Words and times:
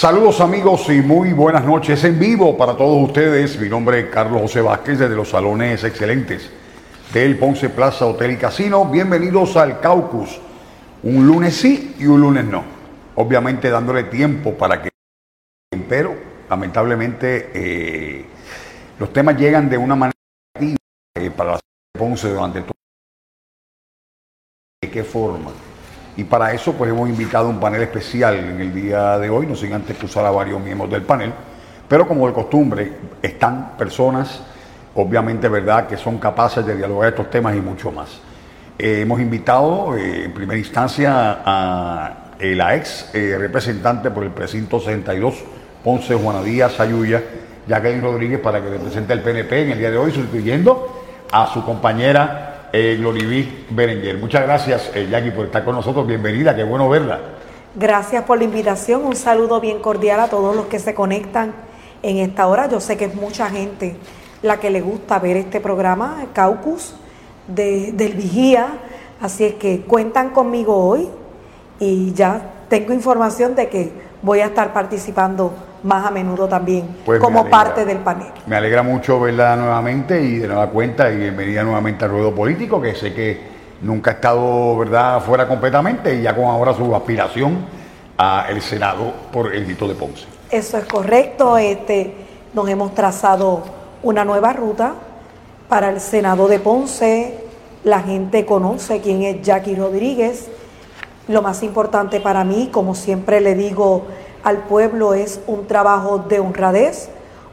Saludos 0.00 0.40
amigos 0.40 0.88
y 0.88 1.02
muy 1.02 1.34
buenas 1.34 1.62
noches 1.62 2.02
en 2.04 2.18
vivo 2.18 2.56
para 2.56 2.74
todos 2.74 3.06
ustedes. 3.06 3.60
Mi 3.60 3.68
nombre 3.68 4.00
es 4.00 4.06
Carlos 4.06 4.40
José 4.40 4.62
Vázquez 4.62 4.98
desde 4.98 5.14
los 5.14 5.28
salones 5.28 5.84
excelentes 5.84 6.50
del 7.12 7.38
Ponce 7.38 7.68
Plaza 7.68 8.06
Hotel 8.06 8.30
y 8.30 8.36
Casino. 8.38 8.86
Bienvenidos 8.86 9.58
al 9.58 9.78
Caucus. 9.78 10.40
Un 11.02 11.26
lunes 11.26 11.54
sí 11.54 11.96
y 11.98 12.06
un 12.06 12.18
lunes 12.18 12.46
no. 12.46 12.64
Obviamente 13.16 13.68
dándole 13.68 14.04
tiempo 14.04 14.54
para 14.54 14.80
que... 14.80 14.88
Pero 15.86 16.16
lamentablemente 16.48 17.50
eh, 17.52 18.24
los 18.98 19.12
temas 19.12 19.36
llegan 19.36 19.68
de 19.68 19.76
una 19.76 19.96
manera 19.96 20.16
eh, 21.14 21.30
para 21.30 21.52
la 21.52 21.60
Ponce 21.92 22.30
durante 22.30 22.62
todo. 22.62 22.72
¿De 24.80 24.90
qué 24.90 25.04
forma? 25.04 25.52
Y 26.20 26.24
para 26.24 26.52
eso 26.52 26.74
pues 26.74 26.90
hemos 26.90 27.08
invitado 27.08 27.48
un 27.48 27.58
panel 27.58 27.80
especial 27.80 28.34
en 28.34 28.60
el 28.60 28.74
día 28.74 29.18
de 29.18 29.30
hoy, 29.30 29.46
no 29.46 29.56
sin 29.56 29.72
antes 29.72 29.96
que 29.96 30.04
usar 30.04 30.26
a 30.26 30.30
varios 30.30 30.60
miembros 30.60 30.90
del 30.90 31.00
panel, 31.00 31.32
pero 31.88 32.06
como 32.06 32.26
de 32.26 32.34
costumbre 32.34 32.92
están 33.22 33.78
personas, 33.78 34.42
obviamente 34.96 35.48
verdad, 35.48 35.86
que 35.86 35.96
son 35.96 36.18
capaces 36.18 36.66
de 36.66 36.76
dialogar 36.76 37.08
estos 37.08 37.30
temas 37.30 37.56
y 37.56 37.62
mucho 37.62 37.90
más. 37.90 38.20
Eh, 38.78 39.00
hemos 39.00 39.18
invitado 39.18 39.96
eh, 39.96 40.26
en 40.26 40.34
primera 40.34 40.58
instancia 40.58 41.38
a 41.42 42.16
la 42.38 42.76
ex 42.76 43.12
representante 43.14 44.10
por 44.10 44.22
el 44.22 44.30
precinto 44.30 44.78
62, 44.78 45.42
Ponce 45.82 46.14
Juana 46.14 46.42
Díaz 46.42 46.80
Ayuya, 46.80 47.22
Jacqueline 47.66 48.02
Rodríguez, 48.02 48.40
para 48.40 48.60
que 48.60 48.68
represente 48.68 49.14
el 49.14 49.22
PNP 49.22 49.62
en 49.62 49.70
el 49.70 49.78
día 49.78 49.90
de 49.90 49.96
hoy, 49.96 50.12
sustituyendo 50.12 51.02
a 51.32 51.46
su 51.46 51.64
compañera 51.64 52.49
eh, 52.72 53.56
Berenguer. 53.70 54.18
Muchas 54.18 54.42
gracias, 54.42 54.90
eh, 54.94 55.08
Jackie, 55.10 55.30
por 55.30 55.46
estar 55.46 55.64
con 55.64 55.74
nosotros. 55.74 56.06
Bienvenida, 56.06 56.54
qué 56.54 56.64
bueno 56.64 56.88
verla. 56.88 57.20
Gracias 57.74 58.24
por 58.24 58.38
la 58.38 58.44
invitación. 58.44 59.04
Un 59.04 59.16
saludo 59.16 59.60
bien 59.60 59.80
cordial 59.80 60.20
a 60.20 60.28
todos 60.28 60.56
los 60.56 60.66
que 60.66 60.78
se 60.78 60.94
conectan 60.94 61.52
en 62.02 62.18
esta 62.18 62.46
hora. 62.46 62.68
Yo 62.68 62.80
sé 62.80 62.96
que 62.96 63.06
es 63.06 63.14
mucha 63.14 63.48
gente 63.48 63.96
la 64.42 64.58
que 64.58 64.70
le 64.70 64.80
gusta 64.80 65.18
ver 65.18 65.36
este 65.36 65.60
programa, 65.60 66.24
Caucus, 66.32 66.94
de, 67.46 67.92
del 67.92 68.14
Vigía. 68.14 68.68
Así 69.20 69.44
es 69.44 69.54
que 69.54 69.82
cuentan 69.82 70.30
conmigo 70.30 70.76
hoy 70.76 71.08
y 71.78 72.12
ya 72.12 72.40
tengo 72.68 72.92
información 72.92 73.54
de 73.54 73.68
que 73.68 73.92
voy 74.22 74.40
a 74.40 74.46
estar 74.46 74.72
participando 74.72 75.52
más 75.82 76.06
a 76.06 76.10
menudo 76.10 76.46
también 76.48 76.88
Pues 77.04 77.20
como 77.20 77.40
alegra. 77.40 77.58
parte 77.58 77.84
del 77.84 77.98
panel. 77.98 78.28
Me 78.46 78.56
alegra 78.56 78.82
mucho 78.82 79.18
verla 79.20 79.56
nuevamente 79.56 80.22
y 80.22 80.38
de 80.38 80.46
nueva 80.48 80.68
cuenta 80.68 81.10
y 81.10 81.16
bienvenida 81.16 81.62
nuevamente 81.62 82.04
al 82.04 82.10
ruedo 82.10 82.34
político, 82.34 82.80
que 82.80 82.94
sé 82.94 83.14
que 83.14 83.40
nunca 83.82 84.10
ha 84.10 84.14
estado 84.14 84.76
verdad 84.78 85.20
fuera 85.20 85.48
completamente 85.48 86.14
y 86.14 86.22
ya 86.22 86.34
con 86.36 86.44
ahora 86.44 86.74
su 86.74 86.94
aspiración 86.94 87.64
a 88.18 88.46
el 88.50 88.60
Senado 88.60 89.12
por 89.32 89.46
el 89.54 89.66
Distrito 89.66 89.88
de 89.88 89.94
Ponce. 89.94 90.26
Eso 90.50 90.76
es 90.76 90.84
correcto. 90.84 91.56
Este, 91.56 92.14
nos 92.52 92.68
hemos 92.68 92.94
trazado 92.94 93.62
una 94.02 94.24
nueva 94.24 94.52
ruta 94.52 94.94
para 95.68 95.88
el 95.88 96.00
Senado 96.00 96.46
de 96.48 96.58
Ponce. 96.58 97.38
La 97.84 98.00
gente 98.00 98.44
conoce 98.44 99.00
quién 99.00 99.22
es 99.22 99.40
Jackie 99.40 99.74
Rodríguez. 99.74 100.48
Lo 101.28 101.40
más 101.40 101.62
importante 101.62 102.20
para 102.20 102.44
mí, 102.44 102.68
como 102.70 102.94
siempre 102.94 103.40
le 103.40 103.54
digo 103.54 104.04
al 104.42 104.58
pueblo, 104.58 105.14
es 105.14 105.40
un 105.46 105.66
trabajo 105.66 106.18
de 106.18 106.40
honradez, 106.40 107.08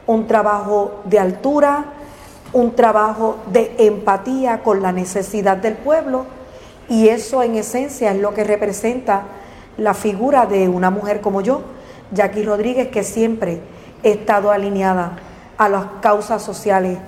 un 0.06 0.26
trabajo 0.26 1.00
de 1.04 1.18
altura, 1.18 1.84
un 2.52 2.74
trabajo 2.74 3.38
de 3.52 3.74
empatía 3.78 4.62
con 4.62 4.82
la 4.82 4.92
necesidad 4.92 5.56
del 5.56 5.74
pueblo. 5.74 6.26
Y 6.88 7.08
eso 7.08 7.42
en 7.42 7.56
esencia 7.56 8.12
es 8.12 8.20
lo 8.20 8.32
que 8.32 8.44
representa 8.44 9.24
la 9.76 9.94
figura 9.94 10.46
de 10.46 10.68
una 10.68 10.90
mujer 10.90 11.20
como 11.20 11.40
yo, 11.40 11.62
Jackie 12.12 12.42
Rodríguez, 12.42 12.88
que 12.88 13.04
siempre 13.04 13.60
he 14.02 14.12
estado 14.12 14.50
alineada 14.50 15.18
a 15.58 15.68
las 15.68 15.84
causas 16.00 16.42
sociales 16.42 16.98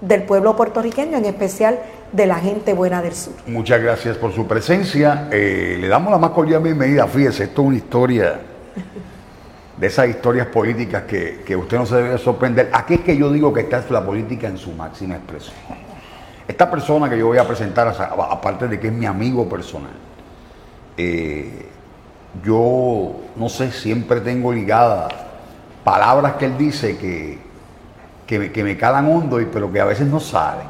del 0.00 0.24
pueblo 0.24 0.54
puertorriqueño, 0.54 1.16
en 1.16 1.24
especial 1.24 1.78
de 2.12 2.26
la 2.26 2.36
gente 2.36 2.74
buena 2.74 3.00
del 3.00 3.14
sur. 3.14 3.32
Muchas 3.46 3.80
gracias 3.80 4.18
por 4.18 4.32
su 4.32 4.46
presencia. 4.46 5.28
Eh, 5.32 5.78
le 5.80 5.88
damos 5.88 6.12
la 6.12 6.18
más 6.18 6.30
cordial 6.30 6.62
bienvenida. 6.62 7.06
Fíjese, 7.06 7.44
esto 7.44 7.62
es 7.62 7.68
una 7.68 7.76
historia 7.76 8.40
de 9.76 9.86
esas 9.86 10.08
historias 10.08 10.46
políticas 10.46 11.02
que, 11.02 11.42
que 11.44 11.56
usted 11.56 11.76
no 11.78 11.86
se 11.86 11.96
debe 11.96 12.18
sorprender. 12.18 12.70
Aquí 12.72 12.94
es 12.94 13.00
que 13.00 13.16
yo 13.16 13.30
digo 13.32 13.52
que 13.52 13.60
esta 13.62 13.78
es 13.78 13.90
la 13.90 14.04
política 14.04 14.46
en 14.46 14.56
su 14.58 14.72
máxima 14.72 15.16
expresión. 15.16 15.54
Esta 16.46 16.70
persona 16.70 17.08
que 17.08 17.18
yo 17.18 17.26
voy 17.26 17.38
a 17.38 17.46
presentar, 17.48 17.88
aparte 17.88 18.68
de 18.68 18.78
que 18.78 18.88
es 18.88 18.92
mi 18.92 19.06
amigo 19.06 19.48
personal, 19.48 19.90
eh, 20.96 21.66
yo 22.44 23.12
no 23.36 23.48
sé, 23.48 23.70
siempre 23.72 24.20
tengo 24.20 24.52
ligadas 24.52 25.12
palabras 25.82 26.34
que 26.34 26.46
él 26.46 26.56
dice 26.58 26.96
que, 26.96 27.38
que, 28.26 28.38
me- 28.38 28.52
que 28.52 28.62
me 28.64 28.76
calan 28.76 29.06
hondo, 29.10 29.40
y, 29.40 29.46
pero 29.46 29.70
que 29.72 29.80
a 29.80 29.84
veces 29.84 30.06
no 30.06 30.20
salen. 30.20 30.66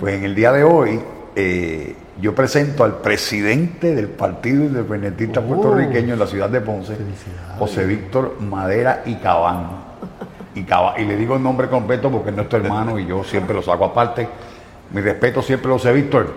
Pues 0.00 0.14
en 0.14 0.24
el 0.24 0.34
día 0.34 0.52
de 0.52 0.64
hoy 0.64 1.00
eh, 1.36 1.94
yo 2.22 2.36
presento 2.36 2.84
al 2.84 2.98
presidente 2.98 3.96
del 3.96 4.06
Partido 4.06 4.62
Independentista 4.62 5.40
Oh. 5.40 5.42
Puertorriqueño 5.42 6.12
en 6.12 6.20
la 6.20 6.26
ciudad 6.28 6.48
de 6.48 6.60
Ponce. 6.60 6.96
José 7.58 7.84
Víctor 7.84 8.40
Madera 8.40 9.02
y 9.04 9.16
Cabán. 9.16 9.70
Y, 10.54 11.04
le 11.04 11.16
digo 11.16 11.34
el 11.34 11.42
nombre 11.42 11.68
completo 11.68 12.10
porque 12.12 12.30
es 12.30 12.36
nuestro 12.36 12.60
hermano 12.60 12.96
y 12.96 13.06
yo 13.06 13.24
siempre 13.24 13.54
lo 13.54 13.62
saco 13.62 13.86
aparte. 13.86 14.28
Mi 14.92 15.00
respeto 15.00 15.42
siempre, 15.42 15.72
José 15.72 15.92
Víctor. 15.92 16.32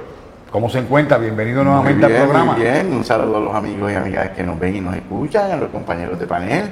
¿Cómo 0.51 0.69
se 0.69 0.79
encuentra? 0.79 1.19
Bienvenido 1.19 1.63
nuevamente 1.63 2.01
Muy 2.01 2.09
bien, 2.09 2.21
al 2.21 2.27
programa. 2.29 2.53
Muy 2.53 2.61
bien, 2.63 2.91
un 2.91 3.03
saludo 3.03 3.37
a 3.37 3.39
los 3.41 3.53
amigos 3.53 3.91
y 3.91 3.95
amigas 3.95 4.29
que 4.31 4.41
nos 4.41 4.59
ven 4.59 4.77
y 4.77 4.81
nos 4.81 4.95
escuchan, 4.95 5.51
a 5.51 5.57
los 5.57 5.69
compañeros 5.69 6.19
de 6.19 6.25
panel, 6.25 6.71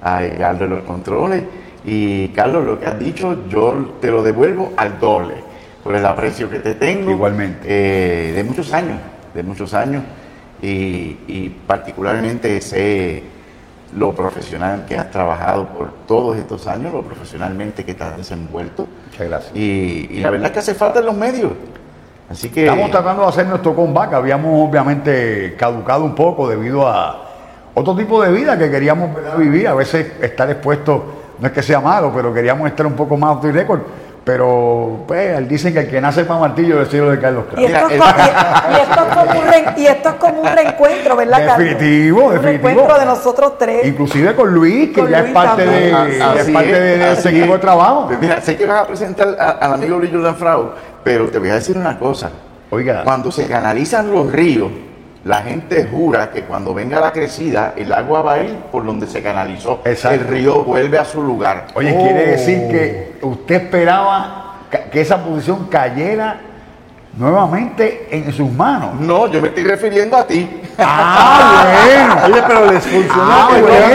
a 0.00 0.20
Carlos 0.38 0.70
de 0.70 0.76
los 0.76 0.84
controles. 0.84 1.42
Y 1.84 2.28
Carlos, 2.28 2.64
lo 2.64 2.78
que 2.78 2.86
has 2.86 2.98
dicho, 3.00 3.48
yo 3.48 3.96
te 4.00 4.12
lo 4.12 4.22
devuelvo 4.22 4.74
al 4.76 5.00
doble, 5.00 5.34
por 5.84 5.94
el 5.94 6.04
aprecio 6.04 6.50
que 6.50 6.58
te 6.58 6.74
tengo. 6.74 7.10
Igualmente. 7.10 7.66
eh, 7.68 8.32
de 8.32 8.42
muchos 8.42 8.72
años, 8.72 8.98
de 9.34 9.42
muchos 9.42 9.74
años. 9.74 10.02
Y, 10.62 11.18
y 11.28 11.56
particularmente 11.66 12.60
sé 12.62 13.22
lo 13.96 14.12
profesional 14.12 14.86
que 14.88 14.96
has 14.96 15.10
trabajado 15.10 15.68
por 15.68 15.92
todos 16.06 16.36
estos 16.38 16.66
años, 16.66 16.92
lo 16.92 17.02
profesionalmente 17.02 17.84
que 17.84 17.94
te 17.94 18.02
has 18.02 18.16
desenvuelto. 18.16 18.88
Muchas 19.10 19.28
gracias. 19.28 19.54
Y, 19.54 20.08
y 20.10 20.20
la 20.20 20.30
verdad 20.30 20.46
es 20.46 20.52
que 20.52 20.58
hace 20.60 20.74
falta 20.74 21.00
en 21.00 21.06
los 21.06 21.16
medios. 21.16 21.52
Así 22.30 22.48
que... 22.48 22.64
Estamos 22.64 22.90
tratando 22.90 23.22
de 23.22 23.28
hacer 23.28 23.46
nuestro 23.46 23.74
comeback. 23.76 24.14
Habíamos 24.14 24.68
obviamente 24.68 25.54
caducado 25.58 26.04
un 26.04 26.14
poco 26.14 26.48
debido 26.48 26.88
a 26.88 27.28
otro 27.74 27.94
tipo 27.94 28.22
de 28.22 28.32
vida 28.32 28.56
que 28.56 28.70
queríamos 28.70 29.10
vivir. 29.36 29.68
A 29.68 29.74
veces 29.74 30.12
estar 30.22 30.48
expuesto 30.50 31.04
no 31.38 31.46
es 31.46 31.52
que 31.52 31.62
sea 31.62 31.80
malo, 31.80 32.10
pero 32.14 32.32
queríamos 32.32 32.66
estar 32.68 32.86
un 32.86 32.94
poco 32.94 33.16
más 33.18 33.36
off 33.36 33.42
the 33.42 33.52
record. 33.52 33.82
Pero 34.24 35.04
pues 35.06 35.46
dicen 35.48 35.74
que 35.74 35.80
el 35.80 35.90
que 35.90 36.00
nace 36.00 36.24
para 36.24 36.40
martillo 36.40 36.78
del 36.78 36.86
cielo 36.86 37.10
de 37.10 37.18
Carlos 37.20 37.44
Y 37.58 37.66
Castro. 37.66 37.88
esto, 37.90 38.04
es 38.08 38.16
y- 38.16 38.72
y 38.72 38.80
esto 38.80 39.00
es 39.06 39.14
como 39.16 39.40
un 39.40 39.46
re- 39.46 39.64
y 39.76 39.86
esto 39.86 40.08
es 40.08 40.14
como 40.14 40.40
un 40.40 40.48
reencuentro, 40.48 41.16
¿verdad, 41.16 41.46
Carlos? 41.46 41.58
Definitivo, 41.58 42.24
Un 42.24 42.32
definitivo. 42.32 42.68
reencuentro 42.68 42.98
de 43.00 43.04
nosotros 43.06 43.58
tres. 43.58 43.86
Inclusive 43.86 44.34
con 44.34 44.54
Luis, 44.54 44.88
que 44.94 45.00
Con 45.02 45.10
ya 45.10 45.18
Luis 45.18 45.28
es 45.28 45.34
parte, 45.34 45.66
de, 45.66 45.90
también. 45.90 46.22
es 46.22 46.50
parte 46.50 46.70
es, 46.70 46.72
de- 46.78 46.98
del 46.98 47.02
así 47.18 47.28
equipo 47.28 47.46
de 47.48 47.54
es. 47.54 47.60
trabajo. 47.60 48.10
Mira, 48.18 48.40
sé 48.40 48.56
que 48.56 48.64
vas 48.64 48.80
a 48.80 48.86
presentar 48.86 49.36
a- 49.38 49.50
al 49.50 49.72
amigo 49.74 49.98
Luis 49.98 50.10
Jordan 50.10 50.36
Frau, 50.36 50.70
pero 51.02 51.28
te 51.28 51.38
voy 51.38 51.50
a 51.50 51.54
decir 51.56 51.76
una 51.76 51.98
cosa. 51.98 52.30
Oiga. 52.70 53.02
Cuando 53.04 53.30
se 53.30 53.46
canalizan 53.46 54.10
los 54.10 54.32
ríos, 54.32 54.70
la 55.24 55.38
gente 55.42 55.88
jura 55.90 56.30
que 56.30 56.42
cuando 56.42 56.74
venga 56.74 57.00
la 57.00 57.10
crecida, 57.12 57.72
el 57.76 57.92
agua 57.92 58.20
va 58.22 58.32
a 58.34 58.42
ir 58.44 58.54
por 58.70 58.84
donde 58.84 59.06
se 59.06 59.22
canalizó. 59.22 59.80
Exacto. 59.84 60.20
El 60.22 60.28
río 60.28 60.62
vuelve 60.64 60.98
a 60.98 61.04
su 61.04 61.22
lugar. 61.22 61.68
Oye, 61.74 61.94
Oh. 61.96 62.02
quiere 62.02 62.26
decir 62.26 62.68
que 62.68 63.18
usted 63.22 63.54
esperaba 63.62 64.56
que 64.92 65.00
esa 65.00 65.18
posición 65.24 65.66
cayera 65.70 66.40
nuevamente 67.16 68.08
en 68.10 68.32
sus 68.32 68.50
manos. 68.52 69.00
No, 69.00 69.26
yo 69.28 69.40
me 69.40 69.48
estoy 69.48 69.64
refiriendo 69.64 70.16
a 70.16 70.26
ti. 70.26 70.60
Ah, 70.78 71.64
bueno. 71.84 72.16
Oye, 72.26 72.44
pero 72.46 72.72
les 72.72 72.82
funcionó. 72.84 73.22
Ah, 73.22 73.46
bueno, 73.50 73.66
bueno, 73.68 73.88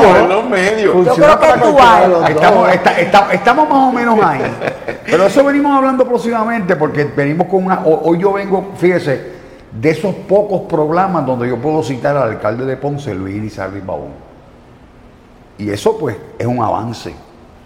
Bueno, 0.00 0.12
¿no? 0.12 0.18
en 0.18 0.28
los 0.28 0.50
medios. 0.50 0.92
Funciona 0.92 1.38
creo 1.38 1.52
que 1.54 1.60
dos. 1.60 2.28
Estamos, 2.30 2.68
está- 2.72 2.98
está- 3.00 3.28
estamos 3.32 3.68
más 3.68 3.78
o 3.78 3.92
menos 3.92 4.18
ahí. 4.24 4.40
Pero 5.06 5.26
eso 5.26 5.44
venimos 5.44 5.76
hablando 5.76 6.04
próximamente 6.08 6.74
porque 6.76 7.04
venimos 7.04 7.46
con 7.46 7.64
una. 7.66 7.80
ho- 7.84 8.02
Hoy 8.06 8.18
yo 8.18 8.32
vengo, 8.32 8.72
fíjese, 8.76 9.33
de 9.80 9.90
esos 9.90 10.14
pocos 10.14 10.62
programas 10.62 11.26
donde 11.26 11.48
yo 11.48 11.58
puedo 11.58 11.82
citar 11.82 12.16
al 12.16 12.30
alcalde 12.30 12.64
de 12.64 12.76
Ponce, 12.76 13.14
Luis 13.14 13.42
Lizardi 13.42 13.80
Babón. 13.80 14.12
Y 15.58 15.70
eso, 15.70 15.98
pues, 15.98 16.16
es 16.38 16.46
un 16.46 16.62
avance. 16.62 17.14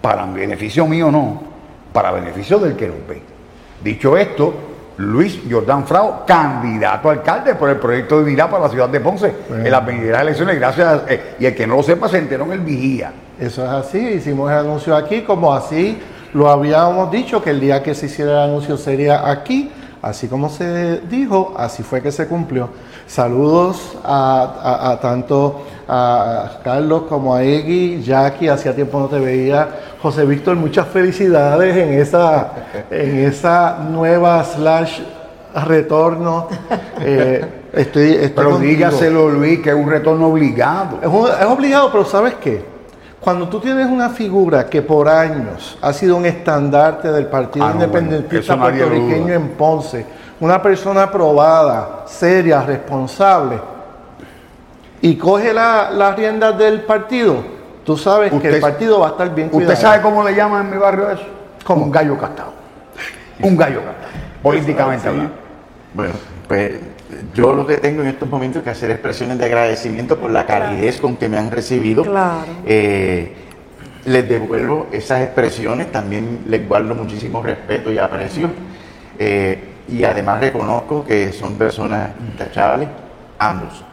Para 0.00 0.25
beneficio 0.26 0.87
mío, 0.87 1.10
no. 1.10 1.43
Para 1.93 2.10
beneficio 2.12 2.58
del 2.58 2.76
que 2.76 2.88
nos 2.88 3.06
ve. 3.06 3.22
Dicho 3.82 4.16
esto, 4.16 4.55
Luis 4.99 5.40
Jordán 5.49 5.87
Frao, 5.87 6.25
candidato 6.26 7.08
a 7.08 7.12
alcalde 7.12 7.55
por 7.55 7.70
el 7.70 7.76
proyecto 7.76 8.19
de 8.19 8.25
unidad 8.25 8.50
para 8.50 8.64
la 8.64 8.70
ciudad 8.70 8.88
de 8.88 9.00
Ponce 9.00 9.32
en 9.50 9.70
las 9.70 9.84
venideras 9.84 10.22
elecciones. 10.22 10.56
Gracias. 10.56 11.02
eh, 11.08 11.37
y 11.38 11.46
el 11.46 11.54
que 11.54 11.66
no 11.66 11.76
lo 11.76 11.82
sepa, 11.82 12.08
se 12.08 12.19
enteró 12.19 12.44
en 12.46 12.52
el 12.52 12.61
Vigía. 12.61 13.12
Eso 13.38 13.64
es 13.64 13.70
así, 13.70 13.99
hicimos 13.99 14.50
el 14.50 14.58
anuncio 14.58 14.96
aquí, 14.96 15.22
como 15.22 15.54
así 15.54 15.99
lo 16.32 16.50
habíamos 16.50 17.11
dicho, 17.11 17.43
que 17.43 17.50
el 17.50 17.61
día 17.61 17.82
que 17.82 17.94
se 17.94 18.06
hiciera 18.06 18.32
el 18.32 18.50
anuncio 18.50 18.76
sería 18.76 19.31
aquí, 19.31 19.70
así 20.08 20.28
como 20.28 20.49
se 20.49 21.00
dijo, 21.08 21.55
así 21.56 21.82
fue 21.82 22.00
que 22.02 22.10
se 22.12 22.26
cumplió. 22.26 22.69
Saludos 23.06 23.96
a, 24.05 24.43
a- 24.62 24.90
a 24.93 25.00
tanto 25.00 25.62
a 25.88 26.58
Carlos 26.62 27.02
como 27.08 27.34
a 27.34 27.43
Eggy, 27.43 28.02
Jackie, 28.02 28.49
hacía 28.49 28.75
tiempo 28.75 28.99
no 29.00 29.06
te 29.06 29.19
veía. 29.19 29.69
José 30.02 30.25
Víctor, 30.26 30.56
muchas 30.56 30.87
felicidades 30.88 31.76
en 31.76 31.94
esa, 31.94 32.52
en 32.90 33.19
esa 33.20 33.78
nueva 33.90 34.44
slash 34.44 35.00
retorno. 35.66 36.46
Eh, 37.00 37.44
estoy, 37.72 38.11
estoy 38.12 38.31
Pero 38.34 38.50
contigo. 38.52 38.70
dígaselo, 38.70 39.28
Luis, 39.31 39.61
que 39.61 39.70
es 39.70 39.75
un 39.76 39.88
retorno 39.88 40.26
obligado. 40.28 40.99
Es, 41.02 41.08
un- 41.08 41.28
es 41.28 41.46
obligado, 41.46 41.90
pero 41.90 42.04
¿sabes 42.04 42.34
qué? 42.34 42.64
Cuando 43.20 43.49
tú 43.49 43.59
tienes 43.61 43.87
una 43.87 44.11
figura 44.11 44.67
que 44.67 44.81
por 44.82 45.09
años 45.09 45.76
ha 45.82 45.93
sido 45.93 46.17
un 46.17 46.25
estandarte 46.26 47.11
del 47.11 47.26
Partido 47.26 47.65
Ah, 47.67 47.70
no, 47.70 47.75
Independentista 47.75 48.56
puertorriqueño 48.59 49.35
en 49.35 49.49
Ponce, 49.50 50.06
una 50.41 50.62
persona 50.62 51.03
aprobada, 51.05 52.05
seria, 52.06 52.62
responsable, 52.62 53.59
y 55.00 55.17
coge 55.17 55.53
la- 55.53 55.91
las 55.91 56.15
riendas 56.17 56.56
del 56.59 56.82
partido, 56.82 57.37
tú 57.85 57.97
sabes 57.97 58.31
que 58.31 58.37
Usted- 58.37 58.55
el 58.55 58.61
partido 58.61 59.00
va 59.00 59.09
a 59.09 59.11
estar 59.11 59.35
bien 59.35 59.47
¿Usted 59.49 59.56
cuidado. 59.67 59.81
sabe 59.81 60.03
cómo 60.03 60.23
le 60.23 60.35
llaman 60.35 60.67
en 60.67 60.71
mi 60.73 60.76
barrio 60.79 61.11
eso? 61.11 61.23
¿Cómo? 61.64 61.85
Un 61.85 61.91
gallo 61.91 62.17
castado. 62.17 62.53
Un 63.43 63.56
gallo 63.56 63.79
castado. 63.79 64.09
Políticamente 64.43 65.09
hablando. 65.09 65.32
Bueno, 65.93 66.14
pues 66.47 66.73
yo 67.34 67.55
lo 67.55 67.66
que 67.66 67.78
tengo 67.78 68.02
en 68.02 68.08
estos 68.08 68.28
momentos 68.28 68.60
es 68.60 68.64
que 68.64 68.70
hacer 68.70 68.90
expresiones 68.90 69.38
de 69.38 69.44
agradecimiento 69.44 70.19
por 70.19 70.31
la 70.31 70.44
calidez 70.46 71.00
con 71.00 71.16
que 71.16 71.28
me 71.28 71.38
han 71.38 71.50
recibido. 71.50 72.05
Claro. 72.05 72.46
Eh, 72.66 73.32
les 74.05 74.28
devuelvo 74.28 74.87
esas 74.93 75.22
expresiones, 75.22 75.90
también 75.93 76.44
les 76.46 76.66
guardo 76.66 76.94
muchísimo 76.94 77.43
respeto 77.43 77.93
y 77.93 77.99
aprecio. 77.99 78.50
Eh, 79.19 79.58
y 79.88 80.05
además 80.05 80.40
reconozco 80.40 81.05
que 81.05 81.32
son 81.32 81.55
personas 81.55 82.10
intachables, 82.20 82.88
ambos. 83.38 83.84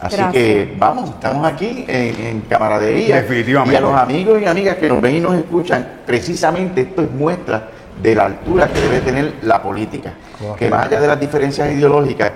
Así 0.00 0.16
Gracias. 0.16 0.32
que 0.32 0.74
vamos, 0.78 1.10
estamos 1.10 1.46
aquí 1.46 1.84
en, 1.88 2.26
en 2.26 2.40
camaradería. 2.42 3.16
Definitivamente. 3.16 3.74
Y 3.74 3.76
a 3.76 3.80
los 3.80 3.94
amigos 3.94 4.40
y 4.40 4.44
amigas 4.44 4.76
que 4.76 4.88
nos 4.88 5.00
ven 5.00 5.16
y 5.16 5.20
nos 5.20 5.34
escuchan, 5.34 5.86
precisamente 6.06 6.82
esto 6.82 7.02
es 7.02 7.10
muestra 7.10 7.68
de 8.02 8.14
la 8.14 8.26
altura 8.26 8.68
que 8.68 8.80
debe 8.80 9.00
tener 9.00 9.34
la 9.42 9.60
política. 9.62 10.12
Que 10.56 10.70
más 10.70 10.86
allá 10.86 11.00
de 11.00 11.06
las 11.08 11.18
diferencias 11.18 11.72
ideológicas, 11.72 12.30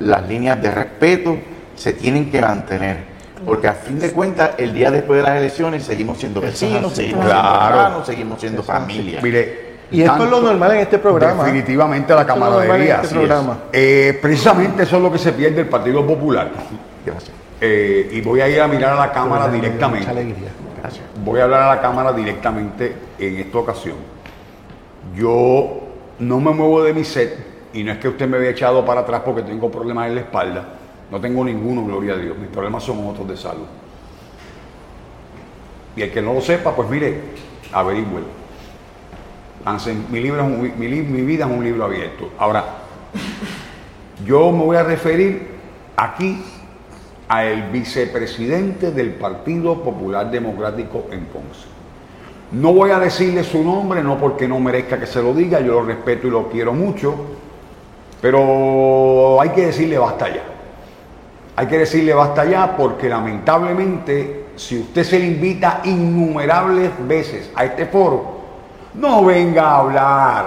las 0.00 0.26
líneas 0.28 0.60
de 0.62 0.70
respeto 0.70 1.36
se 1.74 1.92
tienen 1.92 2.30
que 2.30 2.40
mantener. 2.40 3.18
Porque 3.44 3.68
a 3.68 3.72
fin 3.74 3.98
de 4.00 4.10
cuentas, 4.10 4.50
el 4.58 4.74
día 4.74 4.90
después 4.90 5.18
de 5.18 5.22
las 5.28 5.38
elecciones 5.38 5.84
seguimos 5.84 6.18
siendo 6.18 6.40
vecinos, 6.40 6.92
seguimos 6.92 6.94
siendo 6.94 7.22
hermanos, 7.30 8.06
seguimos 8.06 8.40
siendo 8.40 8.62
familia. 8.64 9.20
Mire, 9.22 9.68
Y 9.92 10.02
esto 10.02 10.24
es 10.24 10.30
lo 10.30 10.40
normal 10.40 10.72
en 10.72 10.78
este 10.80 10.98
programa. 10.98 11.44
Definitivamente 11.44 12.14
la 12.14 12.22
es 12.22 12.26
camaradería. 12.26 12.94
este 12.96 13.06
es. 13.06 13.12
programa. 13.12 13.58
Eh, 13.72 14.18
precisamente 14.20 14.82
eso 14.82 14.96
es 14.96 15.02
lo 15.02 15.12
que 15.12 15.18
se 15.18 15.32
pierde 15.32 15.60
el 15.60 15.68
Partido 15.68 16.04
Popular. 16.06 16.50
Gracias. 17.06 17.30
Eh, 17.60 18.10
y 18.12 18.20
voy 18.20 18.40
a 18.40 18.48
ir 18.48 18.60
a 18.60 18.68
mirar 18.68 18.92
a 18.94 19.06
la 19.06 19.12
Cámara 19.12 19.46
Mucha 19.46 19.54
directamente. 19.54 20.10
alegría. 20.10 20.48
Gracias. 20.82 21.04
Voy 21.24 21.40
a 21.40 21.44
hablar 21.44 21.62
a 21.62 21.74
la 21.76 21.80
Cámara 21.80 22.12
directamente 22.12 22.92
en 23.18 23.36
esta 23.38 23.58
ocasión. 23.58 23.96
Yo 25.16 25.80
no 26.18 26.40
me 26.40 26.50
muevo 26.52 26.82
de 26.82 26.92
mi 26.92 27.04
set 27.04 27.36
y 27.78 27.84
no 27.84 27.92
es 27.92 27.98
que 27.98 28.08
usted 28.08 28.26
me 28.26 28.38
vea 28.38 28.50
echado 28.50 28.84
para 28.84 29.02
atrás 29.02 29.22
porque 29.24 29.42
tengo 29.42 29.70
problemas 29.70 30.08
en 30.08 30.16
la 30.16 30.22
espalda. 30.22 30.64
No 31.12 31.20
tengo 31.20 31.44
ninguno, 31.44 31.84
gloria 31.84 32.14
a 32.14 32.16
Dios. 32.16 32.36
Mis 32.36 32.48
problemas 32.48 32.82
son 32.82 33.06
otros 33.06 33.28
de 33.28 33.36
salud. 33.36 33.66
Y 35.94 36.02
el 36.02 36.10
que 36.10 36.20
no 36.20 36.34
lo 36.34 36.40
sepa, 36.40 36.74
pues 36.74 36.88
mire, 36.90 37.20
averigüe. 37.72 38.20
Mi, 40.10 40.18
libro 40.18 40.42
es 40.42 40.76
mi, 40.76 40.88
mi 40.88 41.22
vida 41.22 41.46
es 41.46 41.52
un 41.52 41.62
libro 41.62 41.84
abierto. 41.84 42.30
Ahora, 42.36 42.64
yo 44.26 44.50
me 44.50 44.64
voy 44.64 44.76
a 44.76 44.82
referir 44.82 45.46
aquí 45.96 46.42
al 47.28 47.70
vicepresidente 47.70 48.90
del 48.90 49.10
Partido 49.10 49.84
Popular 49.84 50.32
Democrático 50.32 51.06
en 51.12 51.26
Ponce. 51.26 51.68
No 52.50 52.72
voy 52.72 52.90
a 52.90 52.98
decirle 52.98 53.44
su 53.44 53.62
nombre, 53.62 54.02
no 54.02 54.18
porque 54.18 54.48
no 54.48 54.58
merezca 54.58 54.98
que 54.98 55.06
se 55.06 55.22
lo 55.22 55.32
diga, 55.32 55.60
yo 55.60 55.74
lo 55.74 55.82
respeto 55.82 56.26
y 56.26 56.30
lo 56.30 56.48
quiero 56.48 56.72
mucho, 56.72 57.37
pero 58.20 59.40
hay 59.40 59.50
que 59.50 59.66
decirle 59.66 59.98
basta 59.98 60.28
ya. 60.28 60.42
Hay 61.56 61.66
que 61.66 61.78
decirle 61.78 62.14
basta 62.14 62.44
ya 62.44 62.76
porque 62.76 63.08
lamentablemente 63.08 64.48
si 64.58 64.80
usted 64.80 65.04
se 65.04 65.18
le 65.18 65.26
invita 65.26 65.80
innumerables 65.84 66.90
veces 67.06 67.50
a 67.54 67.64
este 67.64 67.86
foro, 67.86 68.38
no 68.94 69.24
venga 69.24 69.62
a 69.62 69.78
hablar 69.78 70.46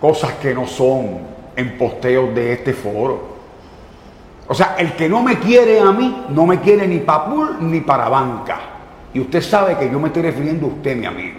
cosas 0.00 0.32
que 0.34 0.54
no 0.54 0.66
son 0.66 1.20
en 1.54 1.78
posteos 1.78 2.34
de 2.34 2.52
este 2.52 2.72
foro. 2.72 3.30
O 4.48 4.54
sea, 4.54 4.74
el 4.78 4.94
que 4.94 5.08
no 5.08 5.22
me 5.22 5.38
quiere 5.38 5.78
a 5.78 5.92
mí, 5.92 6.24
no 6.30 6.46
me 6.46 6.58
quiere 6.60 6.88
ni 6.88 6.98
para 6.98 7.26
pool 7.26 7.56
ni 7.60 7.80
para 7.80 8.08
banca. 8.08 8.58
Y 9.14 9.20
usted 9.20 9.42
sabe 9.42 9.76
que 9.76 9.88
yo 9.88 10.00
me 10.00 10.08
estoy 10.08 10.22
refiriendo 10.22 10.66
a 10.66 10.70
usted, 10.70 10.96
mi 10.96 11.06
amigo. 11.06 11.38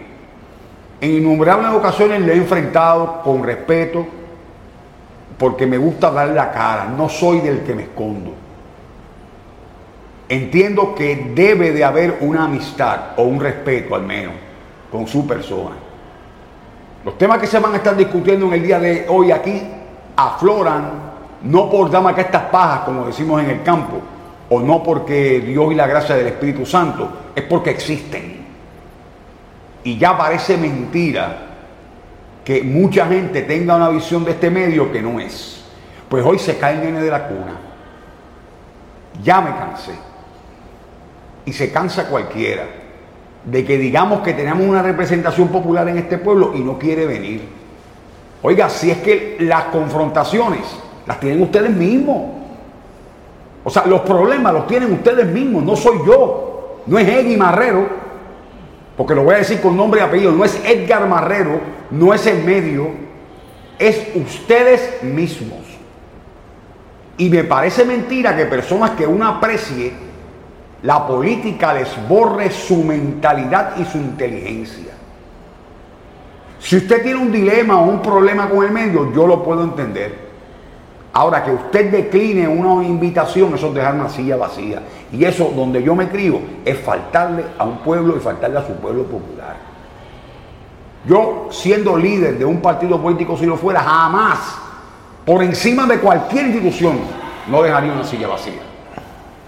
En 1.02 1.12
innumerables 1.12 1.72
ocasiones 1.72 2.22
le 2.22 2.34
he 2.34 2.38
enfrentado 2.38 3.22
con 3.24 3.44
respeto, 3.44 4.06
porque 5.42 5.66
me 5.66 5.80
gusta 5.80 6.12
dar 6.12 6.28
la 6.28 6.52
cara, 6.52 6.86
no 6.96 7.10
soy 7.10 7.40
del 7.40 7.64
que 7.64 7.74
me 7.74 7.82
escondo. 7.82 8.32
Entiendo 10.30 10.94
que 10.94 11.32
debe 11.34 11.72
de 11.72 11.84
haber 11.84 12.20
una 12.22 12.44
amistad 12.44 13.14
o 13.18 13.24
un 13.24 13.40
respeto 13.40 13.96
al 13.96 14.04
menos 14.04 14.36
con 14.92 15.08
su 15.08 15.26
persona. 15.26 15.78
Los 17.04 17.18
temas 17.18 17.40
que 17.40 17.48
se 17.48 17.58
van 17.58 17.74
a 17.74 17.78
estar 17.78 17.98
discutiendo 17.98 18.46
en 18.46 18.54
el 18.54 18.62
día 18.62 18.80
de 18.80 19.08
hoy 19.10 19.32
aquí 19.32 19.64
afloran 20.16 20.92
no 21.42 21.72
por 21.72 21.90
dama 21.90 22.14
que 22.14 22.22
estas 22.22 22.44
pajas, 22.44 22.82
como 22.82 23.08
decimos 23.08 23.42
en 23.42 23.50
el 23.50 23.64
campo, 23.64 24.00
o 24.48 24.60
no 24.60 24.84
porque 24.84 25.40
Dios 25.40 25.72
y 25.72 25.76
la 25.76 25.88
gracia 25.88 26.16
del 26.18 26.28
Espíritu 26.28 26.68
Santo, 26.68 27.32
es 27.34 27.44
porque 27.46 27.72
existen. 27.72 28.46
Y 29.84 29.98
ya 29.98 30.16
parece 30.16 30.56
mentira 30.56 31.48
que 32.44 32.64
mucha 32.64 33.06
gente 33.08 33.44
tenga 33.44 33.76
una 33.76 33.90
visión 33.90 34.26
de 34.26 34.32
este 34.32 34.50
medio 34.50 34.92
que 34.92 35.02
no 35.02 35.20
es. 35.20 35.64
Pues 36.10 36.26
hoy 36.26 36.40
se 36.40 36.58
cae 36.58 36.76
el 36.76 36.82
nene 36.82 37.02
de 37.02 37.12
la 37.12 37.28
cuna. 37.28 37.60
Ya 39.24 39.42
me 39.42 39.52
cansé. 39.52 39.94
Y 41.46 41.54
se 41.54 41.72
cansa 41.72 42.08
cualquiera 42.08 42.66
de 43.46 43.66
que 43.66 43.78
digamos 43.78 44.22
que 44.22 44.34
tenemos 44.34 44.68
una 44.68 44.82
representación 44.82 45.48
popular 45.48 45.88
en 45.90 45.98
este 45.98 46.18
pueblo 46.18 46.52
y 46.56 46.60
no 46.60 46.78
quiere 46.78 47.06
venir. 47.06 47.42
Oiga, 48.44 48.70
si 48.70 48.92
es 48.92 48.98
que 48.98 49.38
las 49.40 49.66
confrontaciones 49.66 50.62
las 51.06 51.20
tienen 51.20 51.42
ustedes 51.42 51.72
mismos. 51.72 52.42
O 53.64 53.70
sea, 53.70 53.86
los 53.86 54.02
problemas 54.02 54.54
los 54.54 54.68
tienen 54.68 54.92
ustedes 54.92 55.28
mismos, 55.28 55.64
no 55.64 55.76
soy 55.76 56.00
yo, 56.06 56.82
no 56.88 56.98
es 56.98 57.08
Eggy 57.08 57.38
Marrero, 57.38 57.88
porque 59.02 59.16
lo 59.16 59.24
voy 59.24 59.34
a 59.34 59.40
decir 59.40 59.60
con 59.60 59.76
nombre 59.76 60.00
y 60.00 60.04
apellido, 60.04 60.32
no 60.32 60.46
es 60.46 60.62
Edgar 60.64 61.08
Marrero, 61.10 61.60
no 61.90 62.14
es 62.14 62.28
el 62.28 62.44
medio, 62.44 62.92
es 63.80 64.00
ustedes 64.14 65.02
mismos. 65.02 65.58
Y 67.18 67.28
me 67.28 67.44
parece 67.44 67.84
mentira 67.84 68.38
que 68.38 68.46
personas 68.46 68.92
que 68.92 69.08
uno 69.08 69.28
aprecie, 69.28 69.92
la 70.84 71.08
política 71.08 71.74
les 71.74 71.90
borre 72.08 72.52
su 72.52 72.84
mentalidad 72.84 73.76
y 73.78 73.86
su 73.86 73.98
inteligencia. 73.98 74.94
Si 76.60 76.78
usted 76.78 77.02
tiene 77.02 77.22
un 77.22 77.32
dilema 77.32 77.82
o 77.82 77.86
un 77.86 78.04
problema 78.04 78.52
con 78.52 78.64
el 78.64 78.70
medio, 78.70 79.12
yo 79.12 79.26
lo 79.26 79.44
puedo 79.44 79.64
entender. 79.64 80.31
Ahora 81.14 81.44
que 81.44 81.52
usted 81.52 81.92
decline 81.92 82.48
una 82.48 82.86
invitación, 82.86 83.54
eso 83.54 83.68
es 83.68 83.74
dejar 83.74 83.96
una 83.96 84.08
silla 84.08 84.38
vacía. 84.38 84.82
Y 85.12 85.26
eso, 85.26 85.52
donde 85.54 85.84
yo 85.84 85.94
me 85.94 86.08
crío, 86.08 86.40
es 86.64 86.80
faltarle 86.80 87.44
a 87.58 87.66
un 87.66 87.80
pueblo 87.80 88.16
y 88.16 88.20
faltarle 88.20 88.60
a 88.60 88.66
su 88.66 88.74
pueblo 88.76 89.04
popular. 89.04 89.58
Yo, 91.06 91.48
siendo 91.52 91.98
líder 91.98 92.38
de 92.38 92.46
un 92.46 92.62
partido 92.62 93.02
político, 93.02 93.36
si 93.36 93.46
lo 93.46 93.58
fuera, 93.58 93.82
jamás, 93.82 94.58
por 95.26 95.44
encima 95.44 95.86
de 95.86 96.00
cualquier 96.00 96.46
institución, 96.46 97.00
no 97.48 97.62
dejaría 97.62 97.92
una 97.92 98.06
silla 98.06 98.28
vacía. 98.28 98.62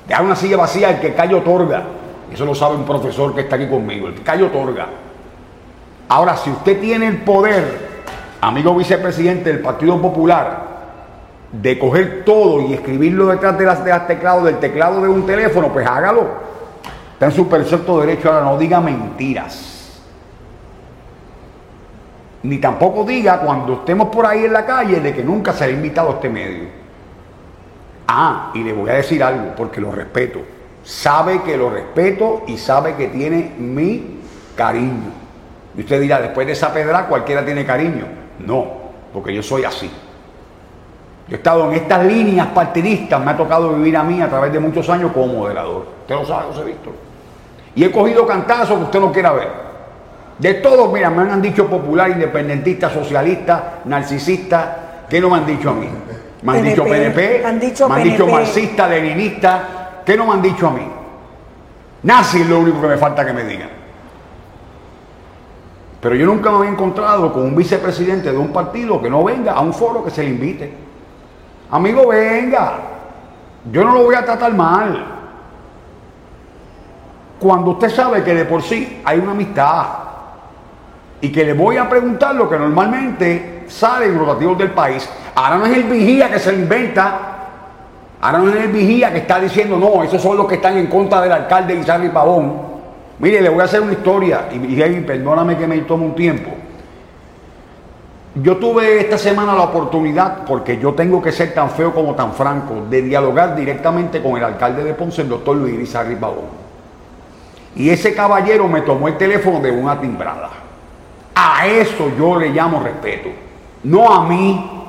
Dejar 0.06 0.26
una 0.26 0.36
silla 0.36 0.58
vacía 0.58 0.90
el 0.90 1.00
que 1.00 1.14
Cayo 1.14 1.38
otorga. 1.38 1.84
Eso 2.34 2.44
lo 2.44 2.56
sabe 2.56 2.76
un 2.76 2.84
profesor 2.84 3.34
que 3.34 3.42
está 3.42 3.56
aquí 3.56 3.68
conmigo, 3.70 4.08
el 4.08 4.16
que 4.16 4.22
Cayo 4.22 4.48
otorga. 4.48 4.88
Ahora, 6.10 6.36
si 6.36 6.50
usted 6.50 6.82
tiene 6.82 7.08
el 7.08 7.22
poder, 7.22 8.04
amigo 8.42 8.76
vicepresidente 8.76 9.50
del 9.52 9.62
Partido 9.62 10.02
Popular, 10.02 10.73
de 11.54 11.78
coger 11.78 12.24
todo 12.26 12.62
y 12.62 12.74
escribirlo 12.74 13.28
detrás 13.28 13.58
de 13.58 13.66
las, 13.66 13.86
de 13.86 13.92
del 13.92 14.60
teclado 14.60 15.02
de 15.02 15.08
un 15.08 15.26
teléfono, 15.26 15.72
pues 15.72 15.88
hágalo. 15.88 16.28
Está 17.14 17.28
en 17.28 17.32
su 17.32 17.48
perfecto 17.48 18.00
derecho. 18.00 18.32
Ahora 18.32 18.46
no 18.46 18.58
diga 18.58 18.82
mentiras. 18.82 20.02
Ni 22.42 22.58
tampoco 22.58 23.06
diga 23.06 23.40
cuando 23.40 23.74
estemos 23.74 24.10
por 24.10 24.26
ahí 24.26 24.46
en 24.46 24.54
la 24.54 24.66
calle 24.66 25.00
de 25.00 25.14
que 25.14 25.24
nunca 25.24 25.54
se 25.54 25.66
ha 25.66 25.70
invitado 25.70 26.10
a 26.10 26.14
este 26.14 26.30
medio. 26.30 26.68
Ah, 28.08 28.52
y 28.54 28.64
le 28.64 28.74
voy 28.74 28.90
a 28.90 28.94
decir 28.94 29.24
algo 29.24 29.54
porque 29.56 29.80
lo 29.80 29.92
respeto. 29.92 30.40
Sabe 30.84 31.44
que 31.44 31.56
lo 31.56 31.70
respeto 31.70 32.44
y 32.48 32.58
sabe 32.58 32.96
que 32.96 33.08
tiene 33.08 33.54
mi 33.60 34.22
cariño. 34.58 35.12
Y 35.78 35.82
usted 35.82 36.02
dirá, 36.02 36.20
después 36.20 36.46
de 36.48 36.54
esa 36.54 36.74
pedra 36.74 37.08
cualquiera 37.08 37.46
tiene 37.46 37.64
cariño. 37.64 38.06
No, 38.40 38.66
porque 39.14 39.34
yo 39.34 39.44
soy 39.44 39.64
así. 39.64 39.90
Yo 41.28 41.36
he 41.36 41.38
estado 41.38 41.72
en 41.72 41.78
estas 41.78 42.06
líneas 42.06 42.48
partidistas, 42.48 43.24
me 43.24 43.32
ha 43.32 43.38
tocado 43.38 43.74
vivir 43.74 43.96
a 43.96 44.04
mí 44.04 44.22
a 44.22 44.30
través 44.30 44.52
de 44.52 44.60
muchos 44.60 44.90
años 44.90 45.12
como 45.14 45.28
moderador. 45.28 45.86
Usted 46.02 46.16
lo 46.16 46.26
sabe, 46.26 46.48
José 46.48 46.64
Víctor. 46.66 46.94
Y 47.76 47.84
he 47.84 47.92
cogido 47.92 48.28
cantazos 48.28 48.78
que 48.78 48.84
usted 48.84 49.00
no 49.00 49.12
quiera 49.12 49.32
ver. 49.32 49.50
De 50.38 50.56
todos, 50.56 50.92
mira, 50.92 51.10
me 51.10 51.32
han 51.32 51.42
dicho 51.42 51.68
popular, 51.68 52.10
independentista, 52.10 52.90
socialista, 52.90 53.82
narcisista. 53.86 55.06
¿Qué 55.10 55.22
no 55.22 55.30
me 55.30 55.38
han 55.38 55.46
dicho 55.46 55.70
a 55.70 55.74
mí? 55.74 55.88
Me 56.42 56.58
han 56.58 56.64
dicho 56.64 56.84
PNP, 56.84 57.46
han 57.46 57.60
dicho 57.60 57.88
me 57.88 57.96
han 57.96 58.04
dicho 58.04 58.28
marxista, 58.28 58.88
leninista. 58.88 60.02
¿Qué 60.06 60.18
no 60.18 60.26
me 60.26 60.34
han 60.34 60.42
dicho 60.42 60.68
a 60.68 60.72
mí? 60.72 60.86
Nazi 62.04 62.42
es 62.42 62.50
lo 62.50 62.60
único 62.60 62.82
que 62.82 62.88
me 62.88 62.98
falta 62.98 63.26
que 63.26 63.32
me 63.32 63.46
digan. 63.46 63.70
Pero 66.02 66.16
yo 66.16 66.26
nunca 66.26 66.52
me 66.52 66.58
había 66.58 66.72
encontrado 66.72 67.32
con 67.32 67.44
un 67.44 67.56
vicepresidente 67.56 68.30
de 68.30 68.38
un 68.38 68.52
partido 68.52 69.02
que 69.02 69.10
no 69.10 69.24
venga 69.24 69.54
a 69.54 69.62
un 69.62 69.74
foro 69.74 70.04
que 70.04 70.12
se 70.12 70.24
le 70.24 70.30
invite. 70.32 70.74
Amigo, 71.74 72.10
venga. 72.10 72.74
Yo 73.72 73.84
no 73.84 73.96
lo 73.96 74.04
voy 74.04 74.14
a 74.14 74.24
tratar 74.24 74.54
mal. 74.54 75.06
Cuando 77.40 77.72
usted 77.72 77.90
sabe 77.90 78.24
que 78.24 78.36
de 78.36 78.46
por 78.46 78.62
sí 78.62 79.02
hay 79.04 79.18
una 79.18 79.32
amistad 79.32 79.86
y 81.20 81.32
que 81.32 81.44
le 81.44 81.54
voy 81.54 81.78
a 81.78 81.90
preguntar 81.90 82.36
lo 82.36 82.48
que 82.48 82.60
normalmente 82.60 83.64
sale 83.68 84.06
en 84.06 84.20
rotativos 84.20 84.56
del 84.56 84.70
país. 84.70 85.10
Ahora 85.34 85.58
no 85.58 85.66
es 85.66 85.76
el 85.76 85.86
vigía 85.86 86.30
que 86.30 86.38
se 86.38 86.54
inventa. 86.54 87.20
Ahora 88.22 88.38
no 88.38 88.50
es 88.50 88.56
el 88.56 88.72
vigía 88.72 89.12
que 89.12 89.18
está 89.18 89.40
diciendo, 89.40 89.76
no, 89.76 90.04
esos 90.04 90.22
son 90.22 90.38
los 90.38 90.46
que 90.46 90.56
están 90.56 90.78
en 90.78 90.86
contra 90.86 91.22
del 91.22 91.32
alcalde 91.32 91.74
Isabel 91.74 92.12
Pavón. 92.12 92.54
Mire, 93.18 93.42
le 93.42 93.50
voy 93.50 93.62
a 93.62 93.64
hacer 93.64 93.82
una 93.82 93.94
historia 93.94 94.48
y, 94.52 94.58
y 94.58 95.02
perdóname 95.02 95.58
que 95.58 95.66
me 95.66 95.80
tome 95.80 96.06
un 96.06 96.14
tiempo. 96.14 96.52
Yo 98.36 98.58
tuve 98.58 99.00
esta 99.00 99.18
semana 99.20 99.54
la 99.54 99.62
oportunidad, 99.62 100.44
porque 100.46 100.80
yo 100.80 100.94
tengo 100.94 101.22
que 101.22 101.32
ser 101.32 101.54
tan 101.54 101.70
feo 101.70 101.94
como 101.94 102.16
tan 102.16 102.34
franco, 102.34 102.86
de 102.90 103.04
dialogar 103.04 103.56
directamente 103.56 104.24
con 104.24 104.38
el 104.38 104.44
alcalde 104.44 104.84
de 104.84 104.96
Ponce, 104.96 105.22
el 105.22 105.30
doctor 105.30 105.56
Luis 105.56 105.76
Irizarry 105.76 106.16
Pavón. 106.16 106.64
Y 107.76 107.90
ese 107.90 108.16
caballero 108.16 108.68
me 108.68 108.82
tomó 108.82 109.08
el 109.08 109.18
teléfono 109.18 109.60
de 109.60 109.72
una 109.72 110.00
timbrada. 110.00 110.50
A 111.36 111.68
eso 111.68 112.12
yo 112.18 112.40
le 112.40 112.50
llamo 112.50 112.82
respeto. 112.84 113.30
No 113.84 114.12
a 114.12 114.28
mí, 114.28 114.84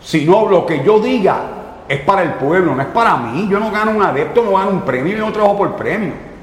sino 0.00 0.48
lo 0.48 0.66
que 0.66 0.82
yo 0.82 0.98
diga 0.98 1.40
es 1.88 2.00
para 2.00 2.22
el 2.22 2.34
pueblo, 2.34 2.74
no 2.74 2.82
es 2.82 2.88
para 2.88 3.16
mí. 3.16 3.46
Yo 3.48 3.60
no 3.60 3.70
gano 3.70 3.92
un 3.92 4.02
adepto, 4.02 4.42
no 4.42 4.56
gano 4.56 4.70
un 4.70 4.80
premio, 4.82 5.16
yo 5.16 5.26
no 5.26 5.32
trabajo 5.32 5.58
por 5.58 5.76
premio. 5.76 6.33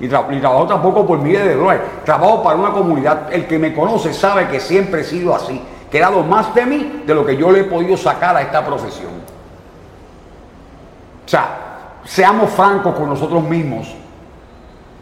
Y, 0.00 0.08
trabajo 0.08 0.66
tampoco 0.66 1.06
por 1.06 1.18
miles 1.18 1.44
de 1.44 1.54
dólares. 1.54 1.82
Trabajo 2.04 2.42
para 2.42 2.56
una 2.56 2.70
comunidad. 2.70 3.32
El 3.32 3.46
que 3.46 3.58
me 3.58 3.72
conoce 3.72 4.12
sabe 4.12 4.48
que 4.48 4.60
siempre 4.60 5.02
he 5.02 5.04
sido 5.04 5.34
así. 5.34 5.60
Que 5.90 5.98
he 5.98 6.00
dado 6.00 6.22
más 6.22 6.54
de 6.54 6.66
mí 6.66 7.02
de 7.06 7.14
lo 7.14 7.24
que 7.24 7.36
yo 7.36 7.50
le 7.50 7.60
he 7.60 7.64
podido 7.64 7.96
sacar 7.96 8.36
a 8.36 8.42
esta 8.42 8.64
profesión. 8.64 9.12
O 11.24 11.28
sea, 11.28 12.00
seamos 12.04 12.50
francos 12.50 12.94
con 12.94 13.08
nosotros 13.08 13.42
mismos 13.44 13.94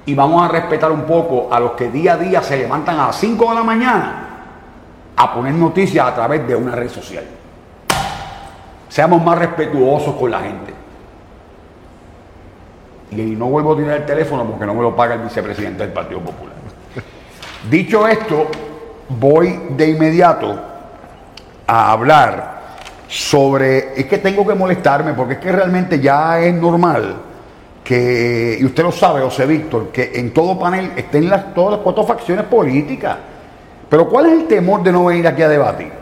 y 0.05 0.15
vamos 0.15 0.43
a 0.43 0.49
respetar 0.49 0.91
un 0.91 1.03
poco 1.03 1.49
a 1.51 1.61
los 1.61 1.73
que 1.73 1.91
día 1.91 2.15
a 2.15 2.17
día 2.17 2.43
se 2.43 2.57
levantan 2.59 2.99
a 2.99 3.07
las 3.09 3.17
5 3.17 3.49
de 3.49 3.55
la 3.55 3.63
mañana 3.63 4.29
a 5.17 5.35
poner 5.35 5.55
noticias 5.55 6.07
a 6.07 6.15
través 6.15 6.47
de 6.47 6.55
una 6.57 6.75
red 6.75 6.89
social. 6.89 7.25
Seamos 8.89 9.23
más 9.23 9.39
respetuosos 9.39 10.15
con 10.17 10.31
la 10.31 10.41
gente. 10.41 10.72
Y 13.17 13.37
no 13.37 13.47
vuelvo 13.47 13.75
a 13.75 13.77
tirar 13.77 13.97
el 13.99 14.07
teléfono 14.07 14.45
porque 14.45 14.67
no 14.67 14.75
me 14.75 14.83
lo 14.83 14.97
paga 14.97 15.15
el 15.15 15.21
vicepresidente 15.21 15.83
del 15.83 15.93
Partido 15.93 16.21
Popular. 16.21 16.55
Dicho 17.71 18.09
esto, 18.09 18.49
voy 19.09 19.61
de 19.71 19.91
inmediato 19.91 20.59
a 21.67 21.93
hablar 21.93 22.63
sobre, 23.09 24.01
es 24.01 24.07
que 24.07 24.19
tengo 24.19 24.47
que 24.47 24.55
molestarme 24.55 25.13
porque 25.13 25.35
es 25.35 25.39
que 25.41 25.53
realmente 25.53 26.01
ya 26.01 26.41
es 26.41 26.55
normal 26.55 27.17
que, 27.85 28.57
y 28.61 28.65
usted 28.65 28.83
lo 28.83 28.93
sabe, 28.93 29.21
José 29.21 29.47
Víctor, 29.47 29.89
que 29.89 30.13
en 30.15 30.33
todo 30.33 30.59
panel 30.59 30.93
estén 30.97 31.29
las, 31.29 31.53
todas 31.53 31.73
las 31.73 31.81
cuatro 31.81 32.05
facciones 32.05 32.47
políticas. 32.47 33.17
Pero 33.89 34.09
¿cuál 34.09 34.27
es 34.27 34.33
el 34.33 34.47
temor 34.47 34.83
de 34.83 34.93
no 34.93 35.05
venir 35.05 35.27
aquí 35.27 35.43
a 35.43 35.49
debatir? 35.49 35.93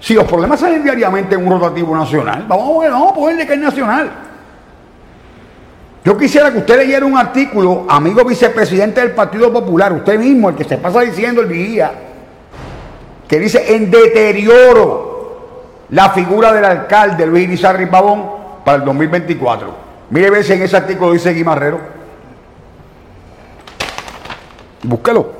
Si 0.00 0.14
los 0.14 0.24
problemas 0.24 0.58
salen 0.58 0.82
diariamente 0.82 1.34
en 1.34 1.46
un 1.46 1.60
rotativo 1.60 1.94
nacional, 1.94 2.44
vamos 2.48 2.84
a, 2.84 2.90
vamos 2.90 3.12
a 3.12 3.14
ponerle 3.14 3.46
que 3.46 3.52
es 3.52 3.60
nacional. 3.60 4.10
Yo 6.04 6.16
quisiera 6.16 6.50
que 6.50 6.58
usted 6.58 6.78
leyera 6.78 7.04
un 7.04 7.16
artículo, 7.16 7.86
amigo 7.88 8.24
vicepresidente 8.24 9.00
del 9.00 9.12
Partido 9.12 9.52
Popular, 9.52 9.92
usted 9.92 10.18
mismo, 10.18 10.48
el 10.48 10.56
que 10.56 10.64
se 10.64 10.78
pasa 10.78 11.00
diciendo 11.00 11.42
el 11.42 11.46
vigía, 11.46 11.92
que 13.28 13.38
dice 13.38 13.74
en 13.74 13.90
deterioro 13.90 15.10
la 15.90 16.10
figura 16.10 16.52
del 16.52 16.64
alcalde 16.64 17.26
Luis 17.26 17.44
Irizarry 17.44 17.86
Pavón 17.86 18.24
para 18.64 18.78
el 18.78 18.84
2024. 18.84 19.90
Mire 20.10 20.42
si 20.42 20.54
en 20.54 20.62
ese 20.62 20.76
artículo 20.76 21.12
dice 21.12 21.32
Guimarrero. 21.32 21.80
Búsquelo. 24.82 25.32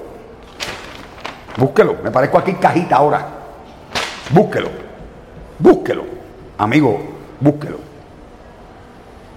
Búsquelo. 1.56 1.96
Me 2.04 2.10
parezco 2.10 2.38
aquí 2.38 2.52
cajita 2.54 2.96
ahora. 2.96 3.26
Búsquelo. 4.30 4.68
Búsquelo. 5.58 6.04
Amigo, 6.58 7.00
búsquelo. 7.40 7.79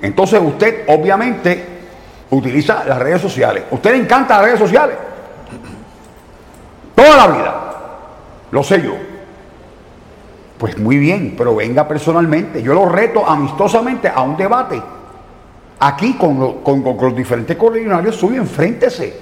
Entonces 0.03 0.41
usted 0.43 0.83
obviamente 0.89 1.65
utiliza 2.29 2.83
las 2.83 2.99
redes 2.99 3.21
sociales. 3.21 3.63
¿Usted 3.71 3.91
le 3.91 3.97
encanta 3.99 4.35
las 4.35 4.45
redes 4.45 4.59
sociales? 4.59 4.97
Toda 6.93 7.15
la 7.15 7.27
vida. 7.27 7.73
Lo 8.51 8.61
sé 8.63 8.81
yo. 8.81 8.95
Pues 10.57 10.77
muy 10.77 10.97
bien, 10.97 11.35
pero 11.37 11.55
venga 11.55 11.87
personalmente. 11.87 12.61
Yo 12.61 12.73
lo 12.73 12.89
reto 12.89 13.25
amistosamente 13.25 14.09
a 14.13 14.21
un 14.23 14.35
debate. 14.35 14.81
Aquí 15.79 16.15
con, 16.15 16.37
los 16.37 17.15
diferentes 17.15 17.55
coordinarios 17.55 18.17
suyos, 18.17 18.39
enfréntese 18.39 19.17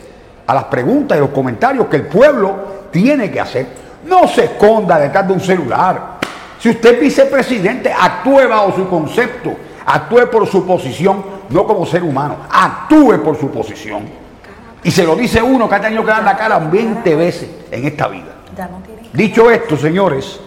a 0.47 0.53
las 0.55 0.63
preguntas 0.63 1.15
y 1.15 1.21
los 1.21 1.29
comentarios 1.29 1.85
que 1.85 1.97
el 1.97 2.07
pueblo 2.07 2.55
tiene 2.91 3.29
que 3.29 3.39
hacer. 3.39 3.67
No 4.07 4.27
se 4.27 4.45
esconda 4.45 4.97
detrás 4.97 5.27
de 5.27 5.33
un 5.33 5.39
celular. 5.39 6.17
Si 6.57 6.69
usted 6.69 6.95
es 6.95 6.99
vicepresidente, 6.99 7.93
actúe 7.93 8.47
bajo 8.49 8.75
su 8.75 8.89
concepto 8.89 9.55
Actúe 9.85 10.29
por 10.31 10.47
su 10.47 10.65
posición, 10.65 11.23
no 11.49 11.65
como 11.65 11.85
ser 11.85 12.03
humano. 12.03 12.37
Actúe 12.49 13.21
por 13.23 13.37
su 13.37 13.49
posición. 13.49 14.03
Y 14.83 14.91
se 14.91 15.03
lo 15.03 15.15
dice 15.15 15.41
uno 15.41 15.69
que 15.69 15.75
ha 15.75 15.81
tenido 15.81 16.03
que 16.03 16.09
dar 16.09 16.23
la 16.23 16.35
cara 16.35 16.59
20 16.59 17.15
veces 17.15 17.49
en 17.71 17.85
esta 17.85 18.07
vida. 18.07 18.35
Dicho 19.13 19.51
esto, 19.51 19.77
señores, 19.77 20.39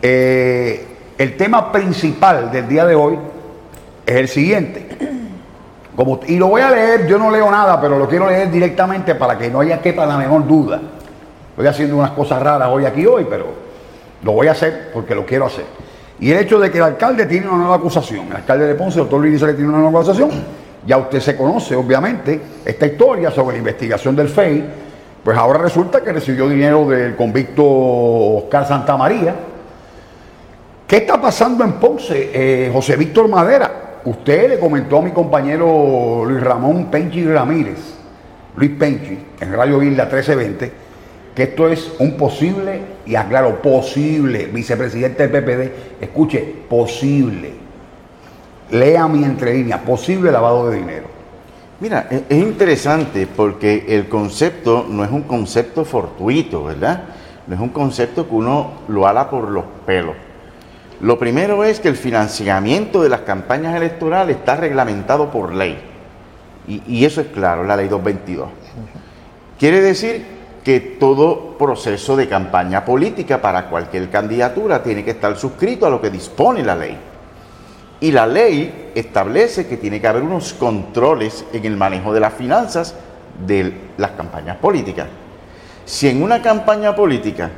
eh, 0.00 0.86
el 1.16 1.36
tema 1.36 1.70
principal 1.70 2.50
del 2.50 2.68
día 2.68 2.84
de 2.84 2.94
hoy 2.94 3.18
es 4.04 4.14
el 4.14 4.28
siguiente. 4.28 4.88
Como, 5.94 6.20
y 6.26 6.36
lo 6.36 6.48
voy 6.48 6.62
a 6.62 6.70
leer, 6.70 7.06
yo 7.06 7.18
no 7.18 7.30
leo 7.30 7.50
nada, 7.50 7.80
pero 7.80 7.98
lo 7.98 8.08
quiero 8.08 8.28
leer 8.28 8.50
directamente 8.50 9.14
para 9.14 9.36
que 9.36 9.50
no 9.50 9.60
haya 9.60 9.80
quepa 9.80 10.06
la 10.06 10.16
menor 10.16 10.46
duda. 10.46 10.80
Estoy 11.50 11.66
haciendo 11.66 11.96
unas 11.96 12.12
cosas 12.12 12.42
raras 12.42 12.68
hoy 12.70 12.86
aquí 12.86 13.06
hoy, 13.06 13.26
pero 13.28 13.46
lo 14.22 14.32
voy 14.32 14.48
a 14.48 14.52
hacer 14.52 14.90
porque 14.92 15.14
lo 15.14 15.26
quiero 15.26 15.46
hacer. 15.46 15.66
Y 16.22 16.30
el 16.30 16.38
hecho 16.38 16.60
de 16.60 16.70
que 16.70 16.78
el 16.78 16.84
alcalde 16.84 17.26
tiene 17.26 17.48
una 17.48 17.56
nueva 17.56 17.74
acusación, 17.74 18.28
el 18.28 18.36
alcalde 18.36 18.68
de 18.68 18.76
Ponce, 18.76 19.00
el 19.00 19.06
doctor 19.06 19.20
Luis 19.20 19.42
que 19.42 19.54
tiene 19.54 19.70
una 19.70 19.78
nueva 19.78 20.02
acusación, 20.02 20.30
ya 20.86 20.96
usted 20.96 21.18
se 21.18 21.36
conoce, 21.36 21.74
obviamente, 21.74 22.40
esta 22.64 22.86
historia 22.86 23.32
sobre 23.32 23.54
la 23.54 23.58
investigación 23.58 24.14
del 24.14 24.28
FEI, 24.28 24.64
pues 25.24 25.36
ahora 25.36 25.58
resulta 25.58 26.00
que 26.00 26.12
recibió 26.12 26.48
dinero 26.48 26.88
del 26.88 27.16
convicto 27.16 27.64
Oscar 27.64 28.68
Santamaría. 28.68 29.34
¿Qué 30.86 30.98
está 30.98 31.20
pasando 31.20 31.64
en 31.64 31.72
Ponce? 31.72 32.30
Eh, 32.32 32.70
José 32.72 32.94
Víctor 32.94 33.26
Madera, 33.26 33.72
usted 34.04 34.50
le 34.50 34.60
comentó 34.60 34.98
a 34.98 35.02
mi 35.02 35.10
compañero 35.10 36.22
Luis 36.24 36.40
Ramón 36.40 36.86
Penchi 36.88 37.26
Ramírez, 37.26 37.80
Luis 38.54 38.70
Penchi, 38.78 39.18
en 39.40 39.52
Radio 39.52 39.82
Isla 39.82 40.04
1320, 40.04 40.72
que 41.34 41.44
esto 41.44 41.68
es 41.68 41.92
un 41.98 42.16
posible, 42.16 42.80
y 43.06 43.14
aclaro, 43.14 43.60
posible, 43.62 44.46
vicepresidente 44.46 45.26
del 45.26 45.42
PPD, 45.42 46.02
escuche, 46.02 46.40
posible. 46.68 47.52
Lea 48.70 49.08
mi 49.08 49.24
entrelínea, 49.24 49.82
posible 49.82 50.30
lavado 50.30 50.68
de 50.68 50.78
dinero. 50.78 51.06
Mira, 51.80 52.06
e-, 52.10 52.24
es 52.28 52.38
interesante 52.38 53.26
porque 53.26 53.86
el 53.88 54.08
concepto 54.08 54.86
no 54.88 55.04
es 55.04 55.10
un 55.10 55.22
concepto 55.22 55.84
fortuito, 55.84 56.64
¿verdad? 56.64 57.04
No 57.46 57.54
es 57.54 57.60
un 57.60 57.70
concepto 57.70 58.28
que 58.28 58.34
uno 58.34 58.72
lo 58.88 59.06
ala 59.06 59.28
por 59.28 59.48
los 59.50 59.64
pelos. 59.86 60.14
Lo 61.00 61.18
primero 61.18 61.64
es 61.64 61.80
que 61.80 61.88
el 61.88 61.96
financiamiento 61.96 63.02
de 63.02 63.08
las 63.08 63.22
campañas 63.22 63.74
electorales 63.74 64.36
está 64.36 64.54
reglamentado 64.54 65.30
por 65.30 65.52
ley. 65.52 65.76
Y, 66.68 66.82
y 66.86 67.04
eso 67.04 67.20
es 67.20 67.26
claro, 67.28 67.64
la 67.64 67.76
ley 67.76 67.88
222. 67.88 68.48
Quiere 69.58 69.80
decir 69.80 70.41
que 70.64 70.80
todo 70.80 71.56
proceso 71.58 72.16
de 72.16 72.28
campaña 72.28 72.84
política 72.84 73.40
para 73.40 73.68
cualquier 73.68 74.08
candidatura 74.10 74.82
tiene 74.82 75.04
que 75.04 75.10
estar 75.12 75.36
suscrito 75.36 75.86
a 75.86 75.90
lo 75.90 76.00
que 76.00 76.10
dispone 76.10 76.62
la 76.62 76.76
ley. 76.76 76.96
Y 78.00 78.10
la 78.12 78.26
ley 78.26 78.90
establece 78.94 79.66
que 79.66 79.76
tiene 79.76 80.00
que 80.00 80.08
haber 80.08 80.22
unos 80.22 80.52
controles 80.54 81.44
en 81.52 81.64
el 81.64 81.76
manejo 81.76 82.12
de 82.12 82.20
las 82.20 82.34
finanzas 82.34 82.94
de 83.46 83.72
las 83.96 84.12
campañas 84.12 84.56
políticas. 84.56 85.06
Si 85.84 86.08
en 86.08 86.22
una 86.22 86.42
campaña 86.42 86.94
política, 86.94 87.50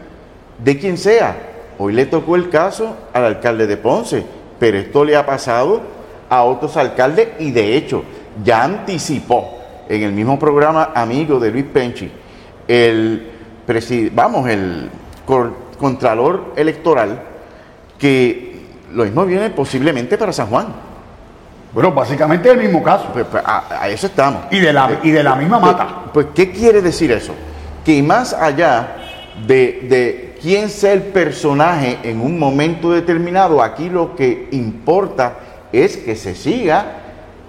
de 0.63 0.79
quien 0.79 0.97
sea, 0.97 1.37
hoy 1.79 1.93
le 1.93 2.07
tocó 2.07 2.37
el 2.37 2.49
caso 2.49 2.97
al 3.13 3.25
alcalde 3.25 3.67
de 3.67 3.77
Ponce, 3.77 4.25
pero 4.59 4.79
esto 4.79 5.05
le 5.05 5.17
ha 5.17 5.27
pasado 5.27 5.83
a 6.29 6.43
otros 6.45 6.77
alcaldes 6.77 7.29
y 7.39 7.51
de 7.51 7.77
hecho 7.77 8.03
ya 8.43 8.65
anticipó 8.65 9.59
en 9.89 10.03
el 10.03 10.13
mismo 10.13 10.39
programa 10.39 10.93
amigo 10.95 11.39
de 11.39 11.51
Luis 11.51 11.67
Penchi, 11.67 12.11
el, 12.69 13.31
vamos, 14.13 14.49
el 14.49 14.91
contralor 15.79 16.53
electoral, 16.57 17.23
que 17.99 18.55
lo 18.93 19.05
mismo 19.05 19.25
viene 19.25 19.51
posiblemente 19.51 20.17
para 20.17 20.33
San 20.33 20.47
Juan. 20.49 20.67
Bueno, 21.73 21.91
básicamente 21.93 22.51
el 22.51 22.59
mismo 22.59 22.83
caso. 22.83 23.09
Pues, 23.13 23.27
pues, 23.29 23.43
a, 23.45 23.89
eso 23.89 24.07
estamos. 24.07 24.45
Y 24.51 24.61
de 24.61 24.73
la, 24.73 25.01
y 25.03 25.11
de 25.11 25.23
la 25.23 25.35
misma 25.35 25.61
pues, 25.61 25.73
mata. 25.73 25.89
Pues, 26.13 26.27
¿qué 26.35 26.53
quiere 26.53 26.81
decir 26.81 27.11
eso? 27.11 27.35
Que 27.85 28.01
más 28.03 28.33
allá 28.33 28.97
de, 29.47 29.87
de 29.89 30.39
quién 30.41 30.71
sea 30.71 30.93
el 30.93 31.03
personaje 31.03 31.99
en 32.05 32.21
un 32.21 32.39
momento 32.39 32.93
determinado, 32.93 33.61
aquí 33.61 33.91
lo 33.91 34.15
que 34.15 34.49
importa 34.53 35.35
es 35.73 35.97
que 35.97 36.15
se 36.15 36.37
siga 36.37 37.01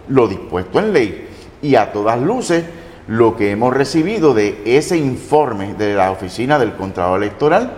lo 0.07 0.27
dispuesto 0.27 0.79
en 0.79 0.91
ley. 0.91 1.27
Y 1.61 1.75
a 1.75 1.91
todas 1.91 2.19
luces, 2.19 2.63
lo 3.07 3.35
que 3.35 3.51
hemos 3.51 3.73
recibido 3.73 4.33
de 4.33 4.61
ese 4.65 4.97
informe 4.97 5.75
de 5.75 5.93
la 5.93 6.11
Oficina 6.11 6.57
del 6.57 6.73
Contralor 6.73 7.21
Electoral 7.21 7.71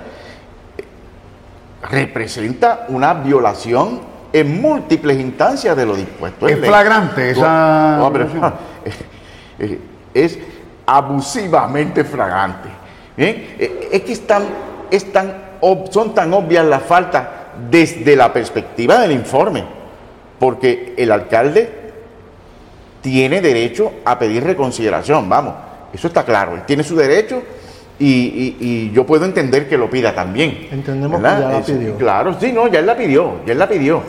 representa 1.89 2.85
una 2.89 3.13
violación 3.13 3.99
en 4.31 4.61
múltiples 4.61 5.19
instancias 5.19 5.75
de 5.75 5.85
lo 5.85 5.95
dispuesto. 5.95 6.47
Es 6.47 6.59
flagrante 6.59 7.31
esa. 7.31 7.99
Es 10.13 10.39
abusivamente 10.85 12.03
flagrante. 12.03 12.69
Eh, 13.17 13.89
es 13.91 14.01
que 14.01 14.13
están, 14.13 14.45
son 15.91 16.13
tan 16.13 16.33
obvias 16.33 16.65
las 16.65 16.83
faltas 16.83 17.27
desde 17.69 18.15
la 18.15 18.31
perspectiva 18.31 18.99
del 18.99 19.11
informe, 19.11 19.63
porque 20.39 20.93
el 20.97 21.11
alcalde 21.11 21.86
tiene 23.01 23.41
derecho 23.41 23.93
a 24.05 24.17
pedir 24.17 24.43
reconsideración, 24.43 25.29
vamos, 25.29 25.53
eso 25.93 26.07
está 26.07 26.23
claro, 26.23 26.55
él 26.55 26.63
tiene 26.65 26.83
su 26.83 26.95
derecho 26.95 27.41
y, 27.99 28.91
yo 28.91 29.05
puedo 29.05 29.25
entender 29.25 29.67
que 29.67 29.77
lo 29.77 29.89
pida 29.89 30.13
también. 30.13 30.67
Entendemos 30.71 31.17
que 31.19 31.23
ya 31.23 31.39
la 31.39 31.61
pidió. 31.61 31.97
Claro, 31.97 32.39
sí, 32.39 32.51
no, 32.51 32.67
ya 32.67 32.79
él 32.79 32.85
la 32.85 32.95
pidió, 32.95 33.41
ya 33.45 33.53
él 33.53 33.59
la 33.59 33.67
pidió. 33.67 34.01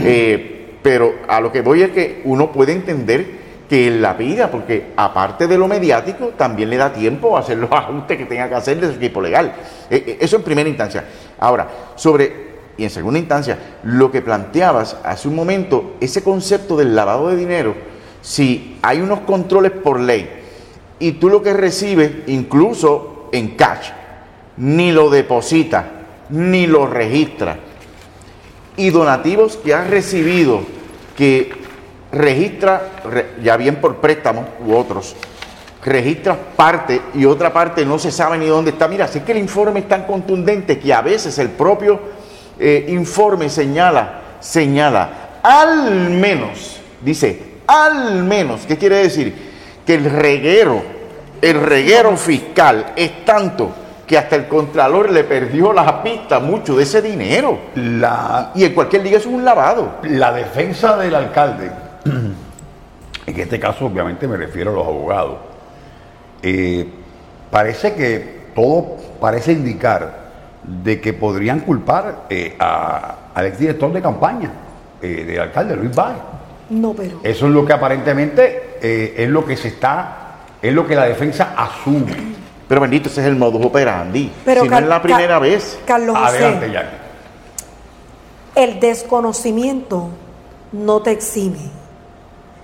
Eh, 0.00 0.76
pero 0.82 1.14
a 1.28 1.40
lo 1.40 1.52
que 1.52 1.62
voy 1.62 1.82
es 1.82 1.90
que 1.90 2.22
uno 2.24 2.50
puede 2.50 2.72
entender 2.72 3.38
que 3.68 3.88
él 3.88 4.00
la 4.00 4.16
pida, 4.16 4.50
porque 4.50 4.92
aparte 4.96 5.46
de 5.46 5.58
lo 5.58 5.68
mediático, 5.68 6.28
también 6.36 6.70
le 6.70 6.78
da 6.78 6.92
tiempo 6.92 7.36
a 7.36 7.40
hacer 7.40 7.58
los 7.58 7.70
ajustes 7.72 8.16
que 8.16 8.24
tenga 8.24 8.48
que 8.48 8.54
hacer 8.54 8.80
de 8.80 8.88
su 8.88 8.94
equipo 8.94 9.20
legal. 9.20 9.52
Eh, 9.90 10.02
eh, 10.06 10.18
eso 10.20 10.36
en 10.36 10.42
primera 10.42 10.68
instancia. 10.68 11.04
Ahora, 11.38 11.68
sobre, 11.94 12.48
y 12.76 12.84
en 12.84 12.90
segunda 12.90 13.18
instancia, 13.18 13.58
lo 13.84 14.10
que 14.10 14.22
planteabas 14.22 14.96
hace 15.04 15.28
un 15.28 15.34
momento, 15.34 15.96
ese 16.00 16.22
concepto 16.22 16.76
del 16.76 16.96
lavado 16.96 17.28
de 17.28 17.36
dinero, 17.36 17.74
si 18.20 18.78
hay 18.82 19.00
unos 19.00 19.20
controles 19.20 19.72
por 19.72 20.00
ley 20.00 20.28
y 20.98 21.12
tú 21.12 21.28
lo 21.28 21.42
que 21.42 21.52
recibes, 21.52 22.10
incluso 22.26 23.28
en 23.32 23.56
cash, 23.56 23.90
ni 24.56 24.92
lo 24.92 25.10
deposita, 25.10 25.86
ni 26.30 26.66
lo 26.66 26.86
registra. 26.86 27.58
Y 28.76 28.90
donativos 28.90 29.56
que 29.56 29.74
has 29.74 29.88
recibido, 29.88 30.60
que 31.16 31.50
registra, 32.12 32.90
ya 33.42 33.56
bien 33.56 33.76
por 33.76 33.96
préstamos 33.96 34.46
u 34.64 34.74
otros, 34.74 35.16
registra 35.84 36.36
parte 36.56 37.00
y 37.14 37.24
otra 37.24 37.52
parte 37.52 37.84
no 37.84 37.98
se 37.98 38.10
sabe 38.10 38.38
ni 38.38 38.46
dónde 38.46 38.70
está. 38.70 38.88
Mira, 38.88 39.06
sé 39.08 39.22
que 39.22 39.32
el 39.32 39.38
informe 39.38 39.80
es 39.80 39.88
tan 39.88 40.04
contundente 40.04 40.78
que 40.78 40.92
a 40.92 41.00
veces 41.02 41.38
el 41.38 41.50
propio 41.50 42.00
eh, 42.58 42.86
informe 42.88 43.48
señala, 43.48 44.22
señala, 44.40 45.40
al 45.42 46.10
menos, 46.10 46.80
dice, 47.00 47.47
al 47.68 48.24
menos, 48.24 48.62
¿qué 48.66 48.76
quiere 48.76 48.96
decir? 48.96 49.32
Que 49.86 49.94
el 49.94 50.04
reguero 50.10 50.98
el 51.40 51.60
reguero 51.60 52.16
fiscal 52.16 52.92
es 52.96 53.24
tanto 53.24 53.70
que 54.06 54.16
hasta 54.16 54.36
el 54.36 54.48
Contralor 54.48 55.10
le 55.10 55.24
perdió 55.24 55.72
la 55.72 56.02
pista 56.02 56.40
mucho 56.40 56.76
de 56.76 56.82
ese 56.82 57.02
dinero. 57.02 57.58
La, 57.76 58.52
y 58.54 58.64
en 58.64 58.74
cualquier 58.74 59.02
liga 59.02 59.18
es 59.18 59.26
un 59.26 59.44
lavado. 59.44 59.98
La 60.04 60.32
defensa 60.32 60.96
del 60.96 61.14
alcalde, 61.14 61.70
en 63.26 63.40
este 63.40 63.60
caso 63.60 63.86
obviamente 63.86 64.26
me 64.26 64.36
refiero 64.36 64.70
a 64.72 64.74
los 64.74 64.86
abogados, 64.86 65.36
eh, 66.42 66.88
parece 67.50 67.94
que 67.94 68.38
todo 68.54 68.96
parece 69.20 69.52
indicar 69.52 70.28
de 70.64 71.00
que 71.00 71.12
podrían 71.12 71.60
culpar 71.60 72.26
eh, 72.30 72.56
al 72.58 73.46
exdirector 73.46 73.92
de 73.92 74.02
campaña 74.02 74.50
eh, 75.02 75.24
del 75.24 75.40
alcalde, 75.40 75.76
Luis 75.76 75.94
Báez. 75.94 76.16
No, 76.70 76.94
pero... 76.94 77.20
Eso 77.22 77.46
es 77.46 77.52
lo 77.52 77.64
que 77.64 77.72
aparentemente 77.72 78.78
es 78.80 79.28
lo 79.28 79.44
que 79.44 79.56
se 79.56 79.68
está 79.68 80.18
es 80.60 80.72
lo 80.72 80.86
que 80.86 80.96
la 80.96 81.04
defensa 81.04 81.54
asume. 81.56 82.36
Pero 82.68 82.80
bendito, 82.80 83.08
ese 83.08 83.20
es 83.22 83.26
el 83.26 83.36
modus 83.36 83.64
operandi. 83.64 84.30
Pero 84.44 84.62
si 84.62 84.68
no 84.68 84.78
es 84.78 84.86
la 84.86 85.00
primera 85.00 85.38
vez. 85.38 85.78
Carlos 85.86 86.16
Adelante, 86.16 86.70
Jackie. 86.70 86.96
El 88.54 88.80
desconocimiento 88.80 90.08
no 90.72 91.00
te 91.00 91.12
exime. 91.12 91.70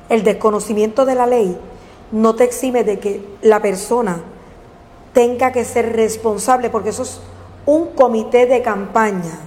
El 0.09 0.25
desconocimiento 0.25 1.05
de 1.07 1.15
la 1.15 1.27
ley 1.27 1.57
no 2.13 2.35
te 2.35 2.45
exime 2.45 2.85
de 2.85 2.99
que 2.99 3.25
la 3.43 3.63
persona 3.63 4.21
tenga 5.13 5.53
que 5.53 5.65
ser 5.65 5.95
responsable, 5.95 6.69
porque 6.69 6.91
eso 6.91 7.05
es 7.05 7.21
un 7.65 7.93
comité 7.95 8.47
de 8.47 8.61
campaña 8.61 9.39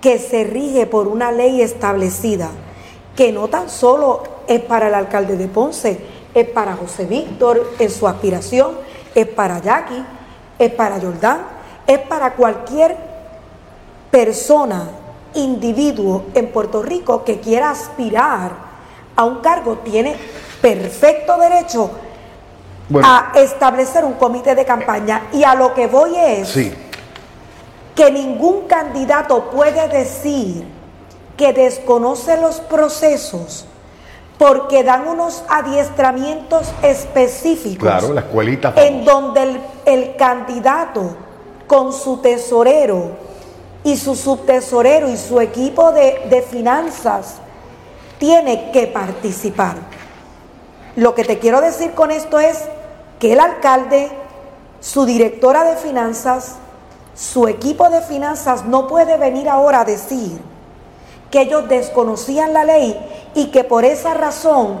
que 0.00 0.18
se 0.18 0.44
rige 0.44 0.86
por 0.86 1.08
una 1.08 1.32
ley 1.32 1.62
establecida, 1.62 2.50
que 3.16 3.32
no 3.32 3.48
tan 3.48 3.68
solo 3.70 4.22
es 4.46 4.60
para 4.60 4.88
el 4.88 4.94
alcalde 4.94 5.36
de 5.36 5.48
Ponce, 5.48 5.98
es 6.34 6.48
para 6.50 6.76
José 6.76 7.06
Víctor 7.06 7.72
en 7.78 7.90
su 7.90 8.06
aspiración, 8.06 8.72
es 9.14 9.26
para 9.26 9.58
Jackie, 9.60 10.04
es 10.58 10.70
para 10.72 11.00
Jordán, 11.00 11.40
es 11.86 11.98
para 12.00 12.34
cualquier 12.34 12.96
persona, 14.10 14.90
individuo 15.34 16.26
en 16.34 16.48
Puerto 16.48 16.82
Rico 16.82 17.24
que 17.24 17.40
quiera 17.40 17.70
aspirar 17.70 18.52
a 19.14 19.24
un 19.24 19.36
cargo, 19.36 19.78
tiene 19.78 20.16
perfecto 20.60 21.36
derecho 21.38 21.90
a 23.02 23.32
establecer 23.34 24.04
un 24.04 24.14
comité 24.14 24.54
de 24.54 24.64
campaña. 24.64 25.28
Y 25.32 25.44
a 25.44 25.54
lo 25.54 25.74
que 25.74 25.86
voy 25.86 26.16
es 26.16 26.54
que 27.94 28.10
ningún 28.10 28.66
candidato 28.66 29.50
puede 29.50 29.88
decir 29.88 30.75
que 31.36 31.52
desconoce 31.52 32.36
los 32.40 32.60
procesos 32.60 33.66
porque 34.38 34.84
dan 34.84 35.08
unos 35.08 35.44
adiestramientos 35.48 36.68
específicos. 36.82 37.88
Claro, 37.88 38.12
la 38.12 38.20
escuelita. 38.20 38.74
En 38.76 39.04
donde 39.04 39.60
el, 39.86 40.16
candidato 40.16 41.16
con 41.66 41.92
su 41.92 42.18
tesorero 42.18 43.12
y 43.82 43.96
su 43.96 44.14
subtesorero 44.14 45.08
y 45.08 45.16
su 45.16 45.40
equipo 45.40 45.92
de, 45.92 46.26
de 46.28 46.42
finanzas 46.42 47.36
tiene 48.18 48.70
que 48.72 48.86
participar. 48.86 49.76
Lo 50.96 51.14
que 51.14 51.24
te 51.24 51.38
quiero 51.38 51.60
decir 51.60 51.92
con 51.92 52.10
esto 52.10 52.38
es 52.38 52.62
que 53.18 53.32
el 53.32 53.40
alcalde, 53.40 54.10
su 54.80 55.06
directora 55.06 55.64
de 55.64 55.76
finanzas, 55.76 56.56
su 57.14 57.48
equipo 57.48 57.88
de 57.88 58.02
finanzas 58.02 58.66
no 58.66 58.86
puede 58.86 59.16
venir 59.16 59.48
ahora 59.48 59.80
a 59.80 59.84
decir 59.84 60.40
que 61.36 61.42
ellos 61.42 61.68
desconocían 61.68 62.54
la 62.54 62.64
ley 62.64 62.98
y 63.34 63.48
que 63.48 63.62
por 63.62 63.84
esa 63.84 64.14
razón 64.14 64.78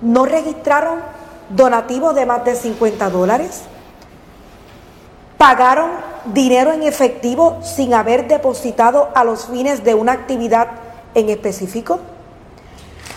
no 0.00 0.24
registraron 0.24 1.00
donativos 1.48 2.14
de 2.14 2.24
más 2.24 2.44
de 2.44 2.54
50 2.54 3.10
dólares, 3.10 3.62
pagaron 5.36 5.90
dinero 6.26 6.72
en 6.72 6.84
efectivo 6.84 7.58
sin 7.62 7.92
haber 7.92 8.28
depositado 8.28 9.08
a 9.16 9.24
los 9.24 9.46
fines 9.46 9.82
de 9.82 9.94
una 9.94 10.12
actividad 10.12 10.68
en 11.16 11.28
específico, 11.28 11.98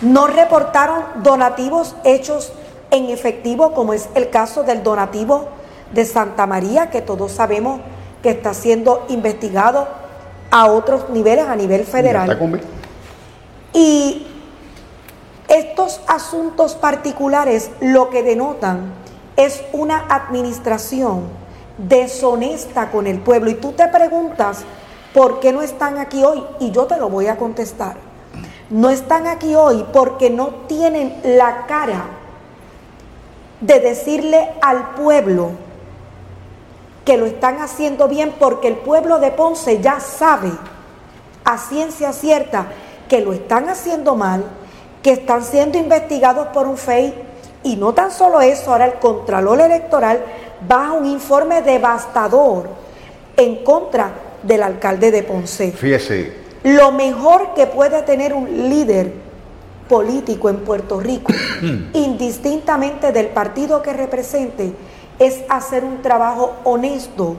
no 0.01 0.25
reportaron 0.25 1.03
donativos 1.21 1.95
hechos 2.03 2.51
en 2.89 3.11
efectivo, 3.11 3.73
como 3.73 3.93
es 3.93 4.09
el 4.15 4.31
caso 4.31 4.63
del 4.63 4.81
donativo 4.81 5.49
de 5.93 6.05
Santa 6.05 6.47
María, 6.47 6.89
que 6.89 7.03
todos 7.03 7.33
sabemos 7.33 7.81
que 8.23 8.31
está 8.31 8.55
siendo 8.55 9.05
investigado 9.09 9.87
a 10.49 10.65
otros 10.65 11.11
niveles, 11.11 11.45
a 11.45 11.55
nivel 11.55 11.83
federal. 11.83 12.35
Y 13.73 14.27
estos 15.47 16.01
asuntos 16.07 16.75
particulares 16.75 17.71
lo 17.79 18.09
que 18.09 18.23
denotan 18.23 18.93
es 19.35 19.63
una 19.73 20.05
administración 20.09 21.23
deshonesta 21.77 22.91
con 22.91 23.07
el 23.07 23.19
pueblo. 23.19 23.49
Y 23.49 23.55
tú 23.55 23.71
te 23.71 23.87
preguntas, 23.87 24.63
¿por 25.13 25.39
qué 25.39 25.51
no 25.51 25.61
están 25.61 25.97
aquí 25.97 26.23
hoy? 26.23 26.43
Y 26.59 26.71
yo 26.71 26.85
te 26.85 26.97
lo 26.97 27.09
voy 27.09 27.27
a 27.27 27.37
contestar. 27.37 27.95
No 28.69 28.89
están 28.89 29.27
aquí 29.27 29.55
hoy 29.55 29.85
porque 29.91 30.29
no 30.29 30.47
tienen 30.67 31.19
la 31.23 31.65
cara 31.65 32.05
de 33.61 33.79
decirle 33.79 34.51
al 34.61 34.91
pueblo 34.91 35.51
que 37.05 37.17
lo 37.17 37.25
están 37.25 37.59
haciendo 37.59 38.07
bien 38.07 38.35
porque 38.39 38.67
el 38.67 38.75
pueblo 38.75 39.19
de 39.19 39.31
Ponce 39.31 39.81
ya 39.81 39.99
sabe 39.99 40.51
a 41.43 41.57
ciencia 41.57 42.13
cierta 42.13 42.67
que 43.09 43.19
lo 43.19 43.33
están 43.33 43.67
haciendo 43.67 44.15
mal, 44.15 44.45
que 45.03 45.11
están 45.11 45.43
siendo 45.43 45.77
investigados 45.77 46.47
por 46.47 46.67
un 46.67 46.77
FEI 46.77 47.13
y 47.63 47.75
no 47.75 47.93
tan 47.93 48.11
solo 48.11 48.39
eso, 48.39 48.71
ahora 48.71 48.85
el 48.85 48.93
Contralor 48.93 49.59
Electoral 49.59 50.23
baja 50.65 50.93
un 50.93 51.05
informe 51.05 51.61
devastador 51.61 52.69
en 53.35 53.63
contra 53.63 54.11
del 54.43 54.63
alcalde 54.63 55.11
de 55.11 55.23
Ponce. 55.23 55.71
Fíjese. 55.71 56.33
Lo 56.63 56.91
mejor 56.91 57.53
que 57.53 57.67
puede 57.67 58.01
tener 58.03 58.33
un 58.33 58.69
líder 58.69 59.13
político 59.87 60.49
en 60.49 60.57
Puerto 60.57 60.99
Rico, 60.99 61.33
indistintamente 61.93 63.11
del 63.11 63.27
partido 63.27 63.81
que 63.81 63.93
represente, 63.93 64.73
es 65.17 65.41
hacer 65.49 65.83
un 65.83 66.01
trabajo 66.01 66.53
honesto 66.63 67.35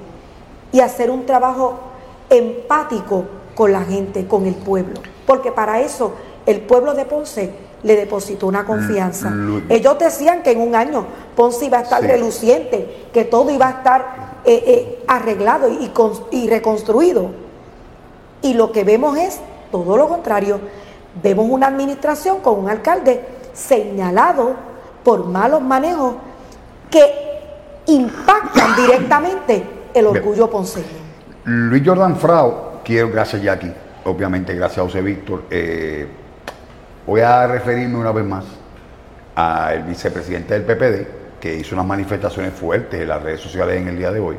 y 0.72 0.80
hacer 0.80 1.10
un 1.10 1.24
trabajo 1.26 1.78
empático 2.28 3.24
con 3.54 3.72
la 3.72 3.82
gente, 3.84 4.26
con 4.26 4.46
el 4.46 4.54
pueblo. 4.54 5.00
Porque 5.30 5.52
para 5.52 5.80
eso 5.80 6.12
el 6.44 6.60
pueblo 6.62 6.92
de 6.92 7.04
Ponce 7.04 7.52
le 7.84 7.94
depositó 7.94 8.48
una 8.48 8.64
confianza. 8.64 9.32
Ellos 9.68 9.96
decían 9.96 10.42
que 10.42 10.50
en 10.50 10.60
un 10.60 10.74
año 10.74 11.06
Ponce 11.36 11.66
iba 11.66 11.78
a 11.78 11.82
estar 11.82 12.02
reluciente, 12.02 13.06
que 13.12 13.22
todo 13.24 13.48
iba 13.52 13.68
a 13.68 13.70
estar 13.70 14.40
eh, 14.44 14.64
eh, 14.66 15.04
arreglado 15.06 15.68
y, 15.68 15.92
y 16.32 16.48
reconstruido. 16.48 17.30
Y 18.42 18.54
lo 18.54 18.72
que 18.72 18.82
vemos 18.82 19.16
es 19.18 19.38
todo 19.70 19.96
lo 19.96 20.08
contrario. 20.08 20.58
Vemos 21.22 21.46
una 21.48 21.68
administración 21.68 22.40
con 22.40 22.58
un 22.58 22.68
alcalde 22.68 23.24
señalado 23.52 24.56
por 25.04 25.26
malos 25.26 25.62
manejos 25.62 26.16
que 26.90 27.04
impactan 27.86 28.74
directamente 28.74 29.64
el 29.94 30.06
orgullo 30.06 30.50
ponceño. 30.50 30.86
Luis 31.44 31.84
Jordan 31.86 32.16
Frau, 32.16 32.80
quiero, 32.82 33.10
gracias 33.10 33.40
Jackie, 33.40 33.72
obviamente 34.04 34.54
gracias 34.54 34.78
a 34.78 34.82
José 34.82 35.02
Víctor, 35.02 35.44
eh, 35.50 36.06
voy 37.06 37.20
a 37.20 37.46
referirme 37.46 37.96
una 37.96 38.12
vez 38.12 38.24
más 38.24 38.44
al 39.34 39.82
vicepresidente 39.84 40.58
del 40.58 40.62
PPD, 40.62 41.40
que 41.40 41.56
hizo 41.56 41.74
unas 41.74 41.86
manifestaciones 41.86 42.52
fuertes 42.52 43.00
en 43.00 43.08
las 43.08 43.22
redes 43.22 43.40
sociales 43.40 43.80
en 43.80 43.88
el 43.88 43.96
día 43.96 44.10
de 44.10 44.20
hoy. 44.20 44.36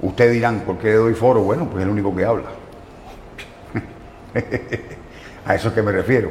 Ustedes 0.00 0.32
dirán, 0.32 0.60
¿por 0.60 0.78
qué 0.78 0.88
le 0.88 0.94
doy 0.94 1.14
foro? 1.14 1.42
Bueno, 1.42 1.64
pues 1.64 1.78
es 1.78 1.82
el 1.84 1.90
único 1.90 2.14
que 2.14 2.24
habla. 2.24 2.48
a 5.46 5.54
eso 5.54 5.68
es 5.68 5.74
que 5.74 5.82
me 5.82 5.92
refiero. 5.92 6.30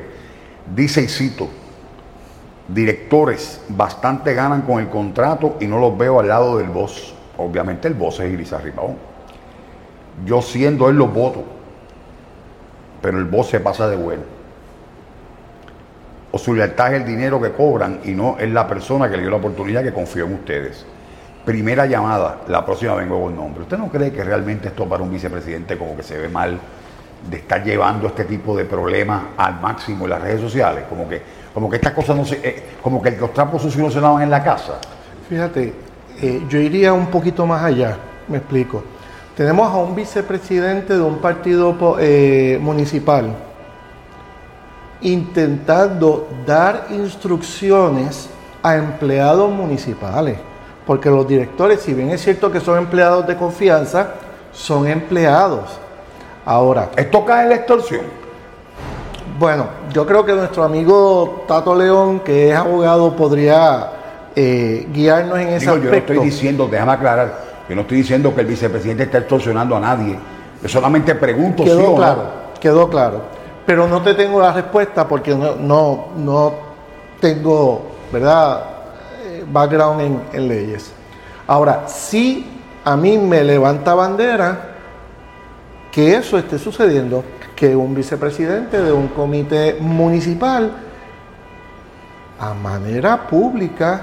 Dice 0.74 1.02
y 1.02 1.08
cito, 1.08 1.50
directores 2.68 3.62
bastante 3.70 4.34
ganan 4.34 4.62
con 4.62 4.80
el 4.80 4.90
contrato 4.90 5.58
y 5.60 5.68
no 5.68 5.80
los 5.80 5.98
veo 5.98 6.20
al 6.20 6.28
lado 6.28 6.58
del 6.58 6.70
boss. 6.70 7.14
Obviamente 7.38 7.88
el 7.88 7.94
boss 7.94 8.20
es 8.20 8.32
Iris 8.32 8.52
Ribón. 8.62 8.96
Yo 10.26 10.42
siendo 10.42 10.90
él 10.90 10.96
los 10.96 11.14
voto, 11.14 11.44
pero 13.02 13.18
el 13.18 13.26
boss 13.26 13.50
se 13.50 13.60
pasa 13.60 13.88
de 13.88 13.96
bueno. 13.96 14.24
O 16.32 16.38
su 16.38 16.54
lealtad 16.54 16.94
es 16.94 17.02
el 17.02 17.08
dinero 17.08 17.42
que 17.42 17.52
cobran 17.52 18.02
y 18.04 18.12
no 18.12 18.38
es 18.38 18.50
la 18.52 18.68
persona 18.68 19.10
que 19.10 19.16
le 19.16 19.24
dio 19.24 19.32
la 19.32 19.38
oportunidad 19.38 19.84
que 19.84 19.94
confió 19.94 20.26
en 20.26 20.34
ustedes. 20.34 20.86
Primera 21.46 21.86
llamada, 21.86 22.42
la 22.50 22.66
próxima 22.66 22.96
vengo 22.96 23.22
con 23.22 23.36
nombre. 23.36 23.64
¿Usted 23.64 23.78
no 23.78 23.88
cree 23.88 24.12
que 24.12 24.24
realmente 24.24 24.68
esto 24.68 24.88
para 24.88 25.04
un 25.04 25.10
vicepresidente 25.10 25.78
como 25.78 25.96
que 25.96 26.04
se 26.04 26.18
ve 26.18 26.28
mal 26.28 26.60
de 27.30 27.38
estar 27.38 27.64
llevando 27.64 28.08
este 28.08 28.26
tipo 28.26 28.56
de 28.56 28.66
problemas 28.66 29.22
al 29.38 29.62
máximo 29.62 30.04
en 30.04 30.10
las 30.10 30.22
redes 30.22 30.42
sociales? 30.42 30.84
Como 30.90 31.08
que, 31.08 31.22
como 31.54 31.70
que 31.70 31.78
estas 31.78 31.94
cosas 31.94 32.18
no 32.18 32.26
se, 32.26 32.36
eh, 32.44 32.64
como 32.82 33.02
que 33.02 33.12
los 33.12 33.34
trapos 33.34 33.62
sucios 33.62 33.86
no 33.86 33.90
se 33.90 34.02
lavan 34.02 34.24
en 34.24 34.30
la 34.30 34.44
casa. 34.44 34.80
Fíjate, 35.30 35.74
eh, 36.22 36.44
yo 36.50 36.60
iría 36.60 36.92
un 36.92 37.08
poquito 37.08 37.46
más 37.46 37.64
allá, 37.64 37.98
me 38.28 38.38
explico. 38.38 38.84
Tenemos 39.38 39.72
a 39.72 39.78
un 39.78 39.94
vicepresidente 39.94 40.96
de 40.96 41.02
un 41.02 41.20
partido 41.20 41.78
eh, 42.00 42.58
municipal 42.60 43.36
intentando 45.02 46.28
dar 46.44 46.88
instrucciones 46.90 48.30
a 48.64 48.78
empleados 48.78 49.52
municipales, 49.52 50.40
porque 50.88 51.12
los 51.12 51.28
directores, 51.28 51.82
si 51.82 51.94
bien 51.94 52.10
es 52.10 52.24
cierto 52.24 52.52
que 52.52 52.60
son 52.60 52.80
empleados 52.80 53.28
de 53.28 53.38
confianza, 53.38 54.16
son 54.52 54.88
empleados. 54.88 55.70
Ahora, 56.44 56.90
¿esto 56.96 57.24
cae 57.24 57.44
en 57.44 57.50
la 57.50 57.56
extorsión? 57.58 58.02
Bueno, 59.38 59.68
yo 59.94 60.08
creo 60.08 60.26
que 60.26 60.34
nuestro 60.34 60.64
amigo 60.64 61.44
Tato 61.48 61.76
León, 61.76 62.22
que 62.22 62.50
es 62.50 62.56
abogado, 62.58 63.16
podría 63.16 63.92
eh, 64.36 64.88
guiarnos 64.92 65.38
en 65.38 65.50
ese 65.50 65.66
Digo, 65.66 65.76
aspecto. 65.76 66.14
Yo 66.14 66.22
no 66.22 66.26
estoy 66.26 66.26
diciendo, 66.26 66.68
déjame 66.72 66.94
aclarar, 66.94 67.47
yo 67.68 67.76
no 67.76 67.82
estoy 67.82 67.98
diciendo 67.98 68.34
que 68.34 68.42
el 68.42 68.48
vicepresidente 68.48 69.04
está 69.04 69.20
extorsionando 69.20 69.76
a 69.76 69.80
nadie. 69.80 70.18
Yo 70.62 70.70
solamente 70.70 71.16
pregunto 71.16 71.64
quedó 71.64 71.94
o 71.94 71.96
claro, 71.96 72.24
no. 72.24 72.60
Quedó 72.60 72.90
claro. 72.90 73.22
Pero 73.66 73.88
no 73.88 74.02
te 74.02 74.14
tengo 74.14 74.42
la 74.42 74.54
respuesta 74.54 75.08
porque 75.08 75.36
no, 75.36 75.56
no, 75.56 76.08
no 76.16 76.54
tengo, 77.20 77.92
¿verdad?, 78.12 78.64
eh, 79.26 79.46
background 79.52 80.02
en, 80.02 80.22
en 80.34 80.48
leyes. 80.48 80.92
Ahora, 81.48 81.84
sí 81.88 82.46
a 82.86 82.96
mí 82.96 83.18
me 83.18 83.44
levanta 83.44 83.94
bandera 83.94 84.76
que 85.92 86.16
eso 86.16 86.38
esté 86.38 86.58
sucediendo, 86.58 87.24
que 87.56 87.76
un 87.76 87.94
vicepresidente 87.94 88.82
de 88.82 88.94
un 88.94 89.10
comité 89.10 89.78
municipal 89.80 90.72
a 92.40 92.54
manera 92.54 93.28
pública 93.28 94.02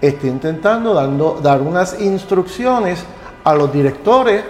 esté 0.00 0.28
intentando 0.28 0.94
dando, 0.94 1.38
dar 1.42 1.60
unas 1.60 2.00
instrucciones 2.00 3.04
a 3.44 3.54
los 3.54 3.72
directores 3.72 4.44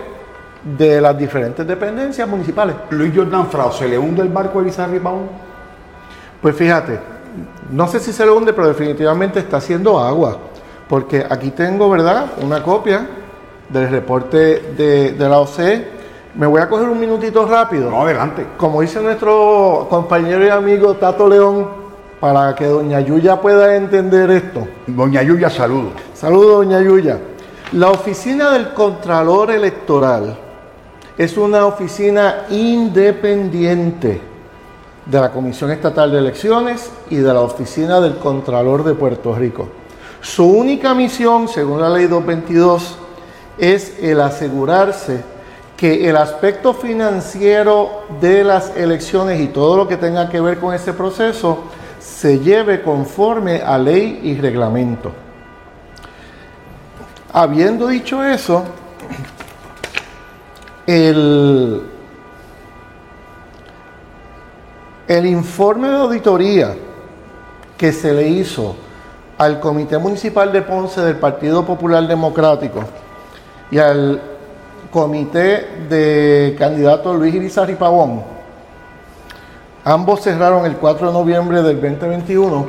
de 0.77 1.01
las 1.01 1.17
diferentes 1.17 1.67
dependencias 1.67 2.29
municipales. 2.29 2.75
Luis 2.91 3.13
Jordan 3.15 3.47
Frau, 3.49 3.73
¿se 3.73 3.89
le 3.89 3.99
hunde 3.99 4.23
el 4.23 4.29
barco 4.29 4.59
de 4.59 4.67
Bizarri 4.67 4.99
Paún? 4.99 5.29
Pues 6.43 6.55
fíjate, 6.55 6.99
no 7.71 7.87
sé 7.89 8.01
si 8.01 8.13
se 8.13 8.25
le 8.25 8.33
hunde, 8.33 8.53
pero 8.53 8.69
definitivamente 8.69 9.39
está 9.39 9.59
haciendo 9.59 9.99
agua. 9.99 10.37
Porque 10.89 11.25
aquí 11.29 11.51
tengo, 11.51 11.89
¿verdad?, 11.91 12.33
una 12.43 12.63
copia 12.63 13.07
del 13.69 13.91
reporte 13.91 14.73
de, 14.77 15.13
de 15.13 15.29
la 15.29 15.39
OCE. 15.39 15.99
Me 16.35 16.47
voy 16.47 16.61
a 16.61 16.69
coger 16.69 16.89
un 16.89 16.99
minutito 16.99 17.47
rápido. 17.47 17.91
No, 17.91 18.03
adelante. 18.03 18.47
Como 18.57 18.81
dice 18.81 19.01
nuestro 19.01 19.87
compañero 19.91 20.45
y 20.47 20.49
amigo 20.49 20.95
Tato 20.95 21.29
León, 21.29 21.88
para 22.21 22.55
que 22.55 22.67
doña 22.67 23.01
Yuya 23.01 23.41
pueda 23.41 23.77
entender 23.77 24.31
esto. 24.31 24.67
Doña 24.87 25.23
Yuya, 25.23 25.51
saludo. 25.51 25.91
Saludos, 26.15 26.65
doña 26.65 26.81
Yuya. 26.83 27.19
La 27.73 27.91
oficina 27.91 28.51
del 28.51 28.73
Contralor 28.73 29.51
Electoral 29.51 30.37
es 31.17 31.37
una 31.37 31.67
oficina 31.67 32.47
independiente 32.51 34.21
de 35.05 35.21
la 35.21 35.31
Comisión 35.31 35.71
Estatal 35.71 36.11
de 36.13 36.19
Elecciones 36.19 36.91
y 37.11 37.17
de 37.17 37.33
la 37.33 37.41
Oficina 37.41 38.01
del 38.01 38.17
Contralor 38.17 38.85
de 38.85 38.95
Puerto 38.95 39.35
Rico. 39.35 39.69
Su 40.21 40.45
única 40.45 40.95
misión, 40.95 41.49
según 41.49 41.81
la 41.81 41.89
ley 41.89 42.07
222, 42.07 42.97
es 43.59 43.99
el 44.03 44.21
asegurarse 44.21 45.23
que 45.77 46.09
el 46.09 46.17
aspecto 46.17 46.75
financiero 46.75 48.03
de 48.21 48.43
las 48.43 48.77
elecciones 48.77 49.41
y 49.41 49.47
todo 49.47 49.77
lo 49.77 49.87
que 49.87 49.97
tenga 49.97 50.29
que 50.29 50.41
ver 50.41 50.59
con 50.59 50.75
ese 50.75 50.93
proceso 50.93 51.65
se 51.99 52.39
lleve 52.39 52.83
conforme 52.83 53.63
a 53.63 53.79
ley 53.79 54.21
y 54.23 54.35
reglamento. 54.41 55.13
Habiendo 57.33 57.89
dicho 57.89 58.25
eso, 58.25 58.65
el, 60.87 61.83
el 65.07 65.27
informe 65.27 65.89
de 65.89 65.97
auditoría 65.97 66.75
que 67.77 67.93
se 67.93 68.13
le 68.13 68.29
hizo 68.29 68.75
al 69.37 69.61
Comité 69.61 69.99
Municipal 69.99 70.53
de 70.53 70.63
Ponce 70.63 71.01
del 71.01 71.17
Partido 71.17 71.65
Popular 71.65 72.07
Democrático 72.09 72.83
y 73.71 73.79
al 73.79 74.21
Comité 74.91 75.87
de 75.89 76.57
Candidato 76.59 77.15
Luis 77.15 77.35
Irizarry 77.35 77.75
Pavón, 77.75 78.38
ambos 79.89 80.21
cerraron 80.21 80.67
el 80.67 80.77
4 80.77 81.07
de 81.07 81.13
noviembre 81.15 81.63
del 81.63 81.81
2021, 81.81 82.67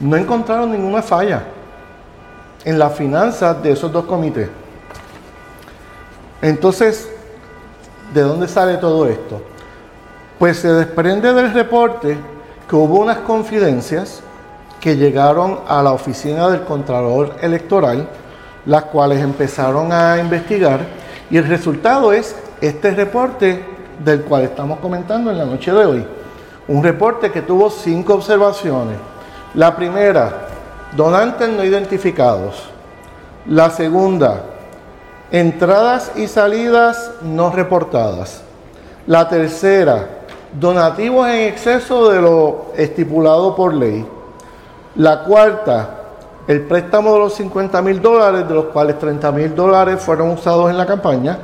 no 0.00 0.16
encontraron 0.16 0.70
ninguna 0.70 1.00
falla 1.00 1.44
en 2.66 2.78
las 2.78 2.94
finanzas 2.94 3.62
de 3.62 3.72
esos 3.72 3.90
dos 3.90 4.04
comités. 4.04 4.50
Entonces, 6.42 7.10
¿de 8.12 8.20
dónde 8.20 8.46
sale 8.46 8.76
todo 8.76 9.06
esto? 9.06 9.40
Pues 10.38 10.58
se 10.58 10.70
desprende 10.70 11.32
del 11.32 11.54
reporte 11.54 12.18
que 12.68 12.76
hubo 12.76 13.00
unas 13.00 13.18
confidencias 13.18 14.20
que 14.80 14.98
llegaron 14.98 15.60
a 15.66 15.82
la 15.82 15.92
oficina 15.92 16.50
del 16.50 16.64
Contralor 16.64 17.36
Electoral, 17.40 18.06
las 18.66 18.84
cuales 18.84 19.20
empezaron 19.20 19.92
a 19.92 20.18
investigar 20.18 20.80
y 21.30 21.38
el 21.38 21.48
resultado 21.48 22.12
es 22.12 22.36
este 22.60 22.90
reporte 22.90 23.64
del 24.04 24.22
cual 24.22 24.42
estamos 24.42 24.78
comentando 24.80 25.30
en 25.30 25.38
la 25.38 25.46
noche 25.46 25.72
de 25.72 25.86
hoy. 25.86 26.19
Un 26.68 26.82
reporte 26.82 27.30
que 27.32 27.42
tuvo 27.42 27.70
cinco 27.70 28.14
observaciones. 28.14 28.96
La 29.54 29.74
primera, 29.74 30.48
donantes 30.96 31.48
no 31.48 31.64
identificados. 31.64 32.70
La 33.46 33.70
segunda, 33.70 34.42
entradas 35.30 36.12
y 36.16 36.26
salidas 36.26 37.12
no 37.22 37.50
reportadas. 37.50 38.42
La 39.06 39.28
tercera, 39.28 40.08
donativos 40.52 41.28
en 41.28 41.48
exceso 41.48 42.10
de 42.10 42.20
lo 42.20 42.66
estipulado 42.76 43.56
por 43.56 43.74
ley. 43.74 44.06
La 44.96 45.24
cuarta, 45.24 45.96
el 46.46 46.62
préstamo 46.62 47.12
de 47.12 47.18
los 47.20 47.34
50 47.34 47.80
mil 47.82 48.02
dólares, 48.02 48.48
de 48.48 48.54
los 48.54 48.66
cuales 48.66 48.98
30 48.98 49.32
mil 49.32 49.54
dólares 49.54 50.00
fueron 50.00 50.30
usados 50.30 50.70
en 50.70 50.76
la 50.76 50.86
campaña. 50.86 51.38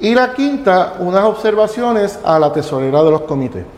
Y 0.00 0.14
la 0.14 0.32
quinta, 0.32 0.94
unas 1.00 1.24
observaciones 1.24 2.18
a 2.24 2.38
la 2.38 2.52
tesorera 2.52 3.02
de 3.02 3.10
los 3.10 3.22
comités. 3.22 3.77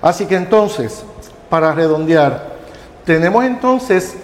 Así 0.00 0.26
que 0.26 0.36
entonces, 0.36 1.02
para 1.48 1.72
redondear, 1.72 2.58
tenemos 3.04 3.44
entonces 3.44 4.16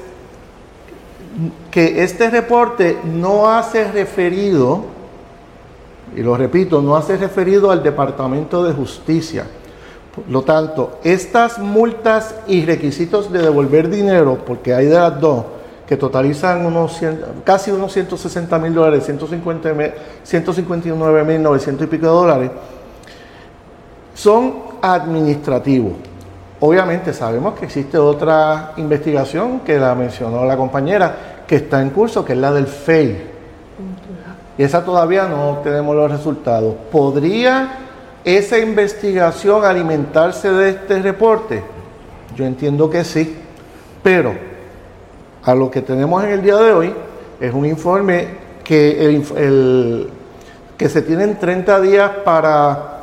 que 1.71 2.05
este 2.05 2.31
reporte 2.31 2.99
no 3.05 3.51
hace 3.51 3.91
referido, 3.91 4.85
y 6.15 6.23
lo 6.23 6.37
repito, 6.37 6.81
no 6.81 6.97
hace 6.97 7.17
referido 7.17 7.71
al 7.71 7.83
Departamento 7.83 8.63
de 8.63 8.73
Justicia. 8.73 9.47
Por 10.15 10.29
lo 10.29 10.43
tanto, 10.43 11.01
estas 11.03 11.59
multas 11.59 12.37
y 12.47 12.65
requisitos 12.65 13.33
de 13.33 13.41
devolver 13.41 13.91
dinero, 13.91 14.39
porque 14.47 14.73
hay 14.73 14.87
de 14.87 14.95
las 14.95 15.21
dos, 15.21 15.45
que 15.89 15.97
totalizan 15.97 16.65
unos 16.65 17.01
casi 17.45 17.71
unos 17.71 17.93
160 17.93 18.59
mil 18.59 18.75
dólares, 18.75 19.05
159 19.05 21.25
mil 21.25 21.43
900 21.43 21.85
y 21.85 21.87
pico 21.89 22.07
de 22.07 22.13
dólares, 22.13 22.51
son 24.15 24.74
administrativos. 24.85 25.93
Obviamente 26.61 27.13
sabemos 27.13 27.59
que 27.59 27.67
existe 27.67 27.99
otra 27.99 28.73
investigación 28.77 29.61
que 29.61 29.79
la 29.79 29.95
mencionó 29.95 30.45
la 30.45 30.57
compañera, 30.57 31.43
que 31.47 31.57
está 31.57 31.83
en 31.83 31.91
curso, 31.91 32.25
que 32.25 32.33
es 32.33 32.39
la 32.39 32.53
del 32.53 32.67
FEI. 32.67 33.31
Y 34.57 34.63
esa 34.63 34.85
todavía 34.85 35.27
no 35.27 35.59
tenemos 35.65 35.97
los 35.97 36.11
resultados. 36.11 36.75
¿Podría 36.91 37.71
esa 38.25 38.59
investigación 38.59 39.65
alimentarse 39.65 40.51
de 40.51 40.71
este 40.71 41.03
reporte? 41.03 41.63
Yo 42.37 42.45
entiendo 42.45 42.89
que 42.89 43.05
sí, 43.05 43.37
pero 44.03 44.35
a 45.45 45.55
lo 45.55 45.71
que 45.71 45.83
tenemos 45.83 46.23
en 46.25 46.31
el 46.31 46.43
día 46.43 46.57
de 46.57 46.73
hoy 46.73 46.95
es 47.41 47.53
un 47.53 47.67
informe 47.67 48.29
que, 48.63 49.07
el, 49.37 50.09
que 50.77 50.89
se 50.89 51.03
tienen 51.03 51.39
30 51.39 51.81
días 51.81 52.11
para 52.25 52.94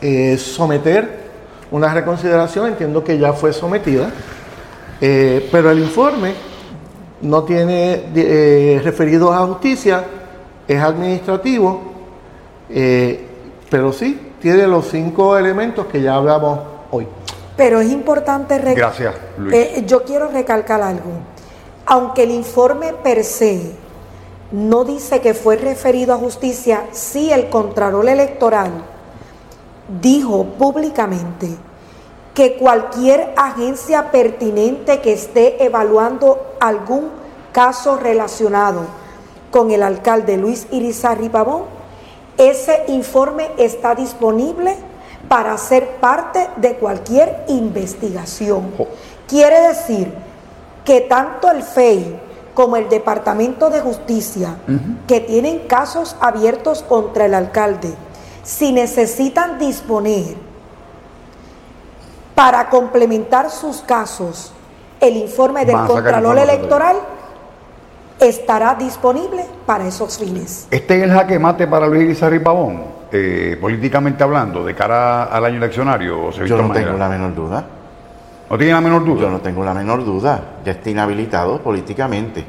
eh, 0.00 0.38
someter 0.38 1.28
una 1.70 1.92
reconsideración, 1.92 2.68
entiendo 2.68 3.02
que 3.02 3.18
ya 3.18 3.32
fue 3.32 3.52
sometida, 3.52 4.10
eh, 5.00 5.48
pero 5.50 5.70
el 5.70 5.80
informe 5.80 6.34
no 7.20 7.42
tiene 7.42 8.04
eh, 8.14 8.80
referidos 8.82 9.34
a 9.34 9.46
justicia, 9.46 10.04
es 10.66 10.80
administrativo, 10.80 11.82
pero 13.70 13.92
sí 13.92 14.32
tiene 14.40 14.66
los 14.66 14.88
cinco 14.88 15.36
elementos 15.36 15.86
que 15.86 16.00
ya 16.00 16.14
hablamos 16.14 16.60
hoy. 16.90 17.06
Pero 17.56 17.80
es 17.80 17.90
importante... 17.90 18.58
Gracias, 18.74 19.14
Luis. 19.38 19.84
yo 19.86 20.04
quiero 20.04 20.28
recalcar 20.28 20.80
algo. 20.80 21.10
Aunque 21.86 22.22
el 22.22 22.30
informe 22.30 22.92
per 22.92 23.24
se 23.24 23.72
no 24.52 24.84
dice 24.84 25.20
que 25.20 25.34
fue 25.34 25.56
referido 25.56 26.14
a 26.14 26.18
justicia, 26.18 26.84
sí 26.92 27.32
el 27.32 27.48
Contralor 27.48 28.08
Electoral 28.08 28.70
dijo 29.88 30.44
públicamente 30.58 31.56
que 32.34 32.56
cualquier 32.56 33.32
agencia 33.36 34.10
pertinente 34.10 35.00
que 35.00 35.12
esté 35.12 35.64
evaluando 35.64 36.54
algún 36.60 37.10
caso 37.52 37.96
relacionado 37.96 38.82
con 39.50 39.70
el 39.70 39.82
alcalde 39.82 40.36
Luis 40.36 40.66
Irizarry 40.70 41.30
Pavón, 41.30 41.62
ese 42.36 42.84
informe 42.88 43.50
está 43.56 43.94
disponible 43.94 44.76
para 45.28 45.58
ser 45.58 45.96
parte 45.96 46.48
de 46.56 46.74
cualquier 46.74 47.44
investigación. 47.48 48.72
Quiere 49.26 49.60
decir 49.68 50.12
que 50.84 51.00
tanto 51.00 51.50
el 51.50 51.62
FEI 51.62 52.20
como 52.54 52.76
el 52.76 52.88
Departamento 52.88 53.70
de 53.70 53.80
Justicia, 53.80 54.56
que 55.06 55.20
tienen 55.20 55.60
casos 55.66 56.16
abiertos 56.20 56.82
contra 56.82 57.26
el 57.26 57.34
alcalde, 57.34 57.92
si 58.48 58.72
necesitan 58.72 59.58
disponer 59.58 60.34
para 62.34 62.70
complementar 62.70 63.50
sus 63.50 63.82
casos 63.82 64.54
el 65.00 65.18
informe 65.18 65.66
del 65.66 65.76
Contralor 65.86 66.38
Electoral, 66.38 66.96
estará 68.18 68.74
disponible 68.74 69.44
para 69.66 69.86
esos 69.86 70.16
fines. 70.16 70.66
Este 70.70 70.96
es 70.96 71.02
el 71.02 71.10
jaque 71.10 71.38
mate 71.38 71.66
para 71.66 71.86
Luis 71.86 72.04
Elizarri 72.04 72.38
Pavón, 72.38 72.84
eh, 73.12 73.58
políticamente 73.60 74.24
hablando, 74.24 74.64
de 74.64 74.74
cara 74.74 75.24
al 75.24 75.44
año 75.44 75.58
eleccionario. 75.58 76.30
Yo 76.30 76.56
no 76.56 76.72
tengo 76.72 76.96
la 76.96 77.08
menor 77.10 77.34
duda. 77.34 77.66
¿No 78.48 78.56
tiene 78.56 78.72
la 78.72 78.80
menor 78.80 79.04
duda? 79.04 79.20
Yo 79.20 79.30
no 79.30 79.40
tengo 79.40 79.62
la 79.62 79.74
menor 79.74 80.02
duda. 80.02 80.42
Ya 80.64 80.72
está 80.72 80.88
inhabilitado 80.88 81.60
políticamente. 81.60 82.46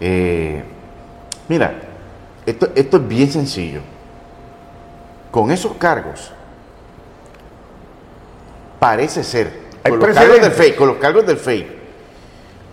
Eh, 0.00 0.64
mira, 1.48 1.74
esto, 2.46 2.70
esto 2.74 2.96
es 2.96 3.06
bien 3.06 3.30
sencillo. 3.30 3.97
Con 5.30 5.50
esos 5.50 5.74
cargos, 5.74 6.32
parece 8.78 9.22
ser, 9.22 9.52
con 9.82 9.98
los, 9.98 10.08
cargos 10.14 10.40
del 10.40 10.52
FEI, 10.52 10.74
con 10.74 10.88
los 10.88 10.96
cargos 10.96 11.26
del 11.26 11.36
FEI, 11.36 11.66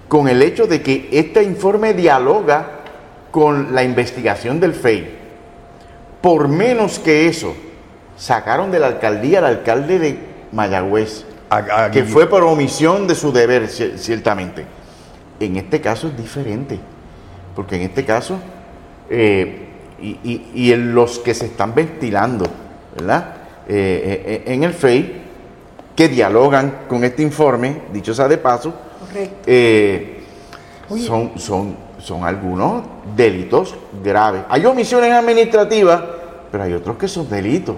con 0.08 0.28
el 0.28 0.42
hecho 0.42 0.68
de 0.68 0.82
que 0.82 1.10
este 1.12 1.44
informe 1.44 1.94
dialoga 1.94 2.70
con 3.32 3.76
la 3.76 3.84
investigación 3.84 4.60
del 4.60 4.74
FEI. 4.74 5.14
Por 6.22 6.48
menos 6.48 7.00
que 7.00 7.28
eso, 7.28 7.54
sacaron 8.18 8.72
de 8.72 8.80
la 8.80 8.88
alcaldía 8.88 9.40
al 9.40 9.46
alcalde 9.46 10.00
de 10.00 10.20
Mayagüez, 10.52 11.26
que 11.92 12.04
fue 12.04 12.28
por 12.28 12.44
omisión 12.44 13.08
de 13.08 13.16
su 13.16 13.32
deber, 13.32 13.68
ciertamente. 13.68 14.66
En 15.40 15.58
este 15.58 15.82
caso 15.82 16.08
es 16.08 16.18
diferente, 16.18 16.80
porque 17.56 17.76
en 17.76 17.84
este 17.84 18.06
caso, 18.06 18.40
eh, 19.10 19.65
y, 20.02 20.72
en 20.72 20.94
los 20.94 21.20
que 21.20 21.34
se 21.34 21.46
están 21.46 21.74
ventilando, 21.74 22.46
¿verdad? 22.96 23.36
Eh, 23.68 24.44
eh, 24.46 24.54
en 24.54 24.64
el 24.64 24.74
FEI, 24.74 25.24
que 25.96 26.10
dialogan 26.10 26.82
con 26.90 27.04
este 27.04 27.24
informe, 27.24 27.84
dicho 27.94 28.14
sea 28.14 28.28
de 28.28 28.38
paso, 28.38 28.74
son, 31.00 31.32
son, 31.40 31.76
son 32.00 32.24
algunos 32.24 32.84
delitos 33.16 33.76
graves. 34.04 34.44
Hay 34.50 34.66
omisiones 34.66 35.12
administrativas, 35.12 36.04
pero 36.52 36.64
hay 36.64 36.74
otros 36.74 36.98
que 36.98 37.08
son 37.08 37.30
delitos. 37.30 37.76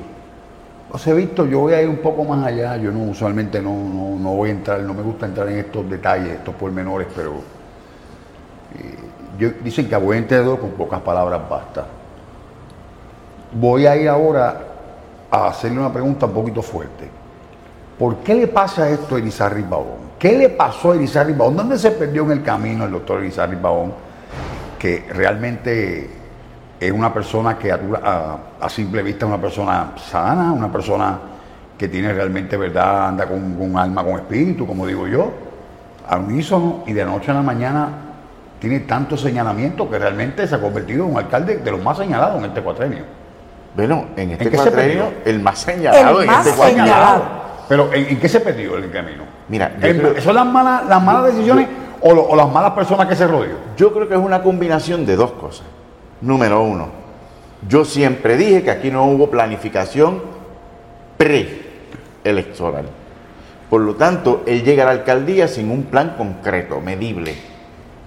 José 0.91 1.13
Víctor, 1.13 1.49
yo 1.49 1.60
voy 1.60 1.73
a 1.73 1.82
ir 1.82 1.89
un 1.89 1.97
poco 1.97 2.23
más 2.23 2.45
allá. 2.45 2.77
Yo 2.77 2.91
no 2.91 3.03
usualmente 3.03 3.62
no, 3.62 3.71
no, 3.71 4.34
voy 4.34 4.49
a 4.49 4.53
entrar, 4.53 4.80
no 4.82 4.93
me 4.93 5.01
gusta 5.01 5.25
entrar 5.25 5.47
en 5.49 5.58
estos 5.60 5.89
detalles, 5.89 6.30
estos 6.30 6.56
pormenores, 6.56 7.08
pero 7.15 7.41
eh, 9.39 9.53
dicen 9.63 9.88
que 9.88 9.95
a 9.95 9.97
buen 9.97 10.19
entendedor 10.19 10.60
con 10.60 10.71
pocas 10.71 11.01
palabras 11.01 11.41
basta. 11.49 11.86
Voy 13.51 13.86
a 13.86 13.95
ir 13.95 14.10
ahora 14.10 14.62
a 15.31 15.47
hacerle 15.47 15.79
una 15.79 15.91
pregunta 15.91 16.25
un 16.25 16.33
poquito 16.33 16.62
fuerte. 16.62 17.10
¿Por 17.97 18.17
qué 18.17 18.36
le 18.36 18.47
pasa 18.47 18.89
esto 18.89 19.15
a 19.15 19.19
Elizarri 19.19 19.63
Babón? 19.63 20.07
¿Qué 20.19 20.38
le 20.38 20.49
pasó 20.49 20.91
a 20.91 20.95
Elizarri 20.95 21.33
Babón? 21.33 21.57
¿Dónde 21.57 21.79
se 21.79 21.91
perdió 21.91 22.23
en 22.23 22.31
el 22.31 22.43
camino 22.43 22.86
el 22.86 22.91
doctor 22.91 23.19
Elizarri 23.19 23.55
Babón? 23.55 23.93
Que 24.77 25.05
realmente 25.10 26.10
es 26.79 26.91
una 26.91 27.12
persona 27.12 27.57
que 27.57 27.71
a, 27.71 28.69
simple 28.69 29.01
vista 29.01 29.25
es 29.25 29.29
una 29.29 29.41
persona 29.41 29.93
sana, 29.97 30.51
una 30.51 30.71
persona 30.71 31.19
que 31.77 31.88
tiene 31.88 32.13
realmente 32.13 32.57
verdad, 32.57 33.07
anda 33.07 33.27
con, 33.27 33.60
un 33.60 33.77
alma, 33.77 34.03
con 34.03 34.13
espíritu, 34.13 34.67
como 34.67 34.86
digo 34.86 35.07
yo, 35.07 35.31
al 36.07 36.21
unísono 36.21 36.83
y 36.86 36.93
de 36.93 37.05
noche 37.05 37.31
a 37.31 37.36
la 37.36 37.41
mañana 37.41 37.89
tiene 38.60 38.81
tanto 38.81 39.17
señalamiento 39.17 39.89
que 39.89 39.99
realmente 39.99 40.47
se 40.47 40.55
ha 40.55 40.62
convertido 40.62 41.05
en 41.05 41.12
un 41.12 41.17
alcalde 41.17 41.57
de 41.57 41.71
los 41.71 41.81
más 41.81 41.97
señalados 41.97 42.39
en 42.39 42.45
este 42.45 42.62
cuatrenio. 42.62 43.16
Bueno, 43.78 44.08
en 44.16 44.32
este 44.32 44.50
cuatrenio, 44.50 45.13
el 45.24 45.40
más 45.40 45.60
señalado 45.60 46.24
en 46.24 46.30
este 46.32 46.52
cuatrenio. 46.54 46.94
Pero 47.70 47.94
¿en, 47.94 48.20
qué 48.20 48.28
se 48.28 48.40
perdió 48.40 48.76
el 48.76 48.90
camino? 48.90 49.24
Mira, 49.50 49.72
¿son 50.20 50.34
las 50.34 50.48
malas, 50.48 50.88
las 50.88 51.04
malas 51.04 51.26
decisiones 51.26 51.68
o, 52.02 52.10
o, 52.10 52.36
las 52.36 52.50
malas 52.52 52.72
personas 52.72 53.06
que 53.08 53.16
se 53.16 53.28
rodeó? 53.28 53.56
Yo 53.78 53.94
creo 53.94 54.08
que 54.08 54.16
es 54.16 54.20
una 54.20 54.42
combinación 54.42 55.06
de 55.06 55.16
dos 55.16 55.34
cosas. 55.34 55.68
Número 56.22 56.63
uno, 56.63 56.88
yo 57.70 57.86
siempre 57.86 58.36
dije 58.36 58.63
que 58.63 58.72
aquí 58.72 58.90
no 58.90 59.06
hubo 59.06 59.30
planificación 59.30 60.24
preelectoral. 61.18 62.86
Por 63.70 63.82
lo 63.82 63.94
tanto, 63.94 64.42
él 64.48 64.63
llega 64.63 64.84
a 64.84 64.86
la 64.88 64.92
alcaldía 64.94 65.48
sin 65.48 65.70
un 65.70 65.84
plan 65.84 66.16
concreto, 66.18 66.82
medible, 66.82 67.36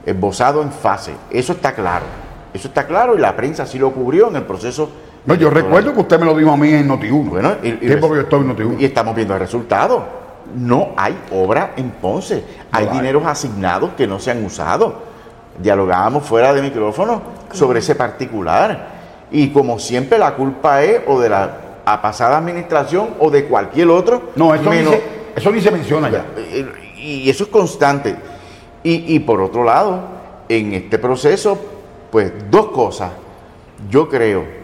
esbozado 0.04 0.62
en 0.62 0.72
fase. 0.72 1.12
Eso 1.30 1.52
está 1.52 1.74
claro. 1.76 2.06
Eso 2.52 2.66
está 2.66 2.88
claro 2.88 3.14
y 3.14 3.20
la 3.20 3.36
prensa 3.36 3.66
sí 3.66 3.78
lo 3.78 3.92
cubrió 3.92 4.30
en 4.30 4.36
el 4.36 4.42
proceso. 4.42 4.90
No, 5.26 5.34
yo 5.34 5.50
recuerdo 5.50 5.92
que 5.92 6.00
usted 6.00 6.18
me 6.18 6.24
lo 6.26 6.34
dijo 6.36 6.50
a 6.50 6.56
mí 6.56 6.72
en 6.72 6.88
Noti1. 6.88 7.28
Bueno, 7.28 7.52
y, 7.62 7.68
y 8.78 8.84
estamos 8.84 9.14
viendo 9.14 9.34
el 9.34 9.40
resultado. 9.40 10.04
No 10.56 10.90
hay 10.96 11.16
obra 11.32 11.74
en 11.76 11.90
Ponce. 11.90 12.42
hay 12.72 12.86
dineros 12.86 13.24
asignados 13.26 13.90
que 13.96 14.06
no 14.06 14.18
se 14.18 14.30
han 14.30 14.44
usado. 14.44 14.94
Dialogábamos 15.58 16.24
fuera 16.24 16.52
de 16.54 16.62
micrófono 16.62 17.22
sobre 17.52 17.80
ese 17.80 17.94
particular. 17.94 19.00
Y 19.30 19.50
como 19.50 19.78
siempre 19.78 20.18
la 20.18 20.34
culpa 20.34 20.82
es 20.82 21.02
o 21.06 21.20
de 21.20 21.28
la 21.28 21.50
pasada 22.02 22.38
administración 22.38 23.10
o 23.20 23.30
de 23.30 23.44
cualquier 23.44 23.88
otro. 23.88 24.30
No, 24.36 24.54
eso, 24.54 24.70
menos- 24.70 24.92
ni, 24.92 24.98
se, 24.98 25.02
eso 25.36 25.50
ni 25.52 25.60
se 25.60 25.70
menciona 25.70 26.08
ya. 26.10 26.24
y 26.96 27.28
eso 27.28 27.44
es 27.44 27.50
constante. 27.50 28.16
Y, 28.82 29.14
y 29.14 29.18
por 29.20 29.40
otro 29.42 29.62
lado, 29.64 30.00
en 30.48 30.72
este 30.72 30.98
proceso, 30.98 31.58
pues 32.10 32.32
dos 32.50 32.68
cosas. 32.68 33.10
Yo 33.88 34.08
creo 34.08 34.59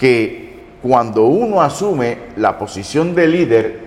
que 0.00 0.78
cuando 0.82 1.24
uno 1.24 1.60
asume 1.60 2.16
la 2.36 2.58
posición 2.58 3.14
de 3.14 3.28
líder, 3.28 3.80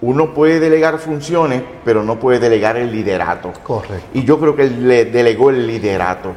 uno 0.00 0.32
puede 0.32 0.60
delegar 0.60 0.98
funciones, 0.98 1.62
pero 1.84 2.02
no 2.02 2.18
puede 2.18 2.38
delegar 2.38 2.78
el 2.78 2.90
liderato. 2.90 3.52
Correcto. 3.62 4.06
Y 4.14 4.24
yo 4.24 4.40
creo 4.40 4.56
que 4.56 4.62
él 4.62 4.88
le 4.88 5.04
delegó 5.04 5.50
el 5.50 5.66
liderato 5.66 6.32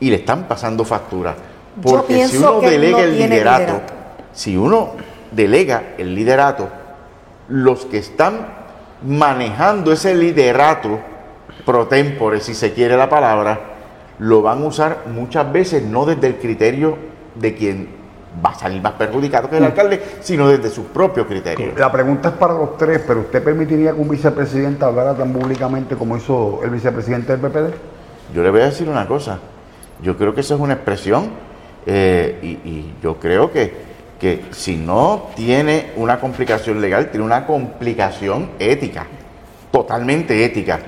y 0.00 0.08
le 0.08 0.16
están 0.16 0.48
pasando 0.48 0.86
factura. 0.86 1.34
Yo 1.76 1.82
Porque 1.82 2.26
si 2.26 2.38
uno 2.38 2.60
delega 2.62 2.98
no 2.98 3.04
el 3.04 3.18
liderato. 3.18 3.80
si 4.32 4.56
uno 4.56 4.92
delega 5.30 5.94
el 5.98 6.14
liderato, 6.14 6.70
los 7.48 7.84
que 7.84 7.98
están 7.98 8.46
manejando 9.06 9.92
ese 9.92 10.14
liderato 10.14 10.98
pro 11.66 11.88
tempore, 11.88 12.40
si 12.40 12.54
se 12.54 12.72
quiere 12.72 12.96
la 12.96 13.10
palabra, 13.10 13.60
lo 14.18 14.40
van 14.40 14.62
a 14.62 14.66
usar 14.66 15.02
muchas 15.12 15.52
veces 15.52 15.82
no 15.82 16.06
desde 16.06 16.28
el 16.28 16.36
criterio 16.36 16.96
de 17.34 17.54
quien 17.54 18.01
va 18.44 18.50
a 18.50 18.54
salir 18.54 18.80
más 18.80 18.92
perjudicado 18.92 19.50
que 19.50 19.58
el 19.58 19.64
alcalde, 19.64 20.02
sino 20.20 20.48
desde 20.48 20.70
sus 20.70 20.86
propios 20.86 21.26
criterios. 21.26 21.78
La 21.78 21.90
pregunta 21.92 22.30
es 22.30 22.34
para 22.36 22.54
los 22.54 22.76
tres, 22.76 23.02
pero 23.06 23.20
¿usted 23.20 23.42
permitiría 23.42 23.92
que 23.92 24.00
un 24.00 24.08
vicepresidente 24.08 24.84
hablara 24.84 25.14
tan 25.14 25.32
públicamente 25.32 25.96
como 25.96 26.16
hizo 26.16 26.60
el 26.64 26.70
vicepresidente 26.70 27.36
del 27.36 27.40
PPD? 27.40 27.74
Yo 28.34 28.42
le 28.42 28.50
voy 28.50 28.60
a 28.62 28.66
decir 28.66 28.88
una 28.88 29.06
cosa, 29.06 29.38
yo 30.02 30.16
creo 30.16 30.34
que 30.34 30.40
eso 30.40 30.54
es 30.54 30.60
una 30.60 30.74
expresión 30.74 31.30
eh, 31.84 32.38
y, 32.42 32.46
y 32.68 32.94
yo 33.02 33.18
creo 33.18 33.50
que, 33.52 33.74
que 34.18 34.44
si 34.52 34.76
no 34.76 35.30
tiene 35.34 35.90
una 35.96 36.18
complicación 36.18 36.80
legal, 36.80 37.10
tiene 37.10 37.26
una 37.26 37.46
complicación 37.46 38.50
ética, 38.58 39.06
totalmente 39.70 40.44
ética, 40.44 40.80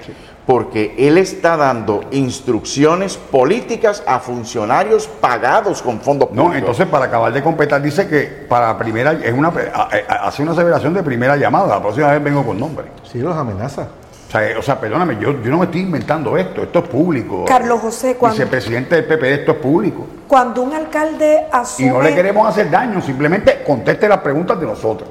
porque 0.46 0.94
él 0.98 1.16
está 1.16 1.56
dando 1.56 2.04
instrucciones 2.10 3.16
políticas 3.16 4.02
a 4.06 4.18
funcionarios 4.20 5.06
pagados 5.20 5.80
con 5.80 6.00
fondos 6.00 6.28
No, 6.32 6.42
públicos. 6.44 6.58
entonces 6.58 6.86
para 6.86 7.06
acabar 7.06 7.32
de 7.32 7.42
completar 7.42 7.80
dice 7.80 8.06
que 8.08 8.24
para 8.48 8.76
primera 8.76 9.12
es 9.12 9.32
una 9.32 9.48
a- 9.48 9.88
a- 10.08 10.28
hace 10.28 10.42
una 10.42 10.52
aseveración 10.52 10.92
de 10.92 11.02
primera 11.02 11.36
llamada, 11.36 11.68
la 11.68 11.80
próxima 11.82 12.10
vez 12.10 12.22
vengo 12.22 12.44
con 12.44 12.58
nombre. 12.60 12.86
Sí, 13.10 13.18
los 13.18 13.34
amenaza. 13.36 13.88
O 14.28 14.30
sea, 14.36 14.50
eh, 14.50 14.56
o 14.56 14.62
sea, 14.62 14.78
perdóname, 14.80 15.16
yo, 15.20 15.40
yo 15.42 15.50
no 15.50 15.58
me 15.58 15.64
estoy 15.66 15.80
inventando 15.82 16.36
esto, 16.36 16.62
esto 16.64 16.80
es 16.80 16.88
público. 16.88 17.44
Carlos 17.46 17.80
José, 17.80 18.16
cuando, 18.16 18.36
Vicepresidente 18.36 18.96
del 18.96 19.04
PPD, 19.06 19.32
esto 19.40 19.52
es 19.52 19.58
público. 19.58 20.06
cuando 20.28 20.60
un 20.62 20.74
alcalde 20.74 21.44
Y 21.50 21.56
asume, 21.56 21.88
no 21.90 22.02
le 22.02 22.14
queremos 22.14 22.46
hacer 22.48 22.68
daño, 22.70 23.00
simplemente 23.00 23.62
conteste 23.64 24.08
las 24.08 24.18
preguntas 24.18 24.58
de 24.60 24.66
nosotros. 24.66 25.08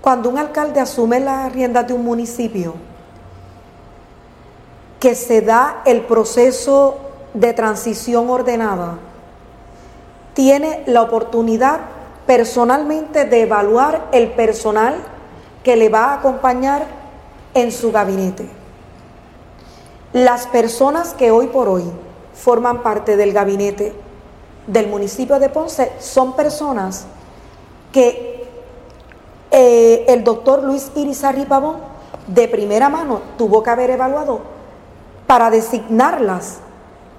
cuando 0.00 0.30
un 0.30 0.38
alcalde 0.38 0.80
asume 0.80 1.20
las 1.20 1.52
riendas 1.52 1.86
de 1.86 1.92
un 1.92 2.04
municipio, 2.04 2.74
que 5.00 5.14
se 5.14 5.40
da 5.40 5.82
el 5.86 6.02
proceso 6.02 6.98
de 7.32 7.54
transición 7.54 8.28
ordenada, 8.28 8.98
tiene 10.34 10.84
la 10.86 11.02
oportunidad 11.02 11.80
personalmente 12.26 13.24
de 13.24 13.42
evaluar 13.42 14.08
el 14.12 14.30
personal 14.32 14.94
que 15.64 15.76
le 15.76 15.88
va 15.88 16.04
a 16.04 16.14
acompañar 16.14 16.86
en 17.54 17.72
su 17.72 17.90
gabinete. 17.90 18.48
Las 20.12 20.46
personas 20.46 21.14
que 21.14 21.30
hoy 21.30 21.46
por 21.46 21.68
hoy 21.68 21.84
forman 22.34 22.82
parte 22.82 23.16
del 23.16 23.32
gabinete 23.32 23.94
del 24.66 24.88
municipio 24.88 25.38
de 25.38 25.48
Ponce 25.48 25.92
son 25.98 26.34
personas 26.36 27.06
que 27.92 28.46
eh, 29.50 30.04
el 30.08 30.22
doctor 30.24 30.62
Luis 30.62 30.92
Irizarry 30.94 31.46
Pavón 31.46 31.78
de 32.26 32.48
primera 32.48 32.88
mano 32.88 33.20
tuvo 33.36 33.62
que 33.62 33.70
haber 33.70 33.90
evaluado 33.90 34.59
para 35.30 35.48
designarlas 35.48 36.58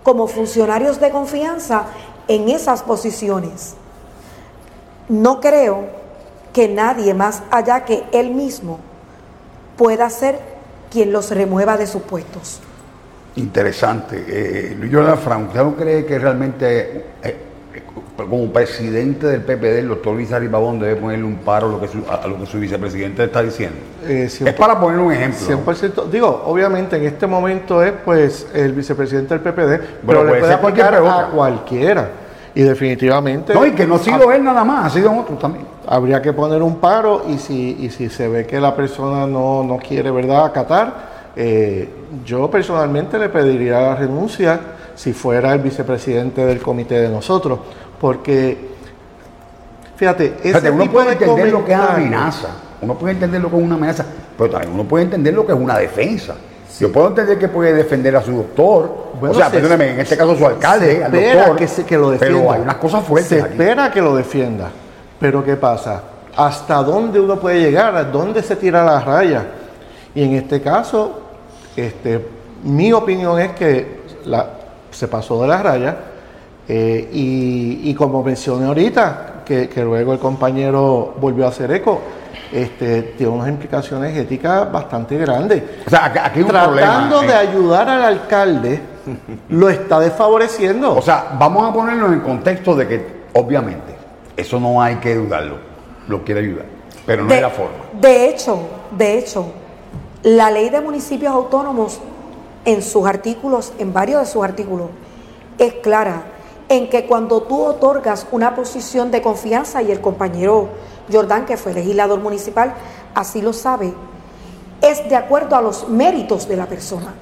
como 0.04 0.28
funcionarios 0.28 1.00
de 1.00 1.12
confianza 1.12 1.86
en 2.28 2.50
esas 2.50 2.84
posiciones. 2.84 3.76
No 5.08 5.40
creo 5.40 5.86
que 6.52 6.68
nadie 6.68 7.14
más 7.14 7.42
allá 7.52 7.86
que 7.86 8.04
él 8.12 8.32
mismo 8.32 8.80
pueda 9.78 10.10
ser 10.10 10.42
quien 10.92 11.14
los 11.14 11.32
remueva 11.32 11.78
de 11.78 11.88
sus 11.88 12.02
puestos. 12.02 12.60
Interesante. 13.38 14.26
Eh, 14.28 14.76
Luis 14.78 14.94
Jordan 14.94 15.18
Frank, 15.18 15.48
¿usted 15.48 15.64
no 15.64 15.78
cree 15.78 16.06
que 16.06 16.20
realmente 16.20 17.06
eh, 17.24 17.38
como 18.30 18.52
presidente 18.52 19.28
del 19.28 19.42
PPD, 19.42 19.80
el 19.80 19.88
doctor 19.90 20.14
Luis 20.14 20.32
Aribabón 20.32 20.80
debe 20.80 20.96
ponerle 20.96 21.26
un 21.26 21.38
paro 21.38 21.68
a 21.68 21.72
lo 21.72 21.82
que 21.82 21.88
su, 21.88 22.04
a 22.10 22.28
lo 22.28 22.40
que 22.40 22.46
su 22.46 22.60
vicepresidente 22.60 23.24
está 23.24 23.42
diciendo? 23.42 23.78
Eh, 24.08 24.24
Es 24.26 24.54
para 24.54 24.80
poner 24.80 25.00
un 25.00 25.12
ejemplo. 25.12 25.48
100%, 25.66 26.10
digo, 26.10 26.44
obviamente 26.46 26.98
en 26.98 27.06
este 27.06 27.28
momento 27.28 27.84
es 27.84 27.94
pues 28.04 28.48
el 28.54 28.74
vicepresidente 28.74 29.38
del 29.38 29.42
PPD, 29.42 30.02
pero, 30.06 30.24
le 30.24 30.30
puede 30.30 30.40
puede 30.40 30.52
ser 30.52 30.60
cualquier 30.60 30.86
aplicar 30.88 31.26
a 31.26 31.28
cualquiera. 31.28 32.10
Y 32.54 32.64
definitivamente 32.64 33.54
No, 33.54 33.66
y 33.66 33.72
que 33.72 33.88
no 33.88 33.96
ha 33.96 34.00
sido 34.00 34.30
él 34.32 34.44
nada 34.44 34.66
más, 34.66 34.88
ha 34.88 34.90
sido 34.90 35.18
otros 35.18 35.40
también. 35.40 35.66
habría 35.88 36.22
que 36.22 36.34
poner 36.34 36.62
un 36.62 36.78
paro 36.78 37.24
y 37.30 37.38
si, 37.38 37.78
y 37.80 37.90
si 37.90 38.10
se 38.10 38.28
ve 38.28 38.46
que 38.46 38.60
la 38.60 38.76
persona 38.76 39.26
no, 39.26 39.64
no 39.64 39.78
quiere, 39.78 40.12
¿verdad?, 40.12 40.46
acatar, 40.46 41.12
eh, 41.36 41.88
yo 42.26 42.52
personalmente 42.52 43.18
le 43.18 43.30
pediría 43.30 43.80
la 43.80 43.96
renuncia 43.96 44.60
si 44.96 45.14
fuera 45.14 45.54
el 45.54 45.62
vicepresidente 45.62 46.46
del 46.46 46.60
comité 46.62 47.00
de 47.00 47.10
nosotros, 47.10 47.60
porque, 48.02 48.58
fíjate, 49.96 50.26
ese 50.40 50.42
Fíjate, 50.42 50.72
uno 50.72 50.82
tipo 50.84 50.94
puede 50.96 51.06
de 51.08 51.14
entender 51.14 51.52
lo 51.52 51.64
que 51.66 51.72
es 51.72 51.78
comentarios- 51.78 52.08
amenaza, 52.08 52.48
uno 52.82 52.96
puede 52.98 53.14
entender 53.14 53.42
lo 53.42 53.50
que 53.52 53.58
es 53.58 53.64
una 53.64 53.76
amenaza, 53.76 54.06
pero 54.38 54.50
también 54.50 54.74
uno 54.74 54.84
puede 54.86 55.06
entender 55.06 55.34
lo 55.34 55.46
que 55.46 55.54
es 55.54 55.58
una 55.60 55.78
defensa. 55.78 56.36
Yo 56.80 56.92
puedo 56.92 57.10
entender 57.10 57.38
que 57.38 57.48
puede 57.48 57.74
defender 57.74 58.16
a 58.16 58.24
su 58.24 58.32
doctor, 58.32 59.12
Bueno, 59.20 59.34
o 59.36 59.38
sea, 59.38 59.46
se- 59.52 59.58
perdóneme, 59.58 59.92
en 59.92 60.00
este 60.00 60.18
caso 60.18 60.36
su 60.36 60.48
alcalde, 60.48 60.98
se 60.98 61.04
al 61.04 61.12
doctor, 61.12 61.56
que, 61.58 61.68
se- 61.68 61.86
que 61.86 61.96
lo 61.98 62.10
defienda. 62.10 62.40
pero 62.40 62.52
hay 62.54 62.62
unas 62.62 62.76
cosas 62.78 63.04
fuertes 63.04 63.30
Se 63.38 63.42
aquí. 63.44 63.52
espera 63.54 63.92
que 63.92 64.02
lo 64.02 64.16
defienda. 64.16 64.70
Pero 65.20 65.44
¿qué 65.46 65.56
pasa? 65.58 66.02
¿Hasta 66.36 66.76
dónde 66.82 67.20
uno 67.20 67.36
puede 67.40 67.60
llegar? 67.62 67.96
¿A 67.96 68.04
dónde 68.06 68.42
se 68.42 68.56
tira 68.56 68.84
la 68.84 69.00
raya? 69.00 69.46
Y 70.16 70.24
en 70.24 70.34
este 70.34 70.60
caso, 70.62 71.22
este, 71.76 72.26
mi 72.64 72.92
opinión 72.94 73.40
es 73.40 73.52
que 73.52 74.00
la- 74.26 74.50
se 74.90 75.08
pasó 75.08 75.40
de 75.44 75.48
la 75.50 75.62
raya. 75.62 75.96
Eh, 76.74 77.10
y, 77.12 77.90
y 77.90 77.94
como 77.94 78.24
mencioné 78.24 78.66
ahorita, 78.66 79.44
que, 79.44 79.68
que 79.68 79.84
luego 79.84 80.14
el 80.14 80.20
compañero 80.20 81.16
volvió 81.20 81.46
a 81.46 81.50
hacer 81.50 81.70
eco, 81.70 82.00
este, 82.50 83.02
tiene 83.18 83.30
unas 83.30 83.50
implicaciones 83.50 84.16
éticas 84.16 84.72
bastante 84.72 85.18
grandes 85.18 85.64
O 85.86 85.90
sea, 85.90 86.06
aquí, 86.06 86.20
aquí 86.20 86.40
hay 86.40 86.44
un 86.44 86.48
tratando 86.48 87.18
problema. 87.20 87.22
de 87.22 87.34
eh. 87.34 87.50
ayudar 87.50 87.90
al 87.90 88.04
alcalde, 88.04 88.82
lo 89.50 89.70
está 89.70 90.00
desfavoreciendo. 90.00 90.96
O 90.96 91.02
sea, 91.02 91.36
vamos 91.38 91.70
a 91.70 91.74
ponerlo 91.74 92.08
en 92.08 92.14
el 92.14 92.22
contexto 92.22 92.74
de 92.74 92.88
que, 92.88 93.08
obviamente, 93.34 93.94
eso 94.38 94.58
no 94.58 94.82
hay 94.82 94.96
que 94.96 95.16
dudarlo, 95.16 95.58
lo 96.08 96.24
quiere 96.24 96.40
ayudar, 96.40 96.68
pero 97.06 97.24
no 97.24 97.30
de, 97.30 97.36
es 97.36 97.42
la 97.42 97.50
forma. 97.50 97.80
de 98.00 98.30
hecho, 98.30 98.60
de 98.98 99.18
hecho, 99.18 99.52
la 100.24 100.50
ley 100.50 100.70
de 100.70 100.80
municipios 100.80 101.34
autónomos 101.34 102.00
en 102.64 102.82
sus 102.82 103.06
artículos, 103.06 103.74
en 103.78 103.92
varios 103.92 104.22
de 104.22 104.26
sus 104.26 104.42
artículos, 104.42 104.88
es 105.58 105.74
clara 105.74 106.40
en 106.72 106.90
que 106.90 107.06
cuando 107.06 107.42
tú 107.42 107.66
otorgas 107.66 108.26
una 108.32 108.56
posición 108.56 109.12
de 109.12 109.22
confianza, 109.22 109.82
y 109.82 109.92
el 109.92 110.00
compañero 110.00 110.70
Jordán, 111.12 111.46
que 111.46 111.58
fue 111.58 111.74
legislador 111.74 112.22
municipal, 112.22 112.74
así 113.14 113.42
lo 113.42 113.52
sabe, 113.52 113.94
es 114.82 115.10
de 115.10 115.18
acuerdo 115.18 115.58
a 115.58 115.62
los 115.62 115.90
méritos 115.90 116.48
de 116.48 116.56
la 116.56 116.68
persona. 116.68 117.14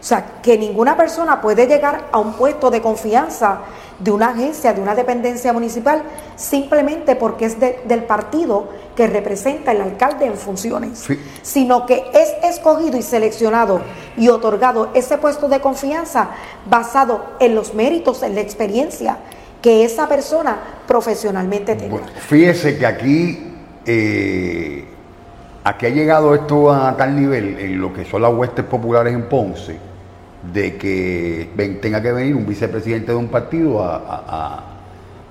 O 0.00 0.02
sea, 0.02 0.40
que 0.42 0.58
ninguna 0.58 0.96
persona 0.96 1.40
puede 1.40 1.68
llegar 1.68 2.06
a 2.10 2.18
un 2.18 2.32
puesto 2.32 2.68
de 2.68 2.82
confianza 2.82 3.60
de 3.98 4.10
una 4.10 4.28
agencia, 4.28 4.72
de 4.74 4.80
una 4.82 4.94
dependencia 4.94 5.52
municipal, 5.52 6.02
simplemente 6.36 7.16
porque 7.16 7.46
es 7.46 7.58
de- 7.58 7.80
del 7.86 8.04
partido 8.04 8.68
que 8.94 9.06
representa 9.06 9.72
el 9.72 9.80
alcalde 9.80 10.26
en 10.26 10.34
funciones, 10.34 10.98
Sí. 10.98 11.18
sino 11.42 11.86
que 11.86 12.04
es 12.12 12.34
escogido 12.44 12.98
y 12.98 13.02
seleccionado 13.02 13.80
y 14.16 14.28
otorgado 14.28 14.90
ese 14.94 15.16
puesto 15.18 15.48
de 15.48 15.60
confianza 15.60 16.28
basado 16.68 17.24
en 17.40 17.54
los 17.54 17.74
méritos, 17.74 18.22
en 18.22 18.34
la 18.34 18.40
experiencia 18.42 19.16
que 19.62 19.84
esa 19.84 20.06
persona 20.08 20.58
profesionalmente 20.86 21.74
tenga. 21.74 21.90
Bueno, 21.92 22.06
fíjese 22.28 22.78
que 22.78 22.86
aquí, 22.86 23.52
eh, 23.86 24.84
aquí 25.64 25.86
ha 25.86 25.90
llegado 25.90 26.34
esto 26.34 26.70
a 26.70 26.96
tal 26.96 27.18
nivel 27.18 27.58
en 27.58 27.80
lo 27.80 27.92
que 27.92 28.04
son 28.04 28.22
las 28.22 28.32
huestes 28.32 28.64
populares 28.64 29.12
en 29.14 29.28
Ponce, 29.28 29.76
de 30.52 30.76
que 30.76 31.50
ven- 31.54 31.80
tenga 31.80 32.00
que 32.02 32.12
venir 32.12 32.34
un 32.34 32.46
vicepresidente 32.46 33.12
de 33.12 33.18
un 33.18 33.28
partido 33.28 33.82
a, 33.82 33.96
a- 33.96 34.24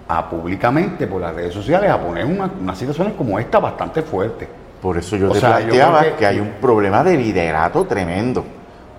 a- 0.07 0.17
a 0.17 0.29
públicamente 0.29 1.07
por 1.07 1.21
las 1.21 1.33
redes 1.33 1.53
sociales 1.53 1.89
a 1.89 1.99
poner 1.99 2.25
una- 2.25 2.51
unas 2.59 2.77
situaciones 2.77 3.13
como 3.13 3.39
esta 3.39 3.59
bastante 3.59 4.01
fuertes. 4.01 4.47
Por 4.81 4.97
eso 4.97 5.15
yo 5.17 5.29
O 5.29 5.33
te 5.33 5.39
sea, 5.39 5.57
planteaba 5.57 6.03
que, 6.03 6.11
que- 6.13 6.25
hay 6.27 6.39
un 6.39 6.51
problema 6.61 7.03
de 7.03 7.17
liderato 7.17 7.85
tremendo. 7.85 8.45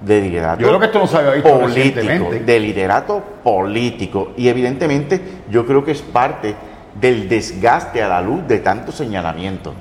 de 0.01 0.21
liderato 0.21 0.61
Yo 0.61 0.69
creo 0.69 0.79
que 0.79 0.87
esto 0.87 0.99
no 0.99 1.07
se 1.07 1.17
había 1.17 1.31
visto 1.33 1.59
político, 1.59 2.31
de 2.45 2.61
liderato 2.61 3.23
político. 3.43 4.33
Y 4.37 4.49
evidentemente 4.49 5.19
yo 5.51 5.65
creo 5.65 5.83
que 5.85 5.93
es 5.93 6.03
parte 6.03 6.55
del 7.01 7.29
desgaste 7.31 8.03
a 8.03 8.09
la 8.09 8.21
luz 8.21 8.47
de 8.47 8.59
tantos 8.59 8.95
señalamientos. 8.95 9.73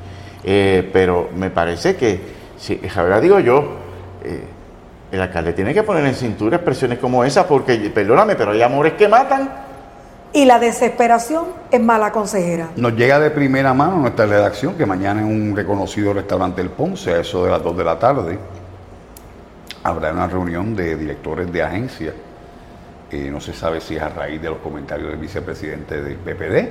Eh, 0.44 0.90
pero 0.94 1.30
me 1.36 1.50
parece 1.50 1.98
que, 1.98 2.20
si, 2.58 2.80
ahora 2.96 3.20
digo 3.20 3.40
yo, 3.42 3.76
eh, 4.24 4.44
el 5.16 5.22
alcalde 5.22 5.54
tiene 5.54 5.74
que 5.74 5.84
poner 5.84 6.06
en 6.06 6.14
cintura 6.16 6.58
expresiones 6.58 7.00
como 7.00 7.24
esa, 7.24 7.48
porque, 7.48 7.76
perdóname, 7.94 8.36
pero 8.36 8.52
hay 8.52 8.62
amores 8.62 8.94
que 8.94 9.08
matan. 9.08 9.50
Y 10.34 10.44
la 10.46 10.60
desesperación 10.60 11.46
es 11.72 11.80
mala 11.82 12.12
consejera. 12.12 12.70
Nos 12.76 12.94
llega 12.96 13.20
de 13.20 13.32
primera 13.32 13.74
mano 13.74 13.98
nuestra 13.98 14.26
redacción 14.26 14.76
que 14.76 14.86
mañana 14.86 15.22
en 15.22 15.28
un 15.28 15.56
reconocido 15.56 16.14
restaurante 16.14 16.62
El 16.62 16.70
Ponce, 16.70 17.14
a 17.14 17.20
eso 17.22 17.46
de 17.46 17.52
las 17.52 17.64
2 17.64 17.78
de 17.78 17.84
la 17.86 17.98
tarde, 17.98 18.38
habrá 19.84 20.12
una 20.12 20.28
reunión 20.28 20.76
de 20.76 20.96
directores 20.98 21.52
de 21.52 21.64
agencias. 21.64 22.14
Eh, 23.12 23.30
no 23.32 23.40
se 23.40 23.54
sabe 23.54 23.80
si 23.80 23.96
es 23.96 24.02
a 24.02 24.10
raíz 24.10 24.42
de 24.42 24.50
los 24.50 24.58
comentarios 24.58 25.10
del 25.10 25.18
vicepresidente 25.20 26.02
del 26.02 26.16
PPD 26.18 26.68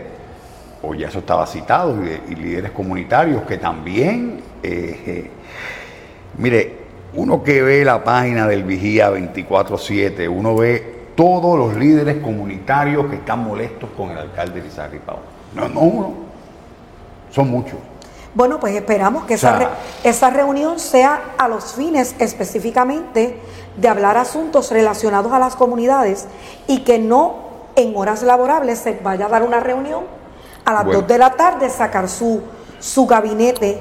o 0.82 0.94
ya 0.94 1.08
eso 1.08 1.20
estaba 1.20 1.46
citado, 1.46 2.02
y, 2.02 2.08
de- 2.08 2.20
y 2.28 2.34
líderes 2.34 2.72
comunitarios 2.72 3.42
que 3.44 3.56
también, 3.56 4.42
eh, 4.62 5.02
eh, 5.06 5.30
mire, 6.36 6.83
uno 7.16 7.42
que 7.42 7.62
ve 7.62 7.84
la 7.84 8.02
página 8.02 8.46
del 8.46 8.64
Vigía 8.64 9.10
24-7, 9.10 10.28
uno 10.28 10.56
ve 10.56 10.94
todos 11.16 11.56
los 11.58 11.74
líderes 11.76 12.22
comunitarios 12.22 13.06
que 13.06 13.16
están 13.16 13.44
molestos 13.44 13.88
con 13.96 14.10
el 14.10 14.18
alcalde 14.18 14.60
Lizarri 14.60 14.98
Pau. 14.98 15.18
No, 15.54 15.68
no 15.68 15.80
uno, 15.80 16.12
son 17.30 17.50
muchos. 17.50 17.76
Bueno, 18.34 18.58
pues 18.58 18.74
esperamos 18.74 19.24
que 19.26 19.34
O 19.34 19.38
sea- 19.38 19.50
esa, 19.50 19.58
re- 19.60 19.68
esa 20.10 20.30
reunión 20.30 20.80
sea 20.80 21.20
a 21.38 21.46
los 21.46 21.74
fines 21.74 22.16
específicamente 22.18 23.38
de 23.76 23.88
hablar 23.88 24.16
asuntos 24.16 24.72
relacionados 24.72 25.32
a 25.32 25.38
las 25.38 25.54
comunidades 25.54 26.26
y 26.66 26.80
que 26.80 26.98
no 26.98 27.34
en 27.76 27.96
horas 27.96 28.22
laborables 28.24 28.80
se 28.80 28.98
vaya 29.02 29.26
a 29.26 29.28
dar 29.28 29.42
una 29.44 29.60
reunión 29.60 30.02
a 30.64 30.72
las 30.72 30.84
Bueno. 30.84 31.00
2 31.02 31.08
de 31.08 31.18
la 31.18 31.30
tarde, 31.30 31.70
sacar 31.70 32.08
su, 32.08 32.40
su 32.80 33.06
gabinete 33.06 33.80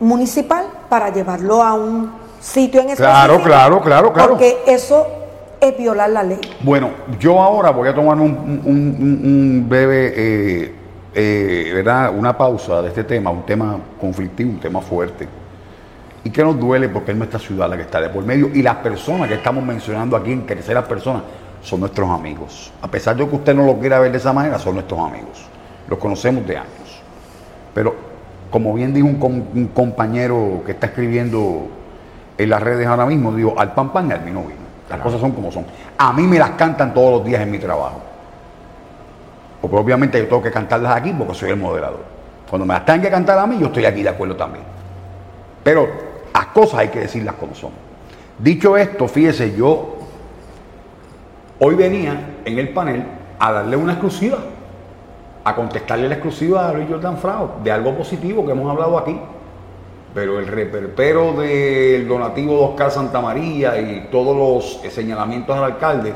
municipal 0.00 0.66
para 0.88 1.10
llevarlo 1.10 1.62
a 1.62 1.74
un 1.74 2.12
sitio 2.40 2.80
en 2.80 2.90
específico. 2.90 3.12
Claro, 3.12 3.42
claro, 3.42 3.80
claro, 3.80 4.12
claro. 4.12 4.28
Porque 4.30 4.58
eso 4.66 5.06
es 5.60 5.76
violar 5.76 6.10
la 6.10 6.22
ley. 6.22 6.40
Bueno, 6.60 6.90
yo 7.18 7.40
ahora 7.40 7.70
voy 7.70 7.88
a 7.88 7.94
tomar 7.94 8.16
un, 8.16 8.22
un- 8.30 8.62
un- 8.64 9.20
un 9.24 9.66
breve, 9.68 10.12
eh, 10.16 10.74
eh, 11.14 11.70
¿verdad? 11.74 12.12
Una 12.16 12.36
pausa 12.36 12.82
de 12.82 12.88
este 12.88 13.04
tema, 13.04 13.30
un 13.30 13.44
tema 13.46 13.78
conflictivo, 14.00 14.50
un 14.50 14.60
tema 14.60 14.80
fuerte. 14.80 15.26
Y 16.24 16.30
que 16.30 16.42
nos 16.42 16.58
duele 16.58 16.88
porque 16.88 17.12
es 17.12 17.16
nuestra 17.16 17.38
ciudad 17.38 17.68
la 17.70 17.76
que 17.76 17.82
está 17.82 18.00
de 18.00 18.08
por 18.08 18.24
medio. 18.24 18.48
Y 18.52 18.60
las 18.62 18.76
personas 18.76 19.28
que 19.28 19.34
estamos 19.34 19.64
mencionando 19.64 20.16
aquí 20.16 20.32
en 20.32 20.44
terceras 20.44 20.84
personas 20.84 21.22
son 21.62 21.80
nuestros 21.80 22.10
amigos. 22.10 22.72
A 22.82 22.88
pesar 22.88 23.16
de 23.16 23.26
que 23.26 23.34
usted 23.36 23.54
no 23.54 23.64
lo 23.64 23.78
quiera 23.78 23.98
ver 24.00 24.10
de 24.12 24.18
esa 24.18 24.32
manera, 24.32 24.58
son 24.58 24.74
nuestros 24.74 24.98
amigos. 25.00 25.46
Los 25.88 25.98
conocemos 25.98 26.46
de 26.46 26.56
años. 26.56 27.02
Pero, 27.72 27.94
como 28.50 28.74
bien 28.74 28.92
dijo 28.92 29.06
un, 29.06 29.16
com- 29.16 29.44
un 29.54 29.66
compañero 29.68 30.62
que 30.66 30.72
está 30.72 30.86
escribiendo 30.86 31.68
en 32.38 32.50
las 32.50 32.62
redes 32.62 32.86
ahora 32.86 33.06
mismo, 33.06 33.32
digo, 33.32 33.58
al 33.58 33.72
pan 33.72 33.92
pan 33.92 34.08
y 34.08 34.12
al 34.12 34.20
vino 34.20 34.42
vino. 34.42 34.66
Las 34.88 35.00
cosas 35.00 35.20
son 35.20 35.32
como 35.32 35.50
son. 35.50 35.66
A 35.98 36.12
mí 36.12 36.22
me 36.22 36.38
las 36.38 36.50
cantan 36.50 36.94
todos 36.94 37.18
los 37.18 37.24
días 37.24 37.40
en 37.42 37.50
mi 37.50 37.58
trabajo. 37.58 38.00
Porque 39.60 39.76
obviamente 39.76 40.18
yo 40.18 40.28
tengo 40.28 40.42
que 40.42 40.50
cantarlas 40.50 40.96
aquí 40.96 41.12
porque 41.12 41.34
soy 41.34 41.50
el 41.50 41.56
moderador. 41.56 42.04
Cuando 42.48 42.66
me 42.66 42.74
las 42.74 42.84
tengan 42.84 43.02
que 43.02 43.10
cantar 43.10 43.38
a 43.38 43.46
mí, 43.46 43.58
yo 43.58 43.66
estoy 43.66 43.84
aquí 43.84 44.02
de 44.02 44.10
acuerdo 44.10 44.36
también. 44.36 44.64
Pero 45.64 45.88
las 46.32 46.46
cosas 46.46 46.80
hay 46.80 46.88
que 46.88 47.00
decirlas 47.00 47.34
como 47.34 47.54
son. 47.54 47.70
Dicho 48.38 48.76
esto, 48.76 49.08
fíjese, 49.08 49.56
yo 49.56 49.96
hoy 51.58 51.74
venía 51.74 52.36
en 52.44 52.58
el 52.58 52.68
panel 52.68 53.04
a 53.38 53.50
darle 53.50 53.76
una 53.76 53.92
exclusiva, 53.92 54.38
a 55.42 55.54
contestarle 55.54 56.08
la 56.08 56.14
exclusiva 56.14 56.68
a 56.68 56.72
Luis 56.72 56.88
Jordan 56.88 57.16
Frao 57.16 57.56
de 57.64 57.72
algo 57.72 57.96
positivo 57.96 58.44
que 58.44 58.52
hemos 58.52 58.70
hablado 58.70 58.98
aquí. 58.98 59.18
Pero 60.16 60.38
el 60.38 60.46
reperpero 60.46 61.34
del 61.34 62.08
donativo 62.08 62.54
de 62.54 62.64
Oscar 62.64 62.90
Santamaría 62.90 63.78
y 63.78 64.08
todos 64.10 64.34
los 64.34 64.80
señalamientos 64.90 65.54
al 65.54 65.64
alcalde 65.64 66.14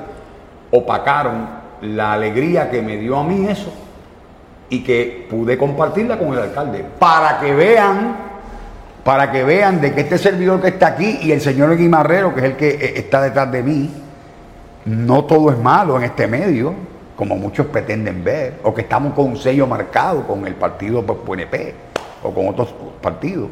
opacaron 0.71 1.47
la 1.83 2.15
alegría 2.15 2.71
que 2.71 2.81
me 2.81 2.97
dio 2.97 3.19
a 3.19 3.25
mí 3.25 3.47
eso 3.47 3.71
y 4.71 4.83
que 4.83 5.27
pude 5.29 5.59
compartirla 5.59 6.19
con 6.19 6.33
el 6.33 6.39
alcalde 6.39 6.83
para 6.99 7.41
que 7.41 7.55
vean 7.55 8.17
para 9.05 9.31
que 9.31 9.45
vean 9.45 9.83
de 9.83 9.93
que 9.93 10.01
este 10.01 10.17
servidor 10.17 10.63
que 10.63 10.69
está 10.69 10.87
aquí 10.87 11.19
y 11.21 11.33
el 11.33 11.43
señor 11.43 11.77
Guimarrero, 11.77 12.35
que 12.35 12.41
es 12.41 12.47
el 12.47 12.57
que 12.57 12.69
eh, 12.71 12.93
está 12.97 13.21
detrás 13.21 13.53
de 13.53 13.63
mí, 13.63 13.91
no 14.87 15.27
todo 15.27 15.51
es 15.51 15.59
malo 15.59 15.99
en 15.99 16.05
este 16.05 16.27
medio, 16.27 16.73
como 17.17 17.37
muchos 17.37 17.67
pretenden 17.67 18.25
ver, 18.25 18.61
o 18.63 18.73
que 18.73 18.81
estamos 18.81 19.13
con 19.13 19.27
un 19.27 19.37
sello 19.37 19.67
marcado 19.67 20.27
con 20.27 20.47
el 20.47 20.55
partido 20.55 21.05
pues, 21.05 21.19
PNP 21.19 21.75
o 22.23 22.33
con 22.33 22.49
otros 22.49 22.75
partidos. 23.03 23.49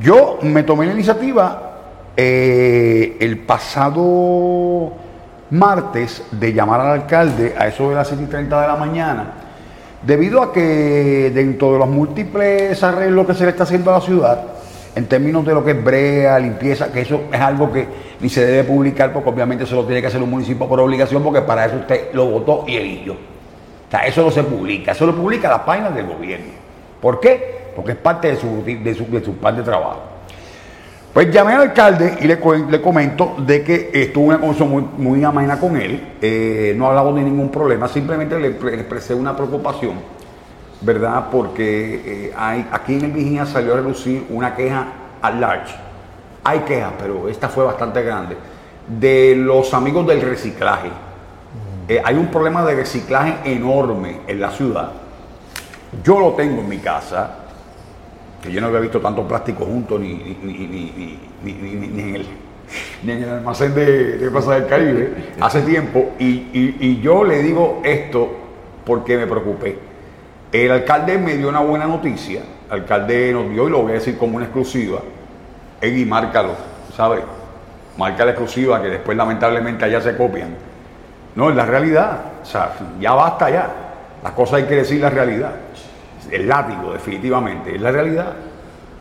Yo 0.00 0.38
me 0.42 0.62
tomé 0.62 0.86
la 0.86 0.92
iniciativa 0.92 1.74
eh, 2.16 3.16
el 3.20 3.38
pasado 3.38 4.92
martes 5.50 6.24
de 6.32 6.52
llamar 6.52 6.80
al 6.80 7.00
alcalde 7.02 7.54
a 7.56 7.68
eso 7.68 7.90
de 7.90 7.94
las 7.94 8.08
7 8.08 8.24
y 8.24 8.26
30 8.26 8.60
de 8.60 8.66
la 8.66 8.76
mañana, 8.76 9.32
debido 10.02 10.42
a 10.42 10.52
que 10.52 11.30
dentro 11.34 11.72
de 11.72 11.78
los 11.78 11.88
múltiples 11.88 12.82
arreglos 12.82 13.26
que 13.26 13.34
se 13.34 13.44
le 13.44 13.50
está 13.50 13.62
haciendo 13.62 13.90
a 13.90 13.98
la 13.98 14.00
ciudad, 14.00 14.42
en 14.96 15.06
términos 15.06 15.44
de 15.44 15.54
lo 15.54 15.64
que 15.64 15.72
es 15.72 15.84
brea, 15.84 16.38
limpieza, 16.38 16.92
que 16.92 17.00
eso 17.00 17.22
es 17.32 17.40
algo 17.40 17.72
que 17.72 17.86
ni 18.20 18.28
se 18.28 18.44
debe 18.46 18.64
publicar 18.64 19.12
porque 19.12 19.30
obviamente 19.30 19.64
eso 19.64 19.76
lo 19.76 19.84
tiene 19.84 20.00
que 20.00 20.06
hacer 20.06 20.22
un 20.22 20.30
municipio 20.30 20.68
por 20.68 20.78
obligación 20.80 21.22
porque 21.22 21.42
para 21.42 21.66
eso 21.66 21.76
usted 21.76 22.12
lo 22.12 22.26
votó 22.26 22.64
y 22.66 22.76
eligió. 22.76 23.14
O 23.14 23.90
sea, 23.90 24.06
eso 24.06 24.22
no 24.22 24.30
se 24.30 24.42
publica, 24.44 24.92
eso 24.92 25.06
lo 25.06 25.14
publica 25.14 25.48
las 25.48 25.60
páginas 25.60 25.94
del 25.94 26.06
gobierno. 26.06 26.52
¿Por 27.00 27.20
qué? 27.20 27.63
Porque 27.74 27.92
es 27.92 27.98
parte 27.98 28.28
de 28.28 28.36
su, 28.36 28.64
de 28.64 28.94
su, 28.94 29.04
de 29.06 29.24
su 29.24 29.36
plan 29.36 29.56
de 29.56 29.62
trabajo. 29.62 30.14
Pues 31.14 31.30
llamé 31.30 31.52
al 31.52 31.62
alcalde 31.62 32.18
y 32.22 32.26
le, 32.26 32.40
le 32.68 32.82
comento 32.82 33.36
de 33.38 33.62
que 33.62 33.90
estuvo 33.94 34.24
una 34.24 34.38
conversación 34.38 34.68
muy, 34.68 34.82
muy 34.98 35.22
amena 35.22 35.60
con 35.60 35.76
él, 35.76 36.14
eh, 36.20 36.74
no 36.76 36.88
hablamos 36.88 37.14
de 37.14 37.22
ningún 37.22 37.52
problema, 37.52 37.86
simplemente 37.86 38.36
le, 38.36 38.50
le 38.50 38.74
expresé 38.74 39.14
una 39.14 39.36
preocupación, 39.36 39.92
¿verdad? 40.80 41.26
Porque 41.30 42.02
eh, 42.04 42.32
hay, 42.36 42.66
aquí 42.72 42.94
en 42.94 43.04
el 43.04 43.12
Vigía 43.12 43.46
salió 43.46 43.74
a 43.74 43.76
relucir 43.76 44.26
una 44.28 44.56
queja 44.56 44.88
at 45.22 45.34
large. 45.34 45.72
Hay 46.42 46.58
quejas, 46.60 46.94
pero 46.98 47.28
esta 47.28 47.48
fue 47.48 47.64
bastante 47.64 48.02
grande, 48.02 48.36
de 48.88 49.36
los 49.36 49.72
amigos 49.72 50.04
del 50.08 50.20
reciclaje. 50.20 50.88
Eh, 51.86 52.02
hay 52.04 52.16
un 52.16 52.26
problema 52.26 52.64
de 52.64 52.74
reciclaje 52.74 53.36
enorme 53.44 54.22
en 54.26 54.40
la 54.40 54.50
ciudad. 54.50 54.90
Yo 56.02 56.18
lo 56.18 56.32
tengo 56.32 56.60
en 56.60 56.68
mi 56.68 56.78
casa, 56.78 57.43
que 58.44 58.52
yo 58.52 58.60
no 58.60 58.66
había 58.66 58.80
visto 58.80 59.00
tanto 59.00 59.26
plástico 59.26 59.64
junto 59.64 59.98
ni, 59.98 60.12
ni, 60.14 60.34
ni, 60.42 61.18
ni- 61.42 62.00
en, 62.00 62.16
el, 62.16 62.26
en 63.06 63.22
el 63.22 63.28
almacén 63.28 63.74
de, 63.74 64.18
de 64.18 64.30
del 64.30 64.66
Caribe 64.66 65.14
hace 65.40 65.62
tiempo. 65.62 66.12
Y, 66.18 66.26
y- 66.26 66.76
y 66.78 67.00
yo 67.00 67.24
le 67.24 67.42
digo 67.42 67.80
esto 67.84 68.30
porque 68.84 69.16
me 69.16 69.26
preocupé. 69.26 69.78
El 70.52 70.70
alcalde 70.70 71.16
me 71.16 71.36
dio 71.36 71.48
una 71.48 71.60
buena 71.60 71.86
noticia. 71.86 72.42
El 72.66 72.80
alcalde 72.80 73.32
nos 73.32 73.48
dio, 73.50 73.66
y 73.66 73.70
lo 73.70 73.82
voy 73.82 73.92
a 73.92 73.94
decir 73.94 74.18
como 74.18 74.36
una 74.36 74.44
exclusiva, 74.44 74.98
Egui, 75.80 76.04
márcalo, 76.04 76.52
¿sabes? 76.94 77.20
Marca 77.96 78.24
la 78.24 78.32
exclusiva 78.32 78.82
que 78.82 78.88
después 78.88 79.16
lamentablemente 79.16 79.84
allá 79.84 80.00
se 80.02 80.16
copian. 80.16 80.50
No, 81.34 81.48
es 81.48 81.56
la 81.56 81.64
realidad. 81.64 82.20
O 82.42 82.46
sea, 82.46 82.74
ya 83.00 83.12
basta 83.12 83.48
ya. 83.50 83.70
Las 84.22 84.32
cosas 84.32 84.54
hay 84.56 84.64
que 84.64 84.76
decir 84.76 85.00
la 85.00 85.10
realidad. 85.10 85.52
El 86.30 86.48
látigo, 86.48 86.92
definitivamente, 86.92 87.74
es 87.74 87.80
la 87.80 87.90
realidad. 87.90 88.34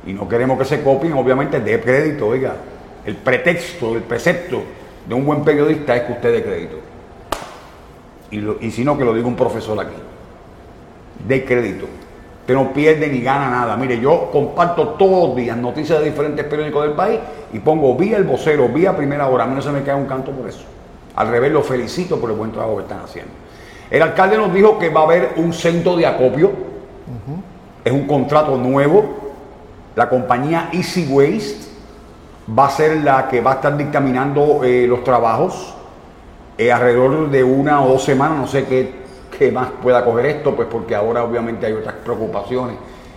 Y 0.06 0.14
no 0.14 0.28
queremos 0.28 0.58
que 0.58 0.66
se 0.66 0.84
copien, 0.84 1.14
obviamente, 1.14 1.60
de 1.60 1.80
crédito, 1.80 2.28
oiga. 2.28 2.56
El 3.06 3.16
pretexto, 3.16 3.96
el 3.96 4.04
precepto 4.04 4.62
de 5.08 5.14
un 5.14 5.26
buen 5.26 5.44
periodista 5.44 5.96
es 5.96 6.04
que 6.04 6.12
usted 6.14 6.34
dé 6.34 6.44
crédito. 6.44 6.78
Y, 8.32 8.66
y 8.68 8.72
si 8.72 8.84
no, 8.84 8.98
que 8.98 9.06
lo 9.06 9.14
diga 9.14 9.28
un 9.28 9.36
profesor 9.36 9.80
aquí. 9.80 9.96
De 11.28 11.46
crédito. 11.46 11.88
Usted 12.44 12.56
no 12.56 12.74
pierde 12.74 13.08
ni 13.08 13.22
gana 13.22 13.50
nada. 13.50 13.78
Mire, 13.78 14.02
yo 14.02 14.30
comparto 14.30 14.90
todos 14.90 15.30
los 15.30 15.38
días 15.38 15.56
noticias 15.56 16.00
de 16.00 16.06
diferentes 16.06 16.46
periódicos 16.46 16.84
del 16.84 16.92
país 16.92 17.20
y 17.54 17.60
pongo 17.60 17.96
vía 17.96 18.18
el 18.18 18.26
vocero, 18.26 18.68
vía 18.68 18.98
primera 18.98 19.28
hora. 19.30 19.46
A 19.46 19.48
mí 19.48 19.56
no 19.56 19.62
se 19.62 19.72
me 19.72 19.82
cae 19.82 19.96
un 19.96 20.08
canto 20.08 20.32
por 20.32 20.50
eso. 20.50 20.66
Al 21.16 21.30
revés, 21.30 21.54
lo 21.54 21.64
felicito 21.64 22.20
por 22.20 22.30
el 22.32 22.36
buen 22.36 22.52
trabajo 22.52 22.76
que 22.76 22.84
están 22.84 23.00
haciendo. 23.00 23.32
El 23.90 24.02
alcalde 24.02 24.38
nos 24.38 24.54
dijo 24.54 24.78
que 24.78 24.90
va 24.90 25.02
a 25.02 25.04
haber 25.04 25.30
un 25.38 25.54
centro 25.54 25.96
de 25.96 26.06
acopio. 26.06 26.52
Es 27.84 27.91
un 27.91 28.08
contrato 28.08 28.58
nuevo. 28.58 29.34
La 29.95 30.10
compañía 30.10 30.70
Easy 30.72 31.08
Waste 31.10 31.74
va 32.58 32.68
a 32.68 32.70
ser 32.70 33.04
la 33.04 33.28
que 33.28 33.41
va 33.41 33.51
a 33.51 33.56
estar 33.56 33.78
dictaminando 33.78 34.64
eh, 34.64 34.86
los 34.88 35.04
trabajos 35.04 35.76
eh, 36.58 36.72
alrededor 36.72 37.30
de 37.30 37.43
una 37.43 37.82
o 37.84 37.89
dos 37.89 38.04
semanas, 38.04 38.38
no 38.38 38.47
sé 38.47 38.66
qué, 38.66 38.91
qué 39.38 39.51
más 39.51 39.70
pueda 39.82 40.04
coger 40.04 40.26
esto, 40.28 40.56
pues 40.56 40.68
porque 40.70 40.95
ahora 40.95 41.24
obviamente 41.24 41.66
hay 41.66 41.74
otras 41.74 41.95
preocupaciones 42.04 42.76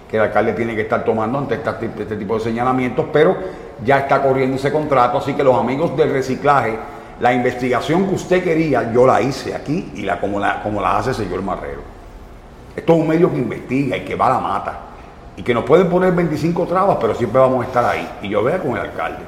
que 0.09 0.17
el 0.17 0.23
alcalde 0.23 0.53
tiene 0.53 0.75
que 0.75 0.83
estar 0.83 1.05
tomando 1.05 1.39
ante 1.39 1.57
este 1.57 2.17
tipo 2.17 2.35
de 2.35 2.41
señalamientos, 2.41 3.07
pero 3.13 3.37
ya 3.85 3.99
está 3.99 4.23
corriendo 4.23 4.57
ese 4.57 4.73
contrato, 4.73 5.19
así 5.19 5.35
que 5.35 5.43
los 5.43 5.59
amigos 5.59 5.97
del 5.97 6.13
reciclaje, 6.13 6.79
la 7.21 7.33
investigación 7.33 8.07
que 8.07 8.15
usted 8.15 8.45
quería, 8.45 8.93
yo 8.93 9.07
la 9.07 9.21
hice 9.21 9.55
aquí 9.55 9.93
y 9.97 10.03
la 10.03 10.21
como 10.21 10.39
la, 10.39 10.63
como 10.63 10.81
la 10.81 10.99
hace 10.99 11.11
el 11.11 11.17
señor 11.17 11.43
Marrero. 11.43 11.96
Esto 12.77 12.93
es 12.93 13.01
un 13.01 13.09
medio 13.09 13.31
que 13.31 13.39
investiga 13.39 13.97
y 13.97 14.05
que 14.05 14.15
va 14.15 14.27
a 14.27 14.31
la 14.35 14.41
mata. 14.41 14.79
Y 15.37 15.43
que 15.43 15.55
nos 15.55 15.65
pueden 15.65 15.89
poner 15.89 16.13
25 16.13 16.67
trabas, 16.67 16.99
pero 17.01 17.15
siempre 17.15 17.41
vamos 17.41 17.65
a 17.65 17.69
estar 17.69 17.85
ahí. 17.85 18.07
Y 18.23 18.29
yo 18.29 18.43
vea 18.43 18.59
con 18.59 18.73
el 18.73 18.79
alcalde. 18.79 19.23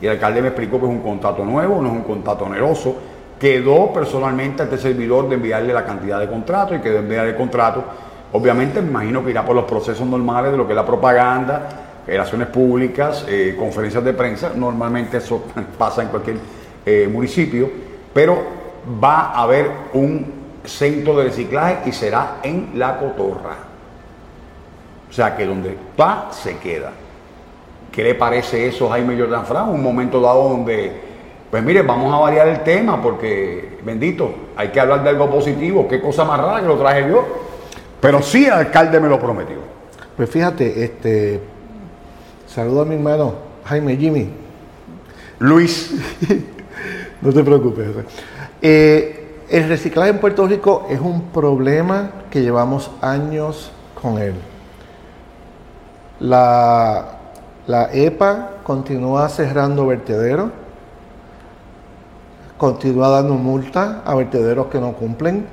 Y 0.00 0.06
el 0.06 0.12
alcalde 0.12 0.40
me 0.40 0.48
explicó 0.48 0.78
que 0.80 0.86
es 0.86 0.90
un 0.90 1.00
contrato 1.00 1.44
nuevo, 1.44 1.80
no 1.82 1.88
es 1.88 1.94
un 1.94 2.02
contrato 2.02 2.46
oneroso. 2.46 2.96
Quedó 3.38 3.92
personalmente 3.92 4.62
ante 4.62 4.76
el 4.76 4.80
servidor 4.80 5.28
de 5.28 5.34
enviarle 5.34 5.74
la 5.74 5.84
cantidad 5.84 6.18
de 6.18 6.28
contrato 6.28 6.74
y 6.74 6.80
quedó 6.80 6.98
enviar 6.98 7.26
el 7.26 7.36
contrato. 7.36 7.84
Obviamente 8.32 8.80
me 8.80 8.88
imagino 8.88 9.22
que 9.22 9.30
irá 9.30 9.44
por 9.44 9.54
los 9.54 9.64
procesos 9.64 10.06
normales 10.06 10.50
de 10.50 10.56
lo 10.56 10.66
que 10.66 10.72
es 10.72 10.76
la 10.76 10.86
propaganda, 10.86 11.68
relaciones 12.06 12.48
públicas, 12.48 13.24
eh, 13.28 13.54
conferencias 13.58 14.02
de 14.02 14.12
prensa. 14.14 14.52
Normalmente 14.54 15.18
eso 15.18 15.44
pasa 15.78 16.02
en 16.02 16.08
cualquier 16.08 16.36
eh, 16.86 17.08
municipio. 17.10 17.70
Pero 18.12 18.42
va 19.02 19.32
a 19.32 19.42
haber 19.42 19.70
un 19.92 20.43
centro 20.64 21.16
de 21.16 21.24
reciclaje 21.24 21.88
y 21.88 21.92
será 21.92 22.36
en 22.42 22.70
La 22.74 22.98
Cotorra. 22.98 23.56
O 25.08 25.12
sea 25.12 25.36
que 25.36 25.46
donde 25.46 25.76
va, 25.98 26.30
se 26.32 26.56
queda. 26.58 26.92
¿Qué 27.92 28.02
le 28.02 28.14
parece 28.14 28.66
eso, 28.66 28.88
Jaime 28.88 29.18
Jordan 29.18 29.46
Fran? 29.46 29.68
Un 29.68 29.82
momento 29.82 30.20
dado 30.20 30.48
donde, 30.48 30.92
pues 31.50 31.62
mire, 31.62 31.82
vamos 31.82 32.12
a 32.12 32.18
variar 32.18 32.48
el 32.48 32.64
tema 32.64 33.00
porque, 33.00 33.78
bendito, 33.84 34.34
hay 34.56 34.68
que 34.68 34.80
hablar 34.80 35.04
de 35.04 35.10
algo 35.10 35.30
positivo. 35.30 35.86
Qué 35.86 36.00
cosa 36.00 36.24
más 36.24 36.40
rara 36.40 36.60
que 36.60 36.66
lo 36.66 36.76
traje 36.76 37.08
yo. 37.08 37.24
Pero 38.00 38.20
sí 38.20 38.46
el 38.46 38.52
alcalde 38.52 38.98
me 38.98 39.08
lo 39.08 39.20
prometió. 39.20 39.58
Pues 40.16 40.28
fíjate, 40.28 40.84
este, 40.84 41.40
saludo 42.46 42.82
a 42.82 42.84
mi 42.84 42.96
hermano 42.96 43.34
Jaime 43.64 43.96
Jimmy. 43.96 44.30
Luis, 45.38 45.94
No 47.24 47.32
te 47.32 47.42
preocupes. 47.42 47.86
Eh, 48.60 49.23
el 49.50 49.68
reciclaje 49.68 50.10
en 50.10 50.18
Puerto 50.18 50.46
Rico 50.46 50.86
es 50.88 51.00
un 51.00 51.22
problema 51.24 52.10
que 52.30 52.42
llevamos 52.42 52.90
años 53.00 53.70
con 54.00 54.18
él. 54.18 54.34
La, 56.20 57.18
EPA 57.92 58.58
continúa 58.62 59.28
cerrando 59.28 59.86
vertederos, 59.86 60.50
continúa 62.56 63.08
dando 63.08 63.34
multas 63.34 63.96
a 64.04 64.14
vertederos 64.14 64.66
que 64.66 64.78
no 64.78 64.92
cumplen. 64.92 65.46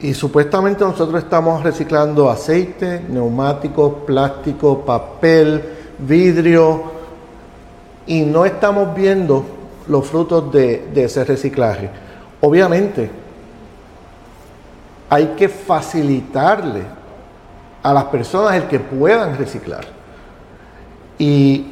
Y 0.00 0.12
supuestamente 0.14 0.84
nosotros 0.84 1.22
estamos 1.22 1.62
reciclando 1.62 2.28
aceite, 2.30 3.02
neumáticos, 3.08 4.04
plástico, 4.06 4.80
papel, 4.80 5.62
vidrio, 5.98 6.92
y 8.06 8.22
no 8.22 8.44
estamos 8.44 8.94
viendo 8.94 9.44
los 9.88 10.06
frutos 10.06 10.50
de, 10.52 10.90
ese 10.94 11.24
reciclaje. 11.24 11.90
Obviamente, 12.40 13.10
hay 15.08 15.34
que 15.36 15.48
facilitarle 15.48 16.82
a 17.82 17.92
las 17.92 18.04
personas 18.04 18.54
el 18.54 18.64
que 18.64 18.80
puedan 18.80 19.36
reciclar. 19.36 19.84
Y 21.18 21.66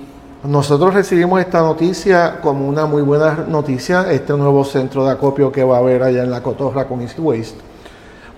nosotros 0.44 0.94
recibimos 0.94 1.40
esta 1.40 1.60
noticia 1.60 2.40
como 2.40 2.68
una 2.68 2.86
muy 2.86 3.02
buena 3.02 3.44
noticia, 3.48 4.10
este 4.12 4.32
nuevo 4.34 4.64
centro 4.64 5.04
de 5.04 5.12
acopio 5.12 5.50
que 5.50 5.64
va 5.64 5.76
a 5.76 5.80
haber 5.80 6.02
allá 6.02 6.22
en 6.22 6.30
la 6.30 6.42
Cotorra 6.42 6.86
con 6.86 7.00
Easy 7.00 7.20
Waste, 7.20 7.58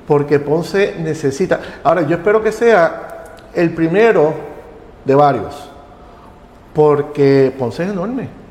porque 0.07 0.39
Ponce 0.39 0.97
necesita, 0.99 1.61
ahora 1.83 2.03
yo 2.03 2.17
espero 2.17 2.43
que 2.43 2.53
sea 2.53 3.35
el 3.55 3.75
primero 3.75 4.35
de 5.05 5.15
varios, 5.15 5.55
porque 6.75 7.55
Ponce 7.59 7.85
es 7.85 7.91
enorme. 7.91 8.44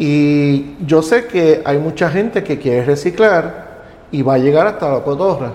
Y 0.00 0.82
yo 0.86 1.02
sé 1.02 1.26
que 1.26 1.60
hay 1.62 1.76
mucha 1.76 2.08
gente 2.08 2.42
que 2.42 2.58
quiere 2.58 2.86
reciclar 2.86 3.82
y 4.10 4.22
va 4.22 4.36
a 4.36 4.38
llegar 4.38 4.66
hasta 4.66 4.90
la 4.90 5.04
cotorra, 5.04 5.52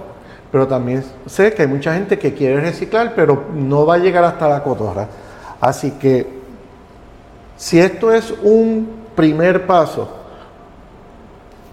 pero 0.52 0.68
también 0.68 1.04
sé 1.26 1.52
que 1.56 1.64
hay 1.64 1.68
mucha 1.68 1.96
gente 1.96 2.20
que 2.20 2.36
quiere 2.36 2.62
reciclar, 2.62 3.14
pero 3.16 3.46
no 3.56 3.88
va 3.88 3.96
a 3.96 3.98
llegar 3.98 4.24
hasta 4.24 4.48
la 4.48 4.62
cotorra. 4.62 5.08
Así 5.60 5.94
que 6.00 6.28
si 7.58 7.80
esto 7.80 8.14
es 8.14 8.36
un 8.44 8.88
primer 9.16 9.66
paso, 9.66 10.10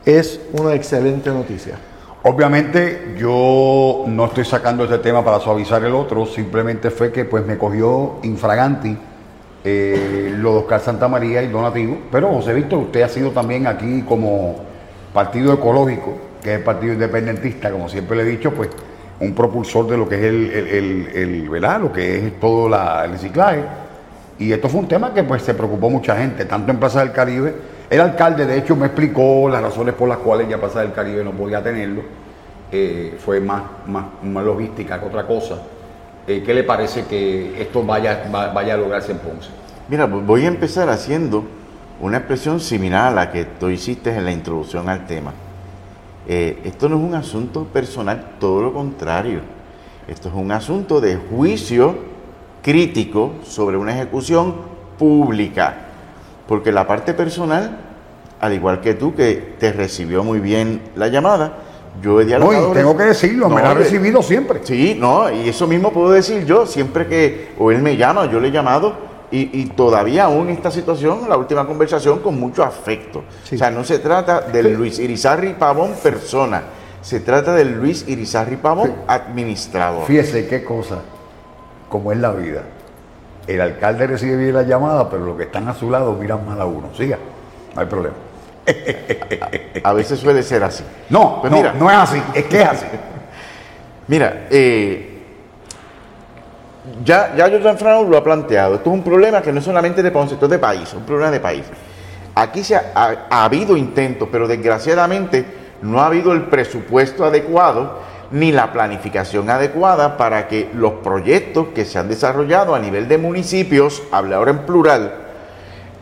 es 0.06 0.40
una 0.54 0.72
excelente 0.72 1.28
noticia. 1.28 1.76
obviamente 2.22 3.16
yo 3.18 4.04
no 4.06 4.24
estoy 4.24 4.46
sacando 4.46 4.84
este 4.84 4.96
tema 4.96 5.22
para 5.22 5.40
suavizar 5.40 5.84
el 5.84 5.94
otro, 5.94 6.24
simplemente 6.24 6.90
fue 6.90 7.12
que 7.12 7.26
pues 7.26 7.44
me 7.44 7.58
cogió 7.58 8.14
infraganti 8.22 8.96
eh, 9.64 10.34
lo 10.36 10.52
de 10.52 10.58
Oscar 10.58 10.80
Santa 10.80 11.08
María 11.08 11.42
y 11.42 11.48
Donativo, 11.48 11.98
pero 12.10 12.28
José 12.28 12.52
Víctor, 12.54 12.80
usted 12.80 13.02
ha 13.02 13.08
sido 13.08 13.30
también 13.30 13.66
aquí 13.66 14.02
como 14.02 14.56
partido 15.12 15.52
ecológico, 15.52 16.16
que 16.42 16.52
es 16.52 16.58
el 16.58 16.64
partido 16.64 16.94
independentista, 16.94 17.70
como 17.70 17.88
siempre 17.88 18.16
le 18.16 18.22
he 18.24 18.26
dicho, 18.26 18.52
pues 18.52 18.70
un 19.22 19.34
propulsor 19.34 19.86
de 19.86 19.96
lo 19.96 20.08
que 20.08 20.16
es 20.16 20.24
el, 20.24 20.50
el. 21.14 21.80
Lo 21.80 21.92
que 21.92 22.26
es 22.26 22.40
todo 22.40 22.68
la, 22.68 23.04
el 23.04 23.12
reciclaje. 23.12 23.62
Y 24.38 24.52
esto 24.52 24.68
fue 24.68 24.80
un 24.80 24.88
tema 24.88 25.14
que 25.14 25.22
pues 25.22 25.42
se 25.42 25.54
preocupó 25.54 25.88
mucha 25.88 26.16
gente, 26.16 26.44
tanto 26.44 26.72
en 26.72 26.78
Plaza 26.78 27.00
del 27.00 27.12
Caribe. 27.12 27.54
El 27.88 28.00
alcalde, 28.00 28.46
de 28.46 28.58
hecho, 28.58 28.74
me 28.74 28.86
explicó 28.86 29.48
las 29.48 29.62
razones 29.62 29.94
por 29.94 30.08
las 30.08 30.18
cuales 30.18 30.48
ya 30.48 30.58
Plaza 30.58 30.80
del 30.80 30.92
Caribe 30.92 31.22
no 31.22 31.30
podía 31.32 31.62
tenerlo. 31.62 32.02
Eh, 32.72 33.16
fue 33.24 33.38
más, 33.38 33.62
más, 33.86 34.06
más 34.24 34.44
logística 34.44 34.98
que 34.98 35.06
otra 35.06 35.24
cosa. 35.24 35.58
Eh, 36.26 36.42
¿Qué 36.44 36.54
le 36.54 36.62
parece 36.62 37.04
que 37.06 37.60
esto 37.60 37.84
vaya, 37.84 38.30
va- 38.32 38.52
vaya 38.52 38.74
a 38.74 38.76
lograrse 38.76 39.12
en 39.12 39.18
Ponce? 39.18 39.48
Mira, 39.88 40.08
pues 40.08 40.24
voy 40.24 40.44
a 40.44 40.48
empezar 40.48 40.88
haciendo 40.88 41.44
una 42.00 42.18
expresión 42.18 42.60
similar 42.60 43.08
a 43.08 43.10
la 43.10 43.30
que 43.32 43.44
tú 43.44 43.68
hiciste 43.68 44.14
en 44.14 44.24
la 44.24 44.32
introducción 44.32 44.88
al 44.88 45.06
tema. 45.06 45.32
Eh, 46.28 46.60
esto 46.64 46.88
no 46.88 46.96
es 46.96 47.02
un 47.02 47.14
asunto 47.14 47.64
personal, 47.64 48.34
todo 48.38 48.62
lo 48.62 48.72
contrario. 48.72 49.40
Esto 50.06 50.28
es 50.28 50.34
un 50.34 50.52
asunto 50.52 51.00
de 51.00 51.16
juicio 51.16 51.96
crítico 52.62 53.32
sobre 53.44 53.76
una 53.76 53.92
ejecución 53.92 54.54
pública. 54.98 55.74
Porque 56.46 56.70
la 56.70 56.86
parte 56.86 57.14
personal, 57.14 57.78
al 58.40 58.52
igual 58.52 58.80
que 58.80 58.94
tú, 58.94 59.14
que 59.14 59.56
te 59.58 59.72
recibió 59.72 60.22
muy 60.22 60.38
bien 60.38 60.80
la 60.94 61.08
llamada, 61.08 61.58
yo 62.00 62.20
he 62.20 62.24
No, 62.24 62.28
dialogado... 62.28 62.70
y 62.70 62.74
tengo 62.74 62.96
que 62.96 63.04
decirlo, 63.04 63.48
me 63.48 63.62
la 63.62 63.72
ha 63.72 63.74
recibido 63.74 64.22
siempre. 64.22 64.60
Sí, 64.62 64.96
no, 64.98 65.30
y 65.30 65.48
eso 65.48 65.66
mismo 65.66 65.92
puedo 65.92 66.10
decir 66.10 66.44
yo, 66.46 66.66
siempre 66.66 67.06
que 67.06 67.52
o 67.58 67.70
él 67.70 67.82
me 67.82 67.96
llama, 67.96 68.22
o 68.22 68.24
yo 68.26 68.40
le 68.40 68.48
he 68.48 68.50
llamado, 68.50 68.94
y, 69.30 69.60
y 69.60 69.66
todavía 69.66 70.24
aún 70.24 70.50
esta 70.50 70.70
situación, 70.70 71.28
la 71.28 71.36
última 71.36 71.66
conversación 71.66 72.20
con 72.20 72.38
mucho 72.38 72.62
afecto. 72.62 73.24
Sí. 73.44 73.54
O 73.56 73.58
sea, 73.58 73.70
no 73.70 73.82
se 73.84 73.98
trata 73.98 74.40
del 74.42 74.74
Luis 74.74 74.98
Irizarri 74.98 75.54
Pavón 75.54 75.92
persona, 76.02 76.62
se 77.00 77.20
trata 77.20 77.54
del 77.54 77.72
Luis 77.78 78.04
Irizarri 78.08 78.56
Pavón 78.56 78.92
administrador. 79.06 80.06
Fíjese 80.06 80.46
qué 80.46 80.62
cosa, 80.64 80.98
como 81.88 82.12
es 82.12 82.18
la 82.18 82.32
vida. 82.32 82.62
El 83.46 83.60
alcalde 83.60 84.06
recibe 84.06 84.36
bien 84.36 84.54
la 84.54 84.62
llamada, 84.62 85.10
pero 85.10 85.24
los 85.24 85.36
que 85.36 85.44
están 85.44 85.66
a 85.66 85.74
su 85.74 85.90
lado 85.90 86.12
miran 86.14 86.46
mal 86.46 86.60
a 86.60 86.64
uno. 86.64 86.88
Siga, 86.96 87.18
no 87.74 87.80
hay 87.80 87.86
problema. 87.86 88.14
A 89.82 89.92
veces 89.92 90.18
suele 90.20 90.42
ser 90.42 90.62
así. 90.64 90.84
No, 91.10 91.40
Pues 91.40 91.50
no, 91.50 91.56
mira. 91.58 91.72
no 91.78 91.90
es 91.90 91.96
así, 91.96 92.22
es 92.34 92.44
que 92.44 92.62
es 92.62 92.68
así. 92.68 92.86
Mira, 94.08 94.46
eh, 94.50 95.08
ya, 97.04 97.34
ya 97.36 97.48
Jordan 97.50 97.78
Franco 97.78 98.08
lo 98.10 98.16
ha 98.16 98.24
planteado. 98.24 98.74
Esto 98.76 98.90
es 98.90 98.94
un 98.94 99.02
problema 99.04 99.40
que 99.40 99.52
no 99.52 99.60
es 99.60 99.64
solamente 99.64 100.02
de 100.02 100.10
Ponce, 100.10 100.34
esto 100.34 100.46
es 100.46 100.50
de 100.50 100.58
país, 100.58 100.82
es 100.88 100.94
un 100.94 101.04
problema 101.04 101.30
de 101.30 101.40
país. 101.40 101.62
Aquí 102.34 102.64
se 102.64 102.74
ha, 102.76 102.92
ha- 102.94 103.16
ha 103.30 103.44
habido 103.44 103.76
intentos, 103.76 104.28
pero 104.30 104.48
desgraciadamente 104.48 105.44
no 105.82 106.00
ha 106.00 106.06
habido 106.06 106.32
el 106.32 106.42
presupuesto 106.42 107.24
adecuado 107.24 108.00
ni 108.32 108.50
la 108.50 108.72
planificación 108.72 109.48
adecuada 109.50 110.16
para 110.16 110.48
que 110.48 110.70
los 110.74 110.94
proyectos 110.94 111.68
que 111.74 111.84
se 111.84 111.98
han 111.98 112.08
desarrollado 112.08 112.74
a 112.74 112.78
nivel 112.78 113.06
de 113.06 113.18
municipios, 113.18 114.02
hable 114.10 114.34
ahora 114.34 114.50
en 114.52 114.58
plural, 114.60 115.14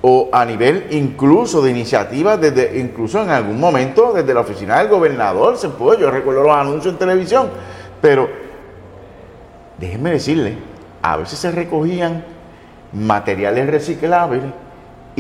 o 0.03 0.30
a 0.32 0.44
nivel 0.44 0.86
incluso 0.90 1.61
de 1.61 1.70
iniciativas, 1.70 2.40
desde, 2.40 2.78
incluso 2.78 3.22
en 3.22 3.30
algún 3.30 3.61
momento 3.61 4.12
desde 4.12 4.32
la 4.32 4.40
oficina 4.40 4.78
del 4.78 4.88
gobernador 4.88 5.59
se 5.59 5.68
pudo, 5.68 5.98
yo 5.98 6.11
recuerdo 6.11 6.42
los 6.42 6.57
anuncios 6.57 6.94
en 6.94 6.98
televisión, 6.98 7.51
pero 8.01 8.28
déjenme 9.78 10.11
decirle, 10.12 10.57
a 11.03 11.16
veces 11.16 11.38
se 11.38 11.51
recogían 11.51 12.24
materiales 12.92 13.66
reciclables 13.66 14.42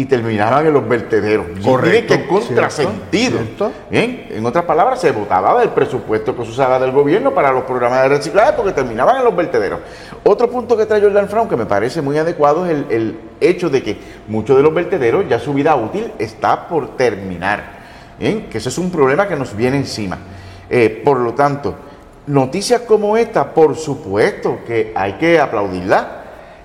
y 0.00 0.06
terminaban 0.06 0.66
en 0.66 0.72
los 0.72 0.88
vertederos. 0.88 1.46
Correcto, 1.62 2.14
qué 2.14 2.26
contrasentido. 2.26 3.38
cierto. 3.38 3.72
En 3.90 4.46
otras 4.46 4.64
palabras, 4.64 4.98
se 4.98 5.10
votaba 5.12 5.60
del 5.60 5.68
presupuesto 5.70 6.34
que 6.34 6.44
se 6.46 6.52
usaba 6.52 6.78
del 6.78 6.90
gobierno 6.90 7.34
para 7.34 7.52
los 7.52 7.64
programas 7.64 8.02
de 8.04 8.08
reciclaje 8.08 8.54
porque 8.54 8.72
terminaban 8.72 9.18
en 9.18 9.24
los 9.24 9.36
vertederos. 9.36 9.80
Otro 10.24 10.48
punto 10.50 10.74
que 10.74 10.86
trae 10.86 11.02
Jordan 11.02 11.28
Fraun 11.28 11.50
que 11.50 11.56
me 11.56 11.66
parece 11.66 12.00
muy 12.00 12.16
adecuado 12.16 12.64
es 12.64 12.72
el, 12.72 12.86
el 12.88 13.20
hecho 13.40 13.68
de 13.68 13.82
que 13.82 13.98
muchos 14.26 14.56
de 14.56 14.62
los 14.62 14.72
vertederos 14.72 15.28
ya 15.28 15.38
su 15.38 15.52
vida 15.52 15.76
útil 15.76 16.12
está 16.18 16.66
por 16.66 16.96
terminar. 16.96 17.78
Bien, 18.18 18.48
que 18.48 18.56
ese 18.56 18.70
es 18.70 18.78
un 18.78 18.90
problema 18.90 19.28
que 19.28 19.36
nos 19.36 19.54
viene 19.54 19.76
encima. 19.76 20.16
Eh, 20.70 21.02
por 21.04 21.18
lo 21.18 21.34
tanto, 21.34 21.74
noticias 22.26 22.80
como 22.82 23.18
esta, 23.18 23.52
por 23.52 23.76
supuesto 23.76 24.60
que 24.66 24.92
hay 24.94 25.14
que 25.14 25.38
aplaudirla. 25.38 26.19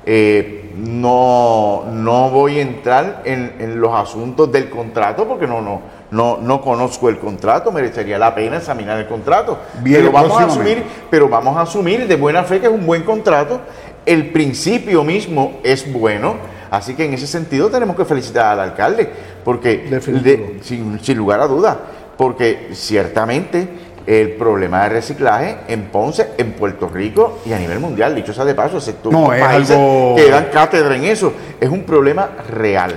Eh, 0.05 0.61
no, 0.77 1.85
no 1.91 2.29
voy 2.29 2.59
a 2.59 2.61
entrar 2.61 3.21
en, 3.25 3.53
en 3.59 3.79
los 3.79 3.93
asuntos 3.93 4.51
del 4.51 4.69
contrato 4.69 5.25
porque 5.27 5.47
no, 5.47 5.61
no, 5.61 5.81
no, 6.11 6.37
no 6.37 6.61
conozco 6.61 7.09
el 7.09 7.17
contrato, 7.17 7.71
merecería 7.71 8.17
la 8.19 8.35
pena 8.35 8.57
examinar 8.57 8.99
el 8.99 9.07
contrato. 9.07 9.57
Bien, 9.81 10.01
pero, 10.01 10.11
vamos 10.11 10.39
a 10.39 10.45
asumir, 10.45 10.83
pero 11.09 11.29
vamos 11.29 11.57
a 11.57 11.61
asumir 11.61 12.07
de 12.07 12.15
buena 12.17 12.43
fe 12.43 12.59
que 12.59 12.67
es 12.67 12.73
un 12.73 12.85
buen 12.85 13.03
contrato. 13.03 13.61
El 14.05 14.31
principio 14.31 15.03
mismo 15.03 15.59
es 15.63 15.91
bueno. 15.91 16.35
Así 16.69 16.93
que 16.93 17.05
en 17.05 17.13
ese 17.13 17.25
sentido 17.27 17.69
tenemos 17.69 17.95
que 17.95 18.05
felicitar 18.05 18.45
al 18.47 18.59
alcalde, 18.59 19.09
porque 19.45 19.87
de- 20.23 20.59
sin, 20.61 20.99
sin 20.99 21.17
lugar 21.17 21.39
a 21.39 21.47
dudas, 21.47 21.77
porque 22.17 22.69
ciertamente 22.73 23.67
el 24.07 24.33
problema 24.33 24.83
de 24.83 24.89
reciclaje 24.89 25.57
en 25.67 25.85
Ponce, 25.85 26.31
en 26.37 26.53
Puerto 26.53 26.87
Rico 26.87 27.39
y 27.45 27.53
a 27.53 27.57
nivel 27.59 27.79
mundial, 27.79 28.13
dicho 28.13 28.33
sea 28.33 28.45
de 28.45 28.53
paso, 28.53 28.77
excepto 28.77 29.09
No, 29.11 29.33
es 29.33 29.41
países 29.43 29.75
algo- 29.75 30.13
que 30.15 30.29
dan 30.29 30.45
cátedra 30.51 30.95
en 30.95 31.05
eso, 31.05 31.33
es 31.59 31.69
un 31.69 31.83
problema 31.83 32.29
real. 32.49 32.93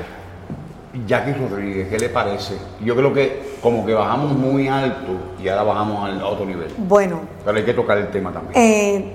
Jackie 1.07 1.33
Rodríguez, 1.33 1.89
¿qué 1.89 1.99
le 1.99 2.09
parece? 2.09 2.55
Yo 2.85 2.97
creo 2.97 3.13
que 3.15 3.57
como 3.63 3.87
que 3.87 3.95
bajamos 3.95 4.33
muy 4.37 4.69
alto 4.69 5.13
y 5.43 5.49
ahora 5.49 5.63
bajamos 5.63 6.05
al- 6.11 6.21
a 6.21 6.27
otro 6.27 6.45
nivel. 6.45 6.69
Bueno, 6.77 7.21
Pero 7.45 7.57
hay 7.57 7.65
que 7.65 7.75
tocar 7.75 7.99
el 7.99 8.09
tema 8.11 8.33
también. 8.33 8.53
eh, 8.61 9.13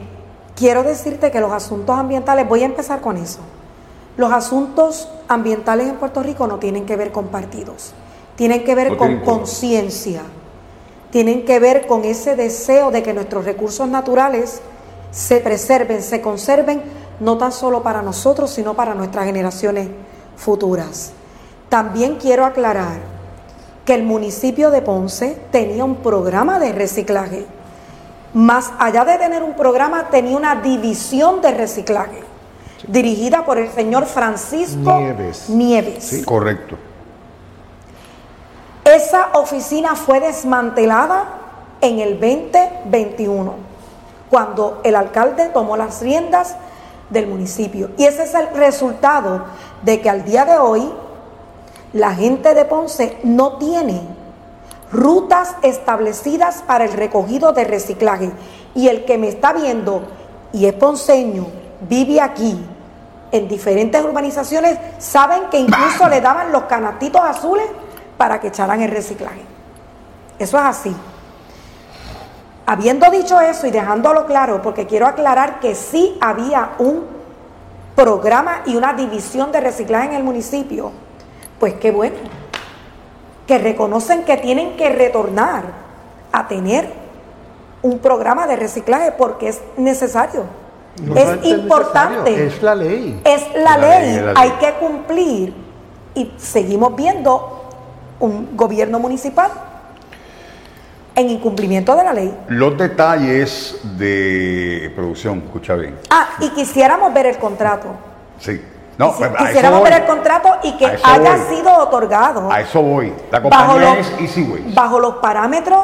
quiero 0.56 0.84
decirte 0.84 1.30
que 1.30 1.39
los 1.41 1.52
asuntos 1.52 1.98
ambientales, 1.98 2.48
voy 2.48 2.64
a 2.64 2.66
empezar 2.66 3.02
con 3.02 3.18
eso. 3.18 3.39
Los 4.18 4.32
asuntos 4.32 5.10
ambientales 5.28 5.88
en 5.88 5.96
Puerto 5.96 6.22
Rico 6.24 6.48
no 6.48 6.58
tienen 6.58 6.86
que 6.86 6.96
ver 6.96 7.12
con 7.12 7.28
partidos, 7.28 7.94
tienen 8.36 8.64
que 8.64 8.76
ver 8.76 8.91
No 8.91 8.98
con 8.98 9.18
conciencia, 9.22 10.22
tienen 11.14 11.45
que 11.45 11.59
ver 11.59 11.86
con 11.86 12.05
ese 12.05 12.36
deseo 12.36 12.89
de 12.89 13.03
que 13.03 13.14
nuestros 13.14 13.45
recursos 13.45 13.88
naturales 13.88 14.61
se 15.11 15.41
preserven, 15.41 16.01
se 16.01 16.22
conserven, 16.22 16.82
no 17.20 17.38
tan 17.38 17.51
solo 17.51 17.84
para 17.84 18.01
nosotros, 18.01 18.49
sino 18.49 18.74
para 18.74 18.95
nuestras 18.95 19.26
generaciones 19.26 19.89
futuras. 20.36 21.11
También 21.70 22.16
quiero 22.16 22.45
aclarar 22.45 22.97
que 23.86 23.93
el 23.93 24.01
municipio 24.01 24.72
de 24.72 24.82
Ponce 24.82 25.38
tenía 25.51 25.86
un 25.86 25.97
programa 25.97 26.57
de 26.57 26.72
reciclaje. 26.72 27.45
Más 28.34 28.72
allá 28.80 29.05
de 29.05 29.20
tener 29.20 29.43
un 29.43 29.53
programa, 29.53 30.09
tenía 30.09 30.36
una 30.36 30.64
división 30.64 31.43
de 31.43 31.51
reciclaje 31.51 32.24
dirigida 32.88 33.45
por 33.45 33.59
el 33.59 33.70
señor 33.70 34.07
Francisco 34.07 34.97
Nieves. 34.99 35.47
Nieves. 35.47 36.03
Sí, 36.05 36.24
correcto. 36.24 36.76
Esa 38.94 39.30
oficina 39.34 39.96
fue 39.96 40.20
desmantelada 40.20 41.26
en 41.82 41.98
el 41.98 42.20
2021, 42.20 43.56
cuando 44.30 44.82
el 44.84 44.96
alcalde 44.96 45.50
tomó 45.50 45.76
las 45.76 46.00
riendas 46.02 46.56
del 47.10 47.26
municipio. 47.26 47.89
Y 47.98 48.06
ese 48.06 48.22
es 48.22 48.36
el 48.36 48.50
resultado 48.50 49.46
de 49.82 50.00
que 50.00 50.12
al 50.12 50.24
día 50.24 50.46
de 50.46 50.60
hoy 50.60 50.88
la 51.94 52.14
gente 52.14 52.54
de 52.54 52.66
Ponce 52.66 53.18
no 53.24 53.58
tiene 53.58 54.00
rutas 54.91 55.56
establecidas 55.64 56.62
para 56.62 56.86
el 56.86 56.94
recogido 56.94 57.52
de 57.52 57.64
reciclaje. 57.64 58.32
Y 58.76 58.89
el 58.89 59.06
que 59.06 59.18
me 59.18 59.30
está 59.30 59.54
viendo 59.54 60.04
y 60.52 60.68
es 60.68 60.74
ponceño, 60.74 61.48
vive 61.89 62.22
aquí, 62.22 62.64
en 63.32 63.48
diferentes 63.48 64.04
urbanizaciones, 64.04 64.78
saben 65.00 65.50
que 65.50 65.58
incluso 65.58 66.08
le 66.08 66.22
daban 66.22 66.52
los 66.52 66.66
canastitos 66.66 67.24
azules 67.24 67.66
para 68.18 68.39
que 68.39 68.47
echaran 68.47 68.82
el 68.82 68.91
reciclaje. 68.91 69.41
Eso 70.39 70.57
es 70.57 70.64
así. 70.64 70.95
Habiendo 72.66 73.09
dicho 73.11 73.39
eso 73.41 73.68
y 73.68 73.72
dejándolo 73.72 74.26
claro, 74.26 74.61
porque 74.61 74.88
quiero 74.88 75.05
aclarar 75.05 75.59
que 75.59 75.76
sí 75.76 76.18
había 76.22 76.72
un 76.80 77.05
programa 77.95 78.61
y 78.66 78.76
una 78.76 78.93
división 78.93 79.51
de 79.51 79.59
reciclaje 79.59 80.07
en 80.07 80.14
el 80.14 80.24
municipio, 80.24 80.91
pues 81.59 81.74
qué 81.76 81.91
bueno, 81.91 82.16
que 83.45 83.57
reconocen 83.57 84.24
que 84.24 84.38
tienen 84.38 84.78
que 84.78 84.89
retornar 84.89 85.64
a 86.32 86.47
tener 86.47 86.91
un 87.82 87.99
programa 87.99 88.47
de 88.47 88.55
reciclaje 88.55 89.11
porque 89.11 89.49
es 89.49 89.61
necesario, 89.76 90.45
No 91.01 91.16
es 91.18 91.45
importante. 91.45 92.32
necesario, 92.32 92.47
Es 92.47 92.64
la 92.64 92.76
ley. 92.76 93.22
Es 93.26 93.55
la, 93.55 93.78
La 93.78 93.99
ley, 93.99 94.26
hay 94.36 94.51
que 94.51 94.74
cumplir 94.76 95.53
y 96.16 96.32
seguimos 96.38 96.95
viendo 96.95 97.62
un 98.24 98.55
gobierno 98.55 98.99
municipal 98.99 99.51
en 101.15 101.30
incumplimiento 101.30 101.95
de 101.95 102.03
la 102.03 102.13
ley. 102.13 102.34
Los 102.47 102.78
detalles 102.78 103.78
de 103.97 104.91
producción, 104.95 105.39
escucha 105.45 105.76
bien. 105.76 105.99
Ah, 106.09 106.28
y 106.39 106.49
quisiéramos 106.49 107.13
ver 107.13 107.28
el 107.28 107.38
contrato. 107.38 107.88
Sí. 108.39 108.61
No, 108.97 109.11
Quisi- 109.13 109.26
eso 109.26 109.36
quisiéramos 109.45 109.80
voy. 109.82 109.89
ver 109.89 110.01
el 110.01 110.07
contrato 110.07 110.49
y 110.63 110.78
que 110.78 110.86
haya 110.86 111.36
voy. 111.36 111.55
sido 111.57 111.76
otorgado 111.78 112.51
A 112.51 112.61
eso 112.61 112.82
voy. 112.82 113.11
La 113.32 113.39
bajo 113.39 113.49
compañía 113.74 113.95
los, 113.95 114.07
es 114.07 114.19
Easyways. 114.21 114.74
bajo 114.76 114.99
los 114.99 115.15
parámetros 115.15 115.84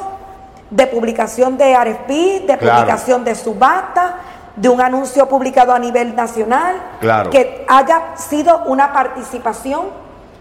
de 0.69 0.87
publicación 0.87 1.57
de 1.57 1.73
RFP, 1.75 2.45
de 2.47 2.57
Claro. 2.57 2.77
publicación 2.79 3.23
de 3.25 3.35
subasta, 3.35 4.15
de 4.55 4.69
un 4.69 4.79
anuncio 4.81 5.27
publicado 5.27 5.73
a 5.73 5.79
nivel 5.79 6.15
nacional, 6.15 6.75
Claro. 7.01 7.29
que 7.31 7.65
haya 7.67 8.15
sido 8.15 8.63
una 8.65 8.93
participación 8.93 9.85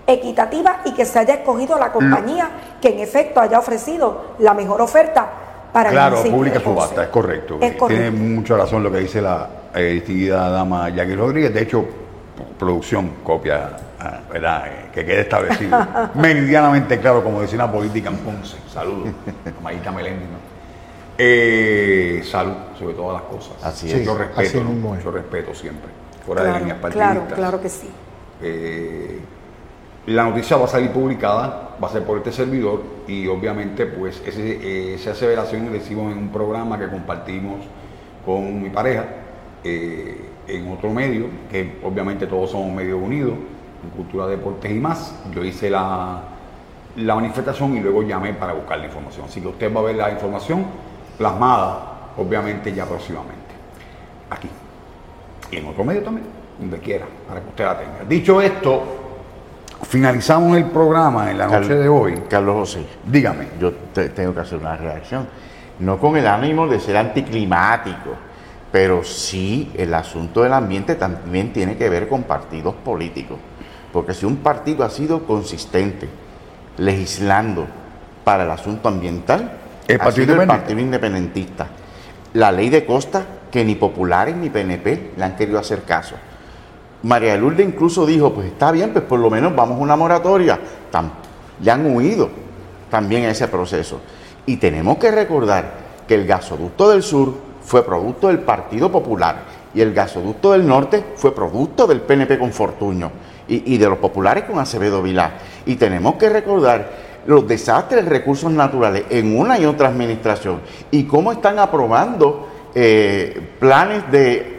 equitativa 0.08 0.80
y 0.86 0.94
que 0.94 1.04
se 1.04 1.18
haya 1.18 1.34
escogido 1.34 1.78
la 1.78 1.92
compañía 1.92 2.48
que 2.80 2.88
en 2.88 3.00
efecto 3.00 3.40
haya 3.40 3.58
ofrecido 3.58 4.34
la 4.38 4.54
mejor 4.54 4.80
oferta 4.80 5.28
para 5.72 5.90
el 5.90 5.94
Claro, 5.94 6.22
pública 6.24 6.60
subasta, 6.60 7.02
es 7.04 7.08
correcto. 7.10 7.54
Es 7.54 7.60
Tiene 7.60 7.76
correcto. 7.76 8.12
mucha 8.16 8.56
razón 8.56 8.82
lo 8.82 8.90
que 8.90 8.98
dice 9.00 9.20
la 9.20 9.46
eh, 9.74 9.92
distinguida 9.92 10.48
dama 10.48 10.88
Jackie 10.88 11.14
Rodríguez. 11.14 11.52
De 11.52 11.60
hecho, 11.62 11.84
producción, 12.58 13.16
copia, 13.22 13.76
ah, 14.00 14.20
¿verdad? 14.32 14.66
Eh, 14.66 14.86
que 14.94 15.04
quede 15.04 15.20
establecido. 15.20 15.78
meridianamente 16.14 16.98
claro, 16.98 17.22
como 17.22 17.42
decía 17.42 17.56
una 17.56 17.70
política 17.70 18.08
en 18.08 18.16
Ponce. 18.16 18.56
Saludos. 18.72 19.10
Mayita 19.62 19.92
Meléndez, 19.92 20.28
¿no? 20.30 20.38
Eh, 21.18 22.22
salud, 22.24 22.54
sobre 22.78 22.94
todas 22.94 23.20
las 23.20 23.22
cosas. 23.30 23.62
Así 23.62 23.90
es. 23.92 24.06
respeto, 24.06 24.40
Así 24.40 24.56
¿no? 24.58 24.64
mismo 24.70 24.94
es. 24.94 25.04
Mucho 25.04 25.10
respeto 25.10 25.54
siempre. 25.54 25.90
Fuera 26.24 26.44
de 26.44 26.60
líneas 26.60 26.78
Claro, 26.78 26.80
partidistas. 26.80 27.26
claro, 27.26 27.34
claro 27.36 27.60
que 27.60 27.68
sí. 27.68 27.90
Eh, 28.40 29.20
la 30.08 30.24
noticia 30.24 30.56
va 30.56 30.64
a 30.64 30.68
salir 30.68 30.90
publicada, 30.90 31.76
va 31.82 31.86
a 31.86 31.90
ser 31.90 32.02
por 32.02 32.16
este 32.16 32.32
servidor 32.32 32.82
y 33.06 33.26
obviamente 33.26 33.84
pues 33.84 34.22
ese, 34.24 34.94
esa 34.94 35.10
aseveración 35.10 35.70
la 35.70 35.76
hicimos 35.76 36.12
en 36.12 36.18
un 36.18 36.28
programa 36.30 36.78
que 36.78 36.88
compartimos 36.88 37.58
con 38.24 38.62
mi 38.62 38.70
pareja 38.70 39.04
eh, 39.62 40.30
en 40.46 40.72
otro 40.72 40.90
medio, 40.90 41.26
que 41.50 41.78
obviamente 41.84 42.26
todos 42.26 42.52
somos 42.52 42.72
medios 42.72 42.98
unidos, 42.98 43.34
en 43.84 43.90
cultura, 43.90 44.26
deportes 44.26 44.70
y 44.70 44.78
más. 44.80 45.14
Yo 45.34 45.44
hice 45.44 45.68
la, 45.68 46.22
la 46.96 47.14
manifestación 47.14 47.76
y 47.76 47.80
luego 47.80 48.02
llamé 48.02 48.32
para 48.32 48.54
buscar 48.54 48.78
la 48.78 48.86
información. 48.86 49.26
Así 49.26 49.42
que 49.42 49.48
usted 49.48 49.74
va 49.74 49.80
a 49.80 49.84
ver 49.84 49.96
la 49.96 50.10
información 50.10 50.64
plasmada, 51.18 52.12
obviamente 52.16 52.72
ya 52.72 52.86
próximamente, 52.86 53.54
aquí 54.30 54.48
y 55.50 55.56
en 55.56 55.66
otro 55.66 55.84
medio 55.84 56.02
también, 56.02 56.26
donde 56.58 56.78
quiera, 56.78 57.06
para 57.26 57.40
que 57.40 57.48
usted 57.48 57.64
la 57.64 57.78
tenga. 57.78 58.04
Dicho 58.08 58.40
esto, 58.40 58.97
finalizamos 59.82 60.56
el 60.56 60.64
programa 60.66 61.30
en 61.30 61.38
la 61.38 61.46
noche 61.46 61.58
Carlos- 61.60 61.78
de 61.82 61.88
hoy. 61.88 62.22
Carlos 62.28 62.54
José, 62.56 62.86
Dígame. 63.04 63.48
yo 63.60 63.72
te- 63.72 64.08
tengo 64.10 64.34
que 64.34 64.40
hacer 64.40 64.58
una 64.58 64.76
reacción. 64.76 65.26
No 65.78 65.98
con 65.98 66.16
el 66.16 66.26
ánimo 66.26 66.66
de 66.66 66.80
ser 66.80 66.96
anticlimático, 66.96 68.10
pero 68.72 69.04
sí 69.04 69.70
el 69.76 69.94
asunto 69.94 70.42
del 70.42 70.52
ambiente 70.52 70.94
también 70.96 71.52
tiene 71.52 71.76
que 71.76 71.88
ver 71.88 72.08
con 72.08 72.24
partidos 72.24 72.74
políticos. 72.74 73.38
Porque 73.92 74.12
si 74.12 74.26
un 74.26 74.38
partido 74.38 74.84
ha 74.84 74.90
sido 74.90 75.24
consistente 75.24 76.08
legislando 76.76 77.66
para 78.24 78.44
el 78.44 78.50
asunto 78.50 78.88
ambiental, 78.88 79.52
El 79.86 80.00
ha 80.00 80.04
Partido 80.04 80.26
sido 80.34 80.42
el. 80.42 80.48
Partido 80.48 80.80
Independentista. 80.80 81.66
La 82.34 82.52
ley 82.52 82.68
de 82.68 82.84
costa, 82.84 83.24
que 83.50 83.64
ni 83.64 83.74
populares 83.74 84.36
ni 84.36 84.50
PNP 84.50 85.12
le 85.16 85.24
han 85.24 85.34
querido 85.36 85.58
hacer 85.58 85.82
caso. 85.84 86.16
María 87.02 87.32
de 87.32 87.38
Lourdes 87.38 87.66
incluso 87.66 88.06
dijo, 88.06 88.32
pues 88.32 88.48
está 88.48 88.72
bien, 88.72 88.92
pues 88.92 89.04
por 89.04 89.20
lo 89.20 89.30
menos 89.30 89.54
vamos 89.54 89.78
a 89.78 89.82
una 89.82 89.96
moratoria. 89.96 90.58
Ya 91.60 91.74
han 91.74 91.94
huido 91.94 92.28
también 92.90 93.24
a 93.24 93.30
ese 93.30 93.48
proceso. 93.48 94.00
Y 94.46 94.56
tenemos 94.56 94.98
que 94.98 95.10
recordar 95.10 95.72
que 96.06 96.14
el 96.14 96.26
gasoducto 96.26 96.90
del 96.90 97.02
sur 97.02 97.34
fue 97.62 97.84
producto 97.84 98.28
del 98.28 98.40
Partido 98.40 98.90
Popular 98.90 99.44
y 99.74 99.80
el 99.80 99.92
gasoducto 99.92 100.52
del 100.52 100.66
norte 100.66 101.04
fue 101.16 101.34
producto 101.34 101.86
del 101.86 102.00
PNP 102.00 102.38
con 102.38 102.52
Fortuño 102.52 103.10
y, 103.46 103.78
de 103.78 103.88
los 103.88 103.98
populares 103.98 104.44
con 104.44 104.58
Acevedo 104.58 105.02
Vilá. 105.02 105.32
Y 105.66 105.76
tenemos 105.76 106.14
que 106.14 106.28
recordar 106.28 107.08
los 107.26 107.46
desastres 107.46 108.04
de 108.04 108.10
recursos 108.10 108.50
naturales 108.50 109.04
en 109.10 109.38
una 109.38 109.58
y 109.58 109.66
otra 109.66 109.88
administración 109.88 110.60
y 110.90 111.04
cómo 111.04 111.32
están 111.32 111.58
aprobando 111.58 112.48
eh, 112.74 113.54
planes 113.60 114.10
de 114.10 114.57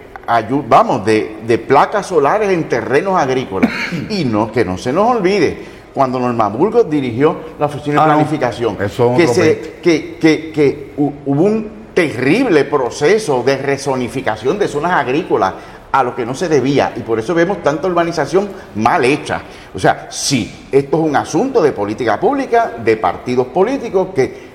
vamos, 0.67 1.05
de, 1.05 1.37
de 1.45 1.57
placas 1.57 2.05
solares 2.07 2.49
en 2.49 2.67
terrenos 2.69 3.19
agrícolas. 3.19 3.71
Y 4.09 4.25
no, 4.25 4.51
que 4.51 4.63
no 4.65 4.77
se 4.77 4.93
nos 4.93 5.15
olvide, 5.15 5.57
cuando 5.93 6.19
Norma 6.19 6.47
Burgos 6.49 6.89
dirigió 6.89 7.35
la 7.59 7.65
oficina 7.65 7.95
de 7.95 7.99
Ah, 8.01 8.13
planificación, 8.15 8.77
que, 9.17 9.27
se, 9.27 9.59
que, 9.81 10.17
que, 10.17 10.51
que 10.51 10.91
hu- 10.97 11.13
hubo 11.25 11.43
un 11.43 11.79
terrible 11.93 12.65
proceso 12.65 13.43
de 13.43 13.57
rezonificación 13.57 14.57
de 14.59 14.67
zonas 14.67 14.91
agrícolas 14.93 15.53
a 15.91 16.03
lo 16.03 16.15
que 16.15 16.23
no 16.25 16.35
se 16.35 16.47
debía 16.47 16.93
y 16.95 16.99
por 16.99 17.17
eso 17.19 17.33
vemos 17.33 17.63
tanta 17.63 17.87
urbanización 17.87 18.47
mal 18.75 19.03
hecha. 19.03 19.41
O 19.73 19.79
sea, 19.79 20.07
sí, 20.11 20.67
esto 20.71 20.97
es 20.97 21.03
un 21.03 21.15
asunto 21.15 21.61
de 21.63 21.71
política 21.71 22.19
pública, 22.19 22.73
de 22.83 22.95
partidos 22.95 23.47
políticos 23.47 24.09
que 24.13 24.49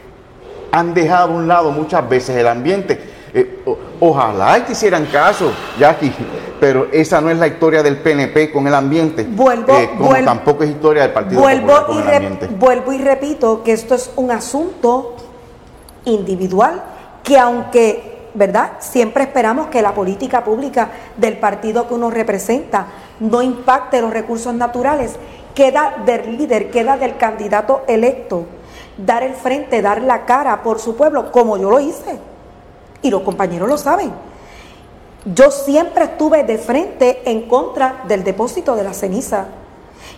han 0.70 0.94
dejado 0.94 1.32
a 1.32 1.36
un 1.36 1.48
lado 1.48 1.72
muchas 1.72 2.08
veces 2.08 2.36
el 2.36 2.46
ambiente. 2.46 3.13
Eh, 3.36 3.62
o- 3.66 3.76
ojalá 4.00 4.58
y 4.58 4.60
te 4.62 4.72
hicieran 4.72 5.06
caso, 5.06 5.50
Jackie, 5.76 6.12
pero 6.60 6.86
esa 6.92 7.20
no 7.20 7.30
es 7.30 7.38
la 7.38 7.48
historia 7.48 7.82
del 7.82 7.96
PNP 7.98 8.52
con 8.52 8.66
el 8.68 8.74
ambiente, 8.74 9.22
eh, 9.22 9.28
Vuelvo- 9.28 9.74
como 9.98 10.10
vuel- 10.10 10.24
tampoco 10.24 10.62
es 10.62 10.70
historia 10.70 11.02
del 11.02 11.12
Partido 11.12 11.40
Vuelvo 11.40 11.66
Popular 11.66 11.86
con 11.86 11.96
y, 11.96 11.98
el 12.00 12.14
ambiente. 12.14 12.46
vuelvo 12.56 12.92
y 12.92 12.98
repito 12.98 13.62
que 13.64 13.72
esto 13.72 13.96
es 13.96 14.10
un 14.14 14.30
asunto 14.30 15.16
individual 16.04 16.82
que 17.24 17.38
aunque, 17.38 18.28
¿verdad? 18.34 18.72
Siempre 18.78 19.24
esperamos 19.24 19.66
que 19.68 19.82
la 19.82 19.92
política 19.94 20.44
pública 20.44 20.90
del 21.16 21.38
partido 21.38 21.88
que 21.88 21.94
uno 21.94 22.10
representa 22.10 22.86
no 23.20 23.42
impacte 23.42 24.00
los 24.00 24.12
recursos 24.12 24.54
naturales, 24.54 25.16
queda 25.54 25.94
del 26.04 26.36
líder, 26.36 26.70
queda 26.70 26.96
del 26.96 27.16
candidato 27.16 27.82
electo, 27.88 28.44
dar 28.96 29.22
el 29.22 29.34
frente, 29.34 29.82
dar 29.82 30.02
la 30.02 30.24
cara 30.24 30.62
por 30.62 30.78
su 30.78 30.96
pueblo, 30.96 31.32
como 31.32 31.56
yo 31.56 31.70
lo 31.70 31.80
hice. 31.80 32.18
Y 33.04 33.10
los 33.10 33.20
compañeros 33.22 33.68
lo 33.68 33.76
saben. 33.76 34.10
Yo 35.26 35.50
siempre 35.50 36.04
estuve 36.04 36.42
de 36.42 36.56
frente 36.58 37.22
en 37.30 37.42
contra 37.48 38.02
del 38.08 38.24
depósito 38.24 38.74
de 38.74 38.82
la 38.82 38.94
ceniza. 38.94 39.44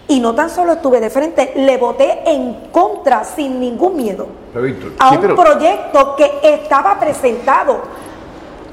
Y 0.09 0.21
no 0.21 0.35
tan 0.37 0.51
solo 0.51 0.75
estuve 0.75 1.01
de 1.01 1.11
frente, 1.11 1.53
le 1.57 1.77
voté 1.79 2.23
en 2.31 2.69
contra 2.71 3.25
sin 3.25 3.59
ningún 3.59 3.97
miedo 3.97 4.29
Víctor, 4.55 4.93
a 5.01 5.11
Sí, 5.11 5.15
un 5.17 5.21
pero- 5.21 5.35
proyecto 5.37 6.15
que 6.17 6.31
estaba 6.45 6.99
presentado 7.01 7.81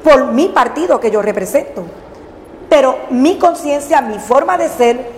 por 0.03 0.25
mi 0.27 0.49
partido 0.49 0.99
que 0.99 1.09
yo 1.09 1.21
represento. 1.23 1.83
Pero 2.69 2.97
mi 3.09 3.37
conciencia, 3.39 3.99
mi 4.01 4.19
forma 4.19 4.57
de 4.59 4.69
ser, 4.69 5.09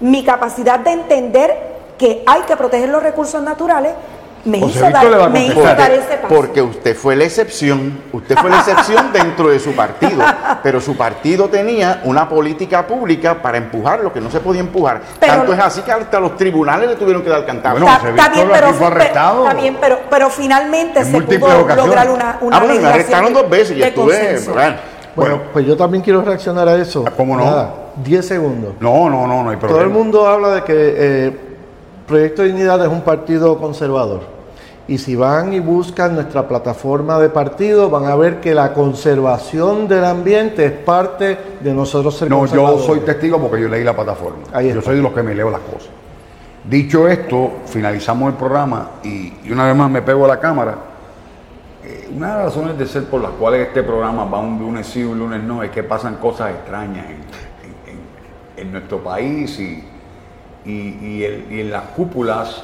mi 0.00 0.24
capacidad 0.24 0.78
de 0.80 0.92
entender 0.92 1.72
que 1.98 2.22
hay 2.26 2.40
que 2.42 2.56
proteger 2.56 2.88
los 2.88 3.02
recursos 3.02 3.42
naturales, 3.42 3.92
me 4.44 4.60
José 4.60 4.78
hizo, 4.78 4.86
Víctor 4.86 5.10
dar, 5.18 5.30
me 5.30 5.46
hizo 5.46 5.62
dar 5.62 5.90
ese 5.92 6.16
paso. 6.16 6.34
Porque 6.34 6.60
usted 6.62 6.96
fue 6.96 7.14
la 7.16 7.24
excepción, 7.24 8.00
usted 8.12 8.36
fue 8.36 8.50
la 8.50 8.58
excepción 8.58 9.10
dentro 9.12 9.48
de 9.48 9.58
su 9.60 9.72
partido, 9.72 10.20
pero 10.62 10.80
su 10.80 10.96
partido 10.96 11.48
tenía 11.48 12.00
una 12.04 12.28
política 12.28 12.86
pública 12.86 13.40
para 13.40 13.58
empujar 13.58 14.00
lo 14.00 14.12
que 14.12 14.20
no 14.20 14.30
se 14.30 14.40
podía 14.40 14.60
empujar. 14.60 15.00
Pero- 15.20 15.32
Tanto 15.34 15.52
es 15.52 15.60
así 15.60 15.82
que 15.82 15.92
hasta 15.92 16.18
los 16.20 16.36
tribunales 16.36 16.88
le 16.88 16.96
tuvieron 16.96 17.22
que 17.22 17.30
dar 17.30 17.46
cantazo. 17.46 17.74
Bueno, 17.76 17.86
Está, 17.86 18.00
José 18.00 18.10
está 18.10 18.28
bien, 18.30 18.48
pero, 18.52 18.66
fue 18.68 18.76
pero- 18.78 18.86
arrestado. 18.96 19.46
está 19.48 19.60
bien, 19.60 19.76
pero, 19.80 19.98
pero 20.10 20.30
finalmente 20.30 20.98
En 21.00 21.06
se 21.06 21.20
pudo 21.20 21.46
ocasiones. 21.60 21.76
lograr 21.76 22.10
una, 22.10 22.38
una 22.40 22.56
ah, 22.56 22.60
bueno, 22.64 22.80
me 22.80 22.88
arrestaron 22.88 23.32
dos 23.32 23.48
veces 23.48 23.76
y 23.76 23.82
estuve. 23.82 24.38
bueno, 24.52 24.76
Bueno, 25.14 25.40
pues 25.52 25.66
yo 25.66 25.76
también 25.76 26.02
quiero 26.02 26.22
reaccionar 26.22 26.66
a 26.68 26.76
eso. 26.76 27.04
¿Cómo 27.16 27.36
no? 27.36 27.44
Nada, 27.44 27.74
10 28.02 28.26
segundos. 28.26 28.72
no, 28.80 29.08
no, 29.10 29.26
no, 29.26 29.42
no 29.44 29.50
hay 29.50 29.56
problema. 29.56 29.68
Todo 29.78 29.82
el 29.82 29.90
mundo 29.90 30.26
habla 30.26 30.48
de 30.48 30.64
que 30.64 30.74
eh, 30.74 31.36
Proyecto 32.06 32.42
de 32.42 32.48
Dignidad 32.48 32.82
es 32.82 32.88
un 32.90 33.02
partido 33.02 33.58
conservador. 33.58 34.31
Y 34.88 34.98
si 34.98 35.14
van 35.14 35.52
y 35.52 35.60
buscan 35.60 36.14
nuestra 36.16 36.48
plataforma 36.48 37.18
de 37.20 37.28
partido, 37.28 37.88
van 37.88 38.06
a 38.06 38.16
ver 38.16 38.40
que 38.40 38.52
la 38.54 38.72
conservación 38.74 39.86
del 39.86 40.04
ambiente 40.04 40.64
es 40.66 40.72
parte 40.72 41.38
de 41.60 41.72
nosotros 41.72 42.16
ser 42.16 42.28
No, 42.28 42.46
yo 42.46 42.78
soy 42.78 43.00
testigo 43.00 43.38
porque 43.40 43.60
yo 43.62 43.68
leí 43.68 43.84
la 43.84 43.94
plataforma. 43.94 44.38
Yo 44.60 44.82
soy 44.82 44.96
de 44.96 45.02
los 45.02 45.12
que 45.12 45.22
me 45.22 45.34
leo 45.34 45.50
las 45.50 45.60
cosas. 45.60 45.88
Dicho 46.64 47.08
esto, 47.08 47.50
finalizamos 47.66 48.30
el 48.32 48.36
programa 48.36 48.90
y, 49.04 49.32
y 49.44 49.50
una 49.52 49.66
vez 49.66 49.76
más 49.76 49.90
me 49.90 50.02
pego 50.02 50.24
a 50.24 50.28
la 50.28 50.40
cámara. 50.40 50.74
Eh, 51.84 52.08
una 52.16 52.28
de 52.28 52.34
las 52.34 52.44
razones 52.46 52.78
de 52.78 52.86
ser 52.86 53.04
por 53.04 53.20
las 53.20 53.32
cuales 53.32 53.68
este 53.68 53.82
programa 53.82 54.24
va 54.24 54.40
un 54.40 54.58
lunes 54.58 54.86
sí, 54.86 55.02
un 55.02 55.18
lunes 55.18 55.42
no, 55.42 55.62
es 55.62 55.70
que 55.70 55.82
pasan 55.82 56.16
cosas 56.16 56.50
extrañas 56.50 57.06
en, 57.06 57.12
en- 57.12 57.94
en- 57.94 58.66
en 58.66 58.72
nuestro 58.72 58.98
país 59.02 59.58
y, 59.58 59.84
y- 60.64 60.98
y 61.02 61.24
el- 61.24 61.46
y 61.52 61.60
en 61.62 61.70
las 61.72 61.82
cúpulas 61.96 62.62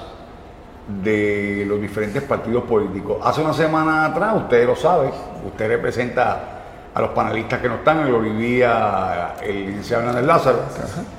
de 0.88 1.64
los 1.66 1.80
diferentes 1.80 2.22
partidos 2.22 2.64
políticos. 2.64 3.18
Hace 3.22 3.42
una 3.42 3.52
semana 3.52 4.06
atrás, 4.06 4.34
usted 4.36 4.66
lo 4.66 4.74
sabe, 4.74 5.10
usted 5.46 5.68
representa 5.68 6.54
a 6.94 7.00
los 7.00 7.10
panelistas 7.10 7.60
que 7.60 7.68
no 7.68 7.76
están, 7.76 8.06
el 8.06 8.14
Olivía, 8.14 9.34
el 9.42 9.66
licenciado 9.66 10.04
Hernández 10.04 10.26
Lázaro, 10.26 10.58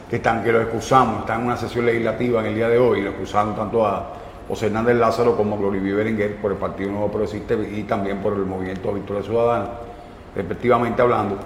que 0.09 0.15
están, 0.15 0.43
que 0.43 0.51
lo 0.51 0.61
excusamos, 0.61 1.19
están 1.19 1.41
en 1.41 1.45
una 1.45 1.57
sesión 1.57 1.85
legislativa 1.85 2.41
en 2.41 2.47
el 2.47 2.55
día 2.55 2.67
de 2.67 2.79
hoy, 2.79 3.01
lo 3.01 3.11
excusaron 3.11 3.55
tanto 3.55 3.85
a 3.85 4.13
José 4.47 4.65
Hernández 4.65 4.97
Lázaro 4.97 5.37
como 5.37 5.55
a 5.55 5.59
Glorivía 5.59 5.95
Berenguer 5.95 6.37
por 6.37 6.51
el 6.51 6.57
Partido 6.57 6.89
Nuevo 6.89 7.11
Progresista 7.11 7.53
y 7.53 7.83
también 7.83 8.17
por 8.17 8.33
el 8.33 8.45
Movimiento 8.45 8.91
Victoria 8.91 9.21
Ciudadana, 9.21 9.69
respectivamente 10.35 11.01
hablando. 11.01 11.37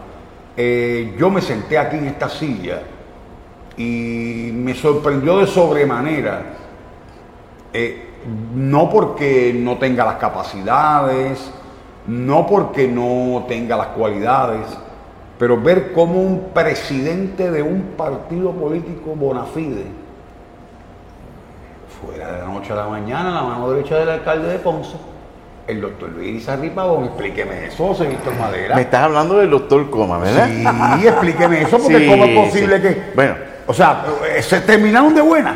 Eh, 0.56 1.14
yo 1.20 1.30
me 1.30 1.42
senté 1.42 1.78
aquí 1.78 1.98
en 1.98 2.08
esta 2.08 2.30
silla 2.30 2.82
y 3.76 4.52
me 4.54 4.74
sorprendió 4.74 5.40
de 5.40 5.48
sobremanera 5.48 6.44
eh, 7.74 8.13
no 8.56 8.90
porque 8.90 9.54
no 9.56 9.78
tenga 9.78 10.06
las 10.06 10.16
capacidades, 10.16 11.52
no 12.08 12.46
porque 12.48 12.88
no 12.88 13.46
tenga 13.48 13.78
las 13.78 13.88
cualidades, 13.88 14.66
pero 15.38 15.60
ver 15.60 15.92
cómo 15.94 16.22
un 16.22 16.50
presidente 16.54 17.50
de 17.52 17.62
un 17.64 17.94
partido 17.98 18.52
político 18.52 19.16
bona 19.16 19.44
fide, 19.46 19.86
fuera 22.02 22.32
de 22.32 22.40
la 22.40 22.48
noche 22.48 22.74
a 22.74 22.76
la 22.76 22.88
mañana, 22.88 23.32
la 23.32 23.44
mano 23.44 23.72
derecha 23.72 23.98
del 23.98 24.10
alcalde 24.10 24.50
de 24.50 24.60
Ponce, 24.60 24.96
el 25.68 25.80
doctor 25.80 26.10
Luis 26.10 26.48
Arripabón, 26.50 27.06
explíqueme 27.06 27.68
eso, 27.68 27.88
José 27.88 28.08
Víctor 28.08 28.36
Madera. 28.38 28.76
me 28.76 28.82
estás 28.82 29.04
hablando 29.04 29.38
del 29.38 29.50
doctor 29.50 29.90
Coma, 29.90 30.18
¿verdad? 30.18 30.48
Sí, 31.00 31.08
explíqueme 31.08 31.62
eso, 31.62 31.78
porque 31.78 32.00
Sí, 32.00 32.08
cómo 32.08 32.26
es 32.26 32.50
posible 32.50 32.76
sí. 32.78 32.82
que... 32.82 33.12
Bueno. 33.16 33.36
O 33.66 33.74
sea, 33.74 34.04
eh, 34.36 34.42
se 34.42 34.60
terminaron 34.60 35.16
de 35.16 35.22
buena. 35.22 35.56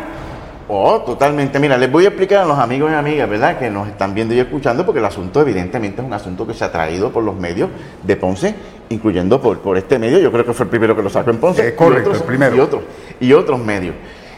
Oh, 0.70 1.02
totalmente. 1.06 1.60
Mira, 1.60 1.78
les 1.78 1.90
voy 1.90 2.04
a 2.06 2.10
explicar 2.10 2.40
a 2.40 2.46
los 2.46 2.60
amigos 2.60 2.92
y 2.92 2.94
amigas, 2.94 3.30
¿verdad?, 3.30 3.58
que 3.58 3.70
nos 3.70 3.88
están 3.88 4.14
viendo 4.14 4.34
y 4.34 4.40
escuchando, 4.40 4.86
porque 4.86 5.00
el 5.00 5.06
asunto 5.06 5.40
evidentemente 5.42 6.02
es 6.02 6.06
un 6.08 6.14
asunto 6.14 6.46
que 6.46 6.54
se 6.54 6.66
ha 6.66 6.72
traído 6.72 7.10
por 7.12 7.24
los 7.24 7.36
medios 7.36 7.70
de 8.04 8.16
Ponce, 8.18 8.54
incluyendo 8.90 9.40
por, 9.42 9.60
por 9.60 9.78
este 9.78 9.98
medio. 9.98 10.20
Yo 10.20 10.30
creo 10.32 10.46
que 10.46 10.52
fue 10.54 10.66
el 10.66 10.70
primero 10.70 10.94
que 10.96 11.02
lo 11.02 11.10
sacó 11.10 11.30
en 11.30 11.38
Ponce. 11.38 11.70
Es 11.70 11.74
correcto, 11.74 12.10
y 12.10 12.12
otros, 12.12 12.22
el 12.22 12.28
primero. 12.28 12.56
Y 12.56 12.60
otros, 12.60 12.82
y 13.22 13.34
otros 13.34 13.60
medios. 13.60 13.96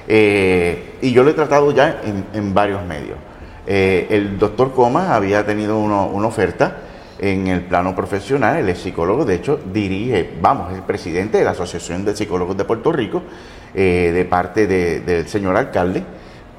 Eh, 0.07 0.95
y 1.01 1.11
yo 1.11 1.23
lo 1.23 1.31
he 1.31 1.33
tratado 1.33 1.71
ya 1.71 2.01
en, 2.03 2.25
en 2.33 2.53
varios 2.53 2.85
medios. 2.85 3.17
Eh, 3.65 4.07
el 4.11 4.37
doctor 4.37 4.71
Comas 4.73 5.09
había 5.09 5.45
tenido 5.45 5.79
uno- 5.79 6.07
una 6.07 6.27
oferta 6.27 6.77
en 7.19 7.47
el 7.47 7.61
plano 7.61 7.95
profesional, 7.95 8.57
él 8.57 8.69
es 8.69 8.79
psicólogo, 8.79 9.25
de 9.25 9.35
hecho 9.35 9.59
dirige, 9.73 10.29
vamos, 10.41 10.71
es 10.71 10.77
el 10.77 10.83
presidente 10.83 11.37
de 11.37 11.43
la 11.43 11.51
Asociación 11.51 12.05
de 12.05 12.15
Psicólogos 12.15 12.55
de 12.55 12.63
Puerto 12.63 12.91
Rico, 12.93 13.23
eh, 13.75 14.11
de 14.13 14.25
parte 14.25 14.67
de- 14.67 15.01
del 15.01 15.27
señor 15.27 15.57
alcalde, 15.57 16.01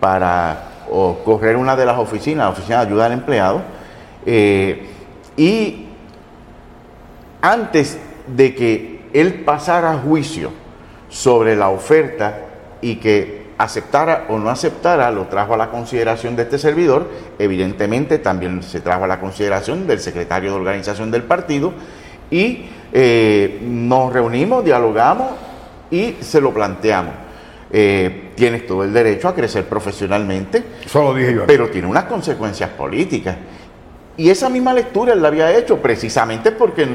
para 0.00 0.86
o, 0.90 1.18
correr 1.24 1.56
una 1.56 1.76
de 1.76 1.86
las 1.86 1.98
oficinas, 1.98 2.46
la 2.46 2.50
oficina 2.50 2.78
de 2.80 2.86
ayuda 2.86 3.06
al 3.06 3.12
empleado, 3.12 3.62
eh, 4.26 4.86
y 5.36 5.86
antes 7.42 7.98
de 8.26 8.54
que 8.54 9.00
él 9.12 9.42
pasara 9.44 9.94
juicio 9.98 10.50
sobre 11.08 11.56
la 11.56 11.68
oferta 11.68 12.38
y 12.80 12.96
que 12.96 13.50
aceptara 13.58 14.26
o 14.28 14.38
no 14.38 14.48
aceptara, 14.48 15.10
lo 15.10 15.26
trajo 15.26 15.54
a 15.54 15.56
la 15.56 15.70
consideración 15.70 16.34
de 16.34 16.42
este 16.44 16.58
servidor, 16.58 17.08
evidentemente 17.38 18.18
también 18.18 18.62
se 18.62 18.80
trajo 18.80 19.04
a 19.04 19.06
la 19.06 19.20
consideración 19.20 19.86
del 19.86 20.00
secretario 20.00 20.50
de 20.50 20.56
organización 20.56 21.10
del 21.10 21.24
partido 21.24 21.74
y 22.30 22.66
eh, 22.92 23.60
nos 23.62 24.12
reunimos, 24.12 24.64
dialogamos 24.64 25.32
y 25.90 26.16
se 26.20 26.40
lo 26.40 26.54
planteamos. 26.54 27.29
Eh, 27.72 28.30
tienes 28.34 28.66
todo 28.66 28.82
el 28.82 28.92
derecho 28.92 29.28
a 29.28 29.34
crecer 29.34 29.64
profesionalmente, 29.66 30.64
dije 31.14 31.34
yo. 31.34 31.46
pero 31.46 31.68
tiene 31.68 31.86
unas 31.86 32.04
consecuencias 32.04 32.70
políticas. 32.70 33.36
Y 34.16 34.28
esa 34.28 34.48
misma 34.48 34.72
lectura 34.72 35.12
él 35.12 35.22
la 35.22 35.28
había 35.28 35.56
hecho 35.56 35.78
precisamente 35.78 36.50
porque, 36.52 36.88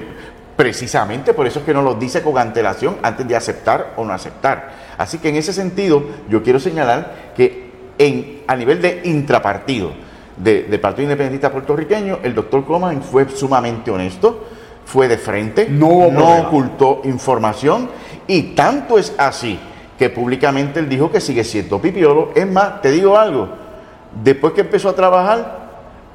precisamente 0.56 1.34
por 1.34 1.48
eso 1.48 1.60
es 1.60 1.66
que 1.66 1.74
no 1.74 1.82
lo 1.82 1.96
dice 1.96 2.22
con 2.22 2.38
antelación 2.38 2.98
antes 3.04 3.28
de 3.28 3.36
aceptar 3.36 3.94
o 3.98 4.06
no 4.06 4.14
aceptar. 4.14 4.70
Así 4.98 5.18
que 5.18 5.30
en 5.30 5.36
ese 5.38 5.54
sentido 5.54 6.04
yo 6.30 6.44
quiero 6.44 6.60
señalar 6.60 7.32
que 7.36 7.72
en, 7.98 8.42
a 8.48 8.56
nivel 8.56 8.82
de 8.82 9.02
intrapartido 9.06 9.92
de- 10.38 10.64
del 10.64 10.80
Partido 10.80 11.04
Independentista 11.04 11.52
Puertorriqueño, 11.52 12.20
el 12.24 12.36
doctor 12.36 12.66
Coman 12.66 13.02
fue 13.02 13.28
sumamente 13.30 13.92
honesto, 13.92 14.46
fue 14.86 15.08
de 15.08 15.18
frente, 15.18 15.68
No 16.12 16.48
ocultó 16.48 17.02
información 17.06 17.90
y 18.28 18.54
tanto 18.54 18.98
es 18.98 19.14
así 19.18 19.60
que 19.98 20.10
públicamente 20.10 20.80
él 20.80 20.90
dijo 20.90 21.12
que 21.12 21.22
sigue 21.22 21.44
siendo 21.44 21.82
pipiolo. 21.82 22.32
Es 22.36 22.50
más, 22.50 22.82
te 22.82 22.92
digo 22.92 23.18
algo, 23.18 23.50
después 24.24 24.54
que 24.54 24.62
empezó 24.62 24.90
a 24.90 24.96
trabajar, 24.96 25.66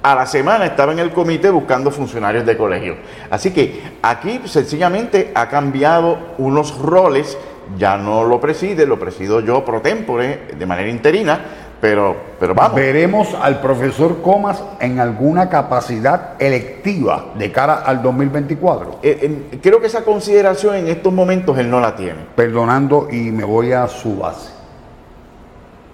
a 0.02 0.14
la 0.14 0.26
semana 0.26 0.64
estaba 0.64 0.92
en 0.92 0.98
el 0.98 1.10
comité 1.10 1.50
buscando 1.50 1.90
funcionarios 1.90 2.46
de 2.46 2.56
colegio. 2.56 2.96
Así 3.28 3.50
que 3.50 3.82
aquí 4.02 4.40
sencillamente 4.46 5.30
ha 5.34 5.48
cambiado 5.48 6.18
unos 6.38 6.78
roles, 6.78 7.36
ya 7.76 7.96
no 7.98 8.24
lo 8.24 8.40
preside, 8.40 8.86
lo 8.86 8.98
presido 8.98 9.40
yo 9.40 9.64
pro 9.64 9.80
tempore, 9.82 10.48
de 10.58 10.66
manera 10.66 10.88
interina, 10.88 11.40
Pero, 11.80 12.14
pero 12.38 12.54
vamos. 12.54 12.74
Veremos 12.74 13.34
al 13.40 13.60
profesor 13.60 14.20
Comas 14.20 14.62
en 14.80 15.00
alguna 15.00 15.48
capacidad 15.48 16.34
electiva 16.38 17.32
de 17.36 17.50
cara 17.50 17.76
al 17.76 18.02
2024. 18.02 18.98
Eh, 19.02 19.46
eh, 19.52 19.58
creo 19.62 19.80
que 19.80 19.86
esa 19.86 20.04
consideración 20.04 20.74
en 20.76 20.88
estos 20.88 21.12
momentos 21.12 21.56
él 21.58 21.70
no 21.70 21.80
la 21.80 21.96
tiene. 21.96 22.18
Perdonando 22.36 23.08
y 23.10 23.30
me 23.30 23.44
voy 23.44 23.72
a 23.72 23.88
su 23.88 24.18
base. 24.18 24.50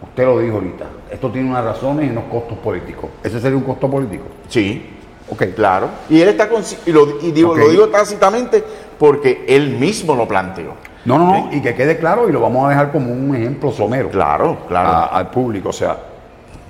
Usted 0.03 0.25
lo 0.25 0.41
dijo 0.41 0.57
ahorita. 0.57 0.87
Esto 1.11 1.31
tiene 1.31 1.49
unas 1.51 1.65
razones 1.65 2.09
y 2.09 2.11
unos 2.11 2.25
costos 2.25 2.59
políticos. 2.59 3.11
¿Ese 3.23 3.41
sería 3.41 3.57
un 3.57 3.65
costo 3.65 3.89
político? 3.89 4.25
Sí, 4.49 4.93
Ok. 5.29 5.43
claro. 5.55 5.89
Y 6.09 6.21
él 6.21 6.29
está 6.29 6.49
y 6.87 6.93
lo, 6.93 7.21
y 7.21 7.33
digo, 7.33 7.57
lo 7.57 7.69
digo 7.69 7.89
tácitamente 7.89 8.63
porque 8.99 9.45
él 9.49 9.71
mismo 9.77 10.15
lo 10.15 10.27
planteó. 10.27 10.75
No, 11.07 11.19
no, 11.19 11.27
no. 11.47 11.53
Y 11.53 11.61
que 11.63 11.75
quede 11.75 11.99
claro 11.99 12.29
y 12.29 12.33
lo 12.33 12.41
vamos 12.41 12.67
a 12.67 12.71
dejar 12.71 12.91
como 12.93 13.13
un 13.13 13.35
ejemplo 13.37 13.71
somero. 13.71 14.11
Claro, 14.11 14.59
claro. 14.69 14.89
a- 14.89 15.05
al 15.07 15.31
público. 15.31 15.69
O 15.71 15.73
sea, 15.73 15.97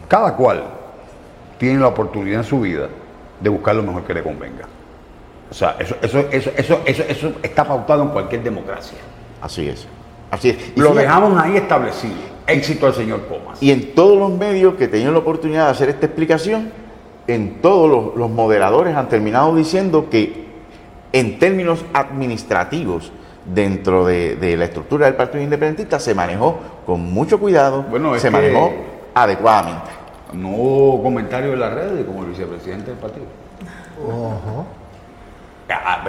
cada 0.09 0.35
cual 0.37 0.63
tiene 1.59 1.81
la 1.81 1.89
oportunidad 1.89 2.41
en 2.41 2.45
su 2.45 2.61
vida 2.61 2.89
de 3.41 3.49
buscar 3.49 3.75
lo 3.75 3.83
mejor 3.83 4.03
que 4.05 4.15
le 4.15 4.23
convenga. 4.23 4.65
O 5.51 5.55
sea, 5.55 5.77
eso, 5.79 5.97
eso, 6.03 6.21
eso, 6.31 6.51
eso, 6.57 6.81
eso, 6.85 7.03
eso 7.09 7.33
está 7.43 7.65
pautado 7.65 8.03
en 8.03 8.09
cualquier 8.11 8.43
democracia. 8.43 8.99
Así 9.41 9.69
es. 9.69 9.87
Así 10.31 10.51
es. 10.51 10.73
Y 10.77 10.81
Lo 10.81 10.93
dejamos 10.93 11.41
ahí 11.41 11.57
establecido. 11.57 12.15
Éxito 12.49 12.87
del 12.87 12.95
señor 12.95 13.27
Comas. 13.27 13.63
Y 13.63 13.71
en 13.71 13.95
todos 13.95 14.19
los 14.19 14.31
medios 14.39 14.75
que 14.75 14.87
tenían 14.89 15.13
la 15.13 15.19
oportunidad 15.21 15.67
de 15.67 15.71
hacer 15.71 15.89
esta 15.89 16.07
explicación, 16.07 16.71
en 17.27 17.61
todos 17.61 17.89
los, 17.91 18.17
los 18.17 18.31
moderadores 18.31 18.95
han 18.97 19.09
terminado 19.09 19.55
diciendo 19.55 20.09
que 20.11 20.47
en 21.13 21.39
términos 21.39 21.85
administrativos, 21.93 23.13
dentro 23.55 24.05
de, 24.07 24.37
de 24.37 24.57
la 24.57 24.65
estructura 24.65 25.07
del 25.07 25.15
Partido 25.15 25.43
Independentista, 25.43 25.99
se 25.99 26.15
manejó 26.15 26.59
con 26.85 27.01
mucho 27.01 27.39
cuidado, 27.39 27.83
Bueno, 27.85 28.19
se 28.19 28.31
manejó 28.31 28.73
adecuadamente. 29.15 29.91
No 30.33 30.49
hubo 30.51 31.03
comentarios 31.03 31.55
en 31.55 31.61
las 31.61 31.73
redes 31.73 32.05
como 32.05 32.23
el 32.23 32.31
vicepresidente 32.31 32.91
del 32.91 32.99
partido. 32.99 33.27
A- 35.69 36.05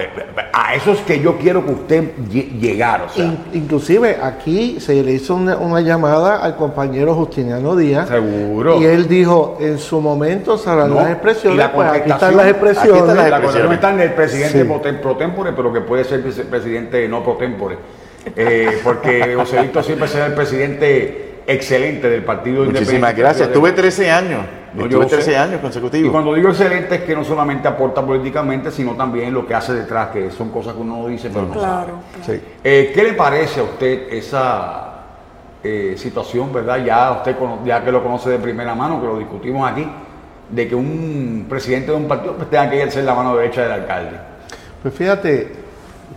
a 0.53 0.75
eso 0.75 0.91
es 0.91 0.99
que 0.99 1.19
yo 1.19 1.37
quiero 1.37 1.65
que 1.65 1.71
usted 1.71 2.03
lle- 2.29 2.51
llegara. 2.59 3.05
O 3.05 3.09
sea, 3.09 3.25
In- 3.25 3.37
inclusive 3.53 4.17
aquí 4.21 4.79
se 4.79 5.01
le 5.03 5.11
hizo 5.13 5.33
una, 5.35 5.57
una 5.57 5.81
llamada 5.81 6.37
al 6.43 6.55
compañero 6.55 7.15
Justiniano 7.15 7.75
Díaz. 7.75 8.07
Seguro. 8.07 8.79
Y 8.79 8.85
él 8.85 9.07
dijo, 9.07 9.57
en 9.59 9.79
su 9.79 9.99
momento 9.99 10.57
se 10.57 10.69
harán 10.69 10.89
No, 10.89 10.95
las 10.97 11.09
y 11.09 11.11
expresiones, 11.13 11.57
la 11.57 11.71
pues 11.73 11.87
aquí 11.89 11.97
están 12.11 12.37
las 12.37 12.45
aquí 12.45 12.55
están 12.55 12.67
expresiones. 12.67 13.15
las 13.15 13.29
La 13.31 13.41
cuestión 13.41 13.73
está 13.73 13.93
en 13.93 13.99
el 14.01 14.13
presidente 14.13 14.61
Sí. 14.61 14.63
pro 14.67 14.81
tem- 14.81 14.99
pro 15.01 15.17
tempore, 15.17 15.53
pero 15.53 15.73
que 15.73 15.81
puede 15.81 16.03
ser 16.03 16.21
vicepresidente 16.21 17.07
no 17.07 17.23
pro 17.23 17.33
tempore. 17.37 17.77
Eh, 18.35 18.79
porque 18.83 19.33
José 19.35 19.61
Víctor 19.61 19.83
siempre 19.83 20.07
será 20.07 20.25
el 20.27 20.33
presidente 20.33 21.41
excelente 21.47 22.09
del 22.09 22.23
Partido 22.25 22.57
Muchísimas 22.65 22.81
Independiente. 22.91 23.21
gracias. 23.21 23.51
Tuve 23.53 23.71
13 23.71 24.11
años. 24.11 24.41
No, 24.77 24.83
yo 24.83 24.89
Tuve 24.97 25.03
lo 25.03 25.09
sé. 25.09 25.15
13 25.15 25.37
años 25.37 25.55
Y 25.55 25.61
consecutivos. 25.61 26.11
cuando 26.11 26.33
digo 26.35 26.49
excelente 26.49 26.95
es 26.95 27.01
que 27.01 27.15
no 27.15 27.23
solamente 27.23 27.67
aporta 27.67 28.05
políticamente, 28.05 28.69
sino 28.71 28.93
también 28.93 29.33
lo 29.33 29.45
que 29.45 29.55
hace 29.55 29.73
detrás, 29.73 30.09
que 30.09 30.29
son 30.31 30.49
cosas 30.51 30.73
que 30.75 30.81
uno 30.81 30.97
no 31.01 31.07
dice, 31.07 31.29
pero 31.29 31.47
no 31.47 31.53
sabe. 31.55 31.65
Claro. 31.65 31.93
Sí. 32.25 32.41
Eh, 32.63 32.91
¿Qué 32.93 33.03
le 33.03 33.13
parece 33.13 33.59
a 33.59 33.63
usted 33.63 34.13
esa 34.13 34.93
eh, 35.63 35.95
situación, 35.97 36.53
verdad? 36.53 36.83
Ya 36.85 37.11
usted 37.11 37.35
ya 37.65 37.83
que 37.83 37.91
lo 37.91 38.03
conoce 38.03 38.29
de 38.29 38.37
primera 38.37 38.75
mano, 38.75 39.01
que 39.01 39.07
lo 39.07 39.17
discutimos 39.17 39.69
aquí, 39.69 39.87
de 40.49 40.67
que 40.67 40.75
un 40.75 41.47
presidente 41.49 41.91
de 41.91 41.97
un 41.97 42.07
partido 42.07 42.33
pues, 42.35 42.49
tenga 42.49 42.69
que 42.69 42.91
ser 42.91 43.03
la 43.03 43.15
mano 43.15 43.35
derecha 43.35 43.63
del 43.63 43.71
alcalde. 43.71 44.17
Pues 44.83 44.93
fíjate, 44.93 45.51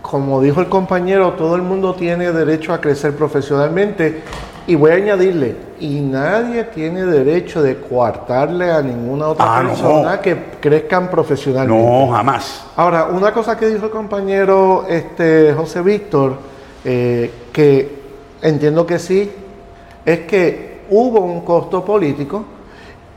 como 0.03 0.41
dijo 0.41 0.61
el 0.61 0.69
compañero, 0.69 1.33
todo 1.33 1.57
el 1.57 1.63
mundo 1.63 1.95
tiene 1.95 2.31
derecho 2.31 2.73
a 2.75 2.81
crecer 2.81 3.15
profesionalmente 3.15 4.23
y 4.67 4.75
voy 4.75 4.91
a 4.93 4.95
añadirle, 4.95 5.57
y 5.81 6.01
nadie 6.01 6.65
tiene 6.65 7.05
derecho 7.05 7.63
de 7.63 7.77
coartarle 7.81 8.71
a 8.71 8.81
ninguna 8.83 9.29
otra 9.29 9.59
Ah, 9.59 9.63
no. 9.63 9.69
persona 9.71 10.21
que 10.21 10.37
crezcan 10.61 11.09
profesionalmente. 11.11 11.83
No, 12.07 12.09
jamás. 12.13 12.65
Ahora, 12.77 13.07
una 13.07 13.33
cosa 13.33 13.57
que 13.57 13.67
dijo 13.69 13.87
el 13.87 13.91
compañero 13.91 14.85
este, 14.89 15.53
José 15.55 15.83
Víctor, 15.83 16.35
eh, 16.85 17.31
que 17.53 18.01
entiendo 18.43 18.87
que 18.87 18.99
sí, 18.99 19.31
es 20.05 20.21
que 20.21 20.81
hubo 20.91 21.21
un 21.21 21.41
costo 21.43 21.85
político 21.85 22.45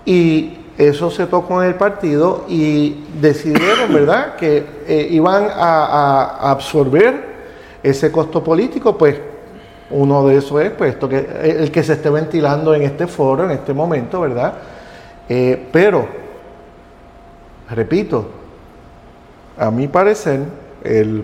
y 0.06 0.58
eso 0.78 1.12
se 1.12 1.28
tocó 1.28 1.62
en 1.62 1.70
el 1.70 1.76
partido 1.76 2.46
y 2.48 3.04
decidieron, 3.22 3.94
¿verdad?, 3.94 4.36
que 4.36 4.66
eh, 4.88 5.08
iban 5.12 5.46
a- 5.54 5.86
a 6.48 6.52
absorber 6.52 7.34
ese 7.84 8.12
costo 8.12 8.44
político, 8.44 8.98
pues 8.98 9.16
uno 9.94 10.28
de 10.28 10.38
esos 10.38 10.62
es 10.62 10.72
pues 10.72 10.94
esto 10.94 11.08
que 11.08 11.28
el 11.44 11.72
que 11.72 11.84
se 11.84 11.94
esté 11.94 12.10
ventilando 12.10 12.74
en 12.74 12.84
este 12.84 13.08
foro, 13.08 13.46
en 13.46 13.52
este 13.52 13.74
momento, 13.74 14.22
¿verdad? 14.22 14.54
Eh, 15.30 15.68
pero, 15.72 16.06
repito, 17.70 18.28
a 19.58 19.72
mi 19.72 19.88
parecer, 19.88 20.42
el 20.84 21.24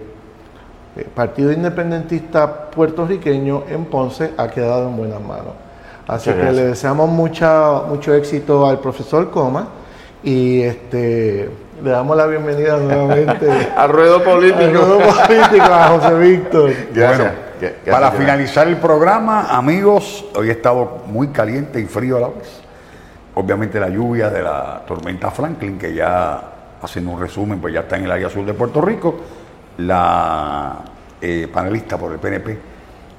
eh, 0.95 1.05
Partido 1.13 1.51
Independentista 1.51 2.69
puertorriqueño 2.69 3.63
en 3.69 3.85
Ponce 3.85 4.31
ha 4.37 4.47
quedado 4.49 4.87
en 4.87 4.97
buenas 4.97 5.21
manos. 5.21 5.53
Así 6.07 6.31
que 6.31 6.51
le 6.51 6.65
deseamos 6.67 7.07
mucha, 7.09 7.81
mucho 7.87 8.13
éxito 8.15 8.65
al 8.65 8.79
profesor 8.79 9.29
Coma 9.29 9.67
y 10.23 10.61
este 10.61 11.49
le 11.83 11.91
damos 11.91 12.17
la 12.17 12.25
bienvenida 12.25 12.77
nuevamente 12.77 13.47
Al 13.77 13.89
ruedo 13.89 14.15
al 14.17 14.23
político. 14.23 14.63
nuevo 14.65 14.99
político 14.99 15.65
a 15.65 15.87
José 15.89 16.15
Víctor. 16.15 16.71
Gracias. 16.93 17.19
Bueno, 17.19 17.48
Para 17.89 18.11
finalizar 18.11 18.67
el 18.67 18.77
programa, 18.77 19.47
amigos, 19.55 20.25
hoy 20.35 20.49
ha 20.49 20.53
estado 20.53 20.99
muy 21.07 21.27
caliente 21.29 21.79
y 21.79 21.85
frío 21.85 22.17
a 22.17 22.21
la 22.21 22.27
vez. 22.27 22.61
Obviamente 23.35 23.79
la 23.79 23.89
lluvia 23.89 24.29
de 24.29 24.41
la 24.41 24.81
tormenta 24.87 25.31
Franklin, 25.31 25.77
que 25.77 25.93
ya, 25.93 26.41
haciendo 26.81 27.11
un 27.11 27.19
resumen, 27.19 27.59
pues 27.59 27.73
ya 27.73 27.81
está 27.81 27.97
en 27.97 28.05
el 28.05 28.11
área 28.11 28.29
sur 28.29 28.45
de 28.45 28.53
Puerto 28.53 28.81
Rico. 28.81 29.15
La 29.77 30.77
eh, 31.21 31.47
panelista 31.53 31.97
por 31.97 32.11
el 32.11 32.19
PNP, 32.19 32.57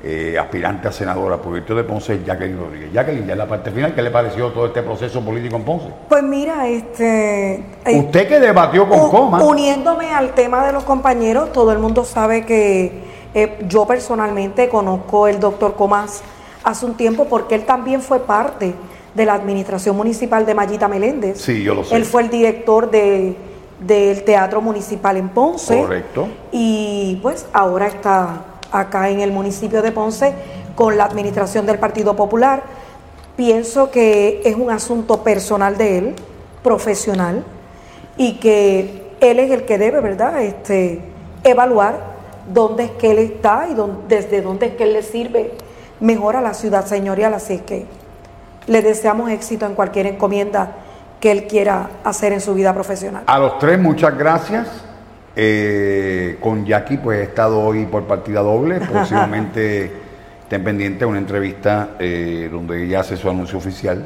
eh, 0.03 0.37
aspirante 0.39 0.89
a 0.89 0.93
senadora 0.93 1.37
por 1.39 1.57
el 1.57 1.65
de 1.65 1.85
Ponce, 1.85 2.21
Jacqueline 2.25 2.59
Rodríguez. 2.59 2.93
Jacqueline, 2.93 3.27
ya 3.27 3.33
en 3.33 3.39
la 3.39 3.47
parte 3.47 3.71
final, 3.71 3.95
¿qué 3.95 4.03
le 4.03 4.11
pareció 4.11 4.49
todo 4.49 4.67
este 4.67 4.83
proceso 4.83 5.23
político 5.25 5.57
en 5.57 5.65
Ponce? 5.65 5.87
Pues 6.09 6.23
mira, 6.23 6.67
este. 6.69 7.55
eh, 7.85 7.99
Usted 7.99 8.29
que 8.29 8.41
debatió 8.41 8.89
con 8.89 9.01
u- 9.01 9.11
Coma. 9.11 9.43
Uniéndome 9.43 10.13
al 10.13 10.33
tema 10.35 10.67
de 10.67 10.73
los 10.73 10.85
compañeros, 10.85 11.53
todo 11.53 11.73
el 11.73 11.79
mundo 11.79 12.05
sabe 12.05 12.45
que 12.45 13.20
eh, 13.35 13.59
yo 13.69 13.87
personalmente 13.87 14.69
conozco 14.69 15.27
el 15.29 15.39
doctor 15.39 15.75
Comas 15.75 16.23
hace 16.65 16.87
un 16.87 16.95
tiempo 16.95 17.27
porque 17.27 17.55
él 17.55 17.65
también 17.65 18.03
fue 18.03 18.21
parte 18.21 18.75
de 19.15 19.25
la 19.25 19.35
administración 19.35 19.97
municipal 19.97 20.47
de 20.47 20.55
Mayita 20.55 20.89
Meléndez. 20.89 21.41
Sí, 21.41 21.63
yo 21.63 21.75
lo 21.75 21.85
sé. 21.85 21.97
Él 21.97 22.05
fue 22.05 22.23
el 22.23 22.31
director 22.31 22.91
de, 22.91 23.37
del 23.81 24.25
Teatro 24.25 24.61
Municipal 24.61 25.17
en 25.17 25.29
Ponce. 25.29 25.81
Correcto. 25.81 26.29
Y 26.53 27.19
pues 27.23 27.47
ahora 27.53 27.87
está 27.87 28.45
acá 28.73 29.09
en 29.11 29.21
el 29.21 29.33
municipio 29.33 29.83
de 29.83 29.93
Ponce 29.93 30.35
con 30.75 30.97
la 30.97 31.05
administración 31.05 31.67
del 31.67 31.79
Partido 31.79 32.15
Popular. 32.15 32.63
Pienso 33.37 33.91
que 33.91 34.43
es 34.45 34.57
un 34.57 34.71
asunto 34.71 35.23
personal 35.23 35.77
de 35.79 35.99
él, 35.99 36.15
profesional, 36.63 37.45
y 38.17 38.35
que 38.35 39.15
él 39.21 39.39
es 39.39 39.51
el 39.51 39.65
que 39.65 39.79
debe, 39.79 40.01
¿verdad?, 40.01 40.43
este, 40.43 41.01
evaluar 41.43 42.10
dónde 42.53 42.85
es 42.85 42.91
que 42.93 43.11
él 43.11 43.19
está 43.19 43.69
y 43.71 43.75
dónde- 43.75 44.17
desde 44.17 44.43
dónde 44.43 44.67
es 44.67 44.75
que 44.75 44.85
él 44.85 44.93
le 44.95 45.03
sirve 45.03 45.53
mejor 46.01 46.37
a 46.37 46.41
la 46.41 46.55
ciudad 46.55 46.87
señorial. 46.87 47.35
Así 47.35 47.55
es 47.55 47.63
que 47.63 47.87
le 48.67 48.83
deseamos 48.83 49.31
éxito 49.31 49.67
en 49.67 49.75
cualquier 49.75 50.07
encomienda 50.07 50.73
que 51.21 51.31
él 51.31 51.47
quiera 51.47 51.91
hacer 52.05 52.33
en 52.33 52.41
su 52.41 52.55
vida 52.55 52.73
profesional. 52.73 53.25
A 53.27 53.39
los 53.39 53.59
tres, 53.59 53.79
muchas 53.79 54.17
gracias. 54.17 54.69
Eh, 55.37 56.39
con 56.41 56.67
Jackie, 56.67 56.97
pues 56.99 57.21
he 57.21 57.23
estado 57.25 57.61
hoy 57.61 57.87
por 57.87 58.05
partida 58.05 58.41
doble. 58.41 58.81
Próximamente 58.91 59.91
estén 60.43 60.65
pendientes 60.65 61.07
una 61.07 61.19
entrevista 61.19 61.91
eh, 61.99 62.49
donde 62.51 62.85
ella 62.85 63.01
hace 63.01 63.17
su 63.17 63.29
anuncio 63.31 63.59
oficial 63.59 64.05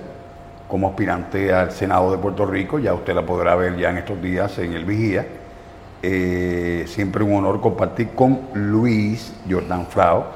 como 0.69 0.89
aspirante 0.89 1.53
al 1.53 1.71
Senado 1.71 2.11
de 2.11 2.19
Puerto 2.19 2.45
Rico. 2.47 2.79
Ya 2.79 2.95
usted 2.95 3.15
la 3.15 3.25
podrá 3.25 3.55
ver 3.55 3.77
ya 3.77 3.91
en 3.91 3.99
estos 3.99 4.21
días 4.21 4.59
en 4.59 4.73
el 4.75 4.85
Vigía. 4.85 5.25
Eh, 6.07 6.85
siempre 6.87 7.25
un 7.25 7.33
honor 7.35 7.63
compartir 7.63 8.11
con 8.11 8.49
Luis 8.53 9.33
Jordan 9.49 9.87
Frao. 9.87 10.27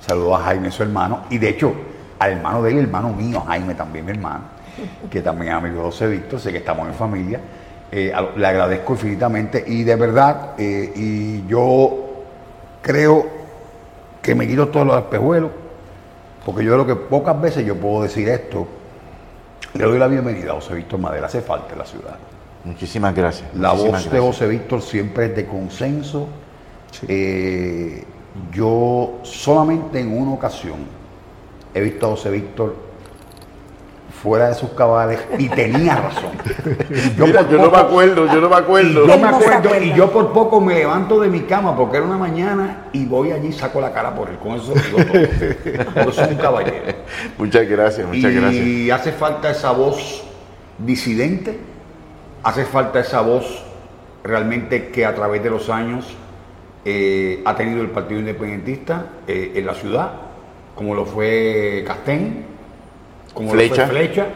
Saludos 0.00 0.40
a 0.40 0.44
Jaime, 0.44 0.70
su 0.70 0.82
hermano. 0.82 1.24
Y 1.28 1.36
de 1.36 1.50
hecho, 1.50 1.74
al 2.18 2.32
hermano 2.32 2.62
de 2.62 2.70
él, 2.70 2.78
hermano 2.78 3.10
mío, 3.12 3.38
Jaime 3.46 3.74
también 3.74 4.06
mi 4.06 4.12
hermano, 4.12 4.44
que 5.10 5.20
también 5.20 5.52
es 5.52 5.58
amigo 5.58 5.82
José 5.82 6.06
Víctor, 6.06 6.40
sé 6.40 6.52
que 6.52 6.58
estamos 6.58 6.88
en 6.88 6.94
familia. 6.94 7.38
Eh, 7.92 8.14
le 8.34 8.46
agradezco 8.46 8.94
infinitamente 8.94 9.62
y 9.66 9.84
de 9.84 9.96
verdad, 9.96 10.54
eh, 10.56 10.90
y 10.96 11.46
yo 11.46 12.24
creo 12.80 13.26
que 14.22 14.34
me 14.34 14.48
quito 14.48 14.68
todos 14.68 14.86
los 14.86 14.96
espejuelos, 14.96 15.50
porque 16.46 16.64
yo 16.64 16.72
creo 16.72 16.86
que 16.86 16.96
pocas 16.96 17.38
veces 17.38 17.66
yo 17.66 17.76
puedo 17.76 18.04
decir 18.04 18.26
esto. 18.26 18.66
Le 19.74 19.84
doy 19.84 19.98
la 19.98 20.08
bienvenida 20.08 20.52
a 20.52 20.54
José 20.54 20.76
Víctor 20.76 20.98
Madera, 20.98 21.26
hace 21.26 21.42
falta 21.42 21.74
en 21.74 21.78
la 21.78 21.84
ciudad. 21.84 22.16
Muchísimas 22.64 23.14
gracias. 23.14 23.48
La 23.54 23.72
voz 23.72 24.10
de. 24.10 24.20
José 24.20 24.46
Víctor 24.46 24.82
siempre 24.82 25.26
es 25.26 25.36
de 25.36 25.46
consenso. 25.46 26.28
Eh, 27.08 28.04
yo 28.52 29.20
solamente 29.22 30.00
en 30.00 30.16
una 30.16 30.32
ocasión 30.32 30.78
he 31.72 31.80
visto 31.80 32.06
a 32.06 32.10
José 32.10 32.30
Víctor 32.30 32.90
fuera 34.22 34.48
de 34.48 34.54
sus 34.54 34.70
cabales 34.70 35.20
y 35.38 35.48
tenía 35.48 35.96
razón. 35.96 36.32
Yo, 37.16 37.26
Mira, 37.26 37.48
yo 37.48 37.56
no 37.56 37.70
me 37.70 37.78
acuerdo, 37.78 38.26
yo 38.26 38.40
no 38.40 38.50
me 38.50 38.56
acuerdo. 38.56 39.06
yo 39.06 39.18
me 39.18 39.28
acuerdo 39.28 39.82
y 39.82 39.94
yo 39.94 40.10
por 40.10 40.32
poco 40.32 40.60
me 40.60 40.74
levanto 40.74 41.20
de 41.20 41.28
mi 41.28 41.40
cama 41.40 41.74
porque 41.74 41.96
era 41.96 42.06
una 42.06 42.18
mañana 42.18 42.88
y 42.92 43.06
voy 43.06 43.32
allí 43.32 43.48
y 43.48 43.52
saco 43.52 43.80
la 43.80 43.92
cara 43.92 44.14
por 44.14 44.28
él. 44.28 44.36
Con 44.36 44.56
eso 44.56 44.74
digo 44.74 44.98
todo. 44.98 45.94
Porque 45.94 46.12
soy 46.12 46.32
un 46.34 46.38
caballero. 46.38 46.84
Muchas 47.38 47.66
gracias, 47.66 48.06
muchas 48.06 48.32
y 48.32 48.34
gracias. 48.34 49.00
hace 49.00 49.12
falta 49.12 49.50
esa 49.50 49.70
voz 49.72 50.24
disidente, 50.78 51.58
hace 52.42 52.64
falta 52.64 53.00
esa 53.00 53.20
voz 53.20 53.62
realmente 54.24 54.88
que 54.88 55.04
a 55.06 55.14
través 55.14 55.42
de 55.42 55.50
los 55.50 55.68
años 55.70 56.06
eh, 56.84 57.42
ha 57.44 57.56
tenido 57.56 57.80
el 57.82 57.90
Partido 57.90 58.20
Independentista 58.20 59.06
eh, 59.26 59.52
en 59.54 59.66
la 59.66 59.74
ciudad, 59.74 60.10
como 60.74 60.94
lo 60.94 61.04
fue 61.04 61.84
Castén, 61.86 62.44
como 63.34 63.50
Flecha. 63.50 63.82
lo 63.86 63.92
fue 63.92 63.98
Flecha, 64.00 64.26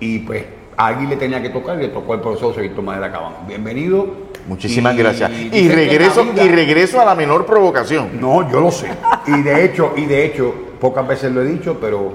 y 0.00 0.18
pues 0.20 0.44
a 0.76 0.86
alguien 0.86 1.10
le 1.10 1.16
tenía 1.16 1.42
que 1.42 1.50
tocar 1.50 1.76
y 1.78 1.82
le 1.82 1.88
tocó 1.88 2.12
al 2.12 2.20
profesor 2.20 2.50
José 2.50 2.62
Víctor 2.62 2.84
Madera 2.84 3.10
Cabán. 3.10 3.32
Bienvenido. 3.48 4.28
Muchísimas 4.46 4.94
Y 4.94 4.98
gracias. 4.98 5.30
Y 5.52 5.68
regreso, 5.68 6.24
vida- 6.24 6.44
y 6.44 6.48
regreso 6.48 7.00
a 7.00 7.04
la 7.04 7.14
menor 7.14 7.44
provocación. 7.44 8.20
no, 8.20 8.48
yo 8.50 8.60
lo 8.60 8.70
sé. 8.70 8.88
Y 9.26 9.42
de 9.42 9.64
hecho, 9.64 9.92
y 9.96 10.06
de 10.06 10.24
hecho, 10.24 10.54
pocas 10.80 11.06
veces 11.06 11.32
lo 11.32 11.42
he 11.42 11.46
dicho, 11.46 11.78
pero 11.80 12.14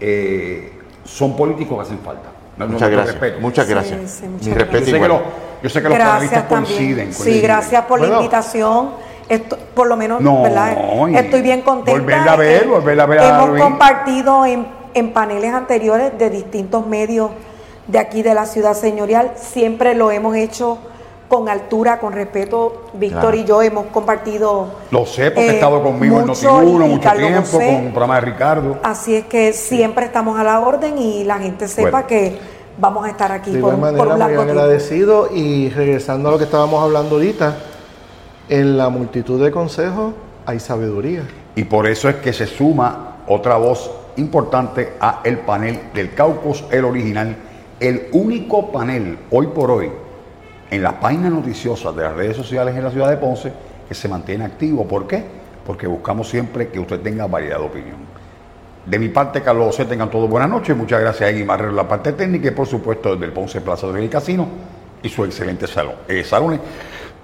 eh, 0.00 0.72
son 1.04 1.36
políticos 1.36 1.78
que 1.78 1.82
hacen 1.84 1.98
falta. 2.04 2.32
No- 2.56 2.66
Muchas 2.68 2.88
no 2.90 2.96
gracias. 2.96 3.14
respeto. 3.20 3.40
Muchas 3.40 3.66
Sí, 3.66 3.70
gracias. 3.72 4.10
sí, 4.10 4.26
muchas 4.28 4.46
Mi 4.46 4.52
Yo 4.52 4.58
respeto 4.58 4.84
sé, 4.86 4.92
que 5.00 5.08
los, 5.08 5.20
yo 5.62 5.70
sé 5.70 5.82
que 5.82 5.88
los 5.88 5.98
panelistas 5.98 6.30
Gracias 6.30 6.44
coinciden. 6.48 7.12
Sí, 7.12 7.18
coinciden. 7.22 7.42
gracias 7.42 7.84
por 7.86 7.98
Bueno. 7.98 8.14
la 8.14 8.20
invitación. 8.20 8.90
Esto- 9.28 9.58
por 9.74 9.86
lo 9.88 9.96
menos, 9.96 10.20
No, 10.20 10.42
¿verdad? 10.42 10.76
Estoy 11.14 11.40
bien 11.42 11.62
contenta. 11.62 11.98
volverla 11.98 12.32
a 12.32 12.36
ver, 12.36 12.62
Eh, 12.64 12.66
volverla 12.66 13.02
a 13.04 13.06
ver 13.06 13.18
a 13.20 13.28
Hemos 13.30 13.48
Luis. 13.50 13.62
compartido 13.62 14.44
en, 14.44 14.66
en 14.92 15.12
paneles 15.14 15.52
anteriores 15.54 16.16
de 16.18 16.28
distintos 16.30 16.86
medios 16.86 17.30
de 17.86 17.98
aquí 17.98 18.22
de 18.22 18.34
la 18.34 18.44
ciudad 18.46 18.74
señorial. 18.74 19.32
Siempre 19.36 19.94
lo 19.94 20.10
hemos 20.10 20.36
hecho 20.36 20.78
con 21.34 21.48
altura, 21.48 21.98
con 21.98 22.12
respeto. 22.12 22.82
Víctor 22.94 23.20
Claro. 23.22 23.36
y 23.36 23.44
yo 23.44 23.62
hemos 23.62 23.86
compartido. 23.86 24.68
Lo 24.92 25.04
sé 25.04 25.30
porque 25.32 25.48
eh, 25.48 25.50
he 25.50 25.54
estado 25.54 25.82
conmigo 25.82 26.20
en 26.20 26.26
mucho 26.28 26.48
Noti1 26.60 26.82
y- 26.86 26.86
y 26.86 26.94
mucho 26.94 27.10
tiempo, 27.12 27.40
José. 27.50 27.66
con 27.66 27.74
el 27.86 27.90
programa 27.90 28.14
de 28.16 28.20
Ricardo. 28.20 28.78
Así 28.84 29.16
es 29.16 29.24
que 29.26 29.52
siempre 29.52 30.04
estamos 30.06 30.38
a 30.38 30.44
la 30.44 30.60
orden 30.60 30.96
y 30.98 31.24
la 31.24 31.38
gente 31.38 31.66
sepa 31.66 31.90
Bueno. 31.90 32.06
que 32.06 32.38
vamos 32.78 33.04
a 33.04 33.10
estar 33.10 33.32
aquí 33.32 33.50
De 33.52 33.60
por, 33.60 33.70
por 33.72 33.80
manera, 33.80 34.02
un 34.04 34.08
muy 34.10 34.18
largo 34.18 34.42
agradecido 34.42 35.28
y 35.34 35.70
regresando 35.70 36.28
a 36.28 36.32
lo 36.32 36.38
que 36.38 36.44
estábamos 36.44 36.82
hablando 36.82 37.16
ahorita, 37.16 37.56
en 38.48 38.76
la 38.76 38.88
multitud 38.90 39.42
de 39.42 39.50
consejos 39.50 40.12
hay 40.46 40.60
sabiduría. 40.60 41.22
Y 41.56 41.64
por 41.64 41.86
eso 41.88 42.08
es 42.08 42.16
que 42.16 42.32
se 42.32 42.46
suma 42.46 43.16
otra 43.26 43.56
voz 43.56 43.90
importante 44.16 44.92
a 45.00 45.20
el 45.24 45.38
panel 45.38 45.80
del 45.94 46.14
Caucus, 46.14 46.64
el 46.70 46.84
original, 46.84 47.34
el 47.80 48.08
único 48.12 48.70
panel 48.70 49.18
hoy 49.32 49.48
por 49.48 49.70
hoy 49.72 49.90
en 50.74 50.82
las 50.82 50.94
páginas 50.94 51.32
noticiosas 51.32 51.94
de 51.94 52.02
las 52.02 52.14
redes 52.14 52.36
sociales 52.36 52.74
en 52.74 52.84
la 52.84 52.90
ciudad 52.90 53.08
de 53.08 53.16
Ponce 53.16 53.52
que 53.88 53.94
se 53.94 54.08
mantiene 54.08 54.44
activo. 54.44 54.86
¿Por 54.86 55.06
qué? 55.06 55.24
Porque 55.64 55.86
buscamos 55.86 56.28
siempre 56.28 56.68
que 56.68 56.80
usted 56.80 57.00
tenga 57.00 57.26
variedad 57.26 57.58
de 57.58 57.64
opinión. 57.64 57.96
De 58.84 58.98
mi 58.98 59.08
parte, 59.08 59.40
Carlos 59.40 59.66
José, 59.66 59.86
tengan 59.86 60.10
todos 60.10 60.28
buenas 60.28 60.50
noches. 60.50 60.76
Muchas 60.76 61.00
gracias 61.00 61.28
a 61.28 61.30
Egui 61.30 61.44
Marrero 61.44 61.72
la 61.72 61.88
parte 61.88 62.12
técnica 62.12 62.48
y 62.48 62.50
por 62.50 62.66
supuesto 62.66 63.12
desde 63.12 63.26
el 63.26 63.32
Ponce 63.32 63.60
Plaza 63.60 63.86
del 63.86 64.10
Casino 64.10 64.46
y 65.02 65.08
su 65.08 65.24
excelente 65.24 65.66
salón. 65.66 65.94
Eh, 66.08 66.24
salones. 66.24 66.60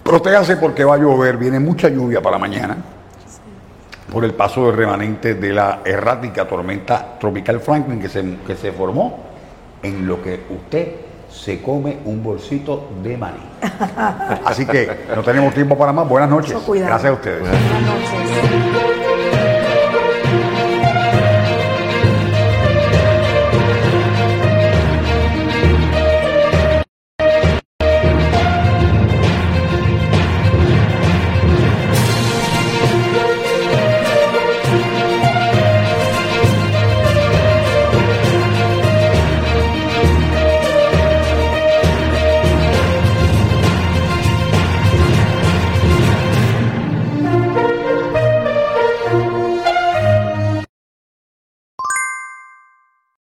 Protéjase 0.02 0.56
porque 0.56 0.84
va 0.84 0.94
a 0.94 0.98
llover, 0.98 1.36
viene 1.36 1.60
mucha 1.60 1.88
lluvia 1.88 2.22
para 2.22 2.38
mañana 2.38 2.76
por 4.10 4.24
el 4.24 4.34
paso 4.34 4.66
del 4.66 4.76
remanente 4.76 5.34
de 5.34 5.52
la 5.52 5.80
errática 5.84 6.46
tormenta 6.46 7.18
tropical 7.18 7.60
Franklin 7.60 8.00
que 8.00 8.08
se, 8.08 8.38
que 8.46 8.56
se 8.56 8.72
formó 8.72 9.18
en 9.82 10.06
lo 10.06 10.20
que 10.22 10.40
usted 10.50 11.09
se 11.30 11.62
come 11.62 11.98
un 12.04 12.22
bolsito 12.22 12.88
de 13.02 13.16
maní. 13.16 13.38
Así 14.44 14.66
que 14.66 15.06
no 15.14 15.22
tenemos 15.22 15.54
tiempo 15.54 15.76
para 15.76 15.92
más. 15.92 16.08
Buenas 16.08 16.28
noches. 16.28 16.54
Mucho 16.54 16.66
cuidado. 16.66 16.90
Gracias 16.90 17.10
a 17.10 17.14
ustedes. 17.14 17.40
Buenas 17.40 17.82
noches. 17.82 19.06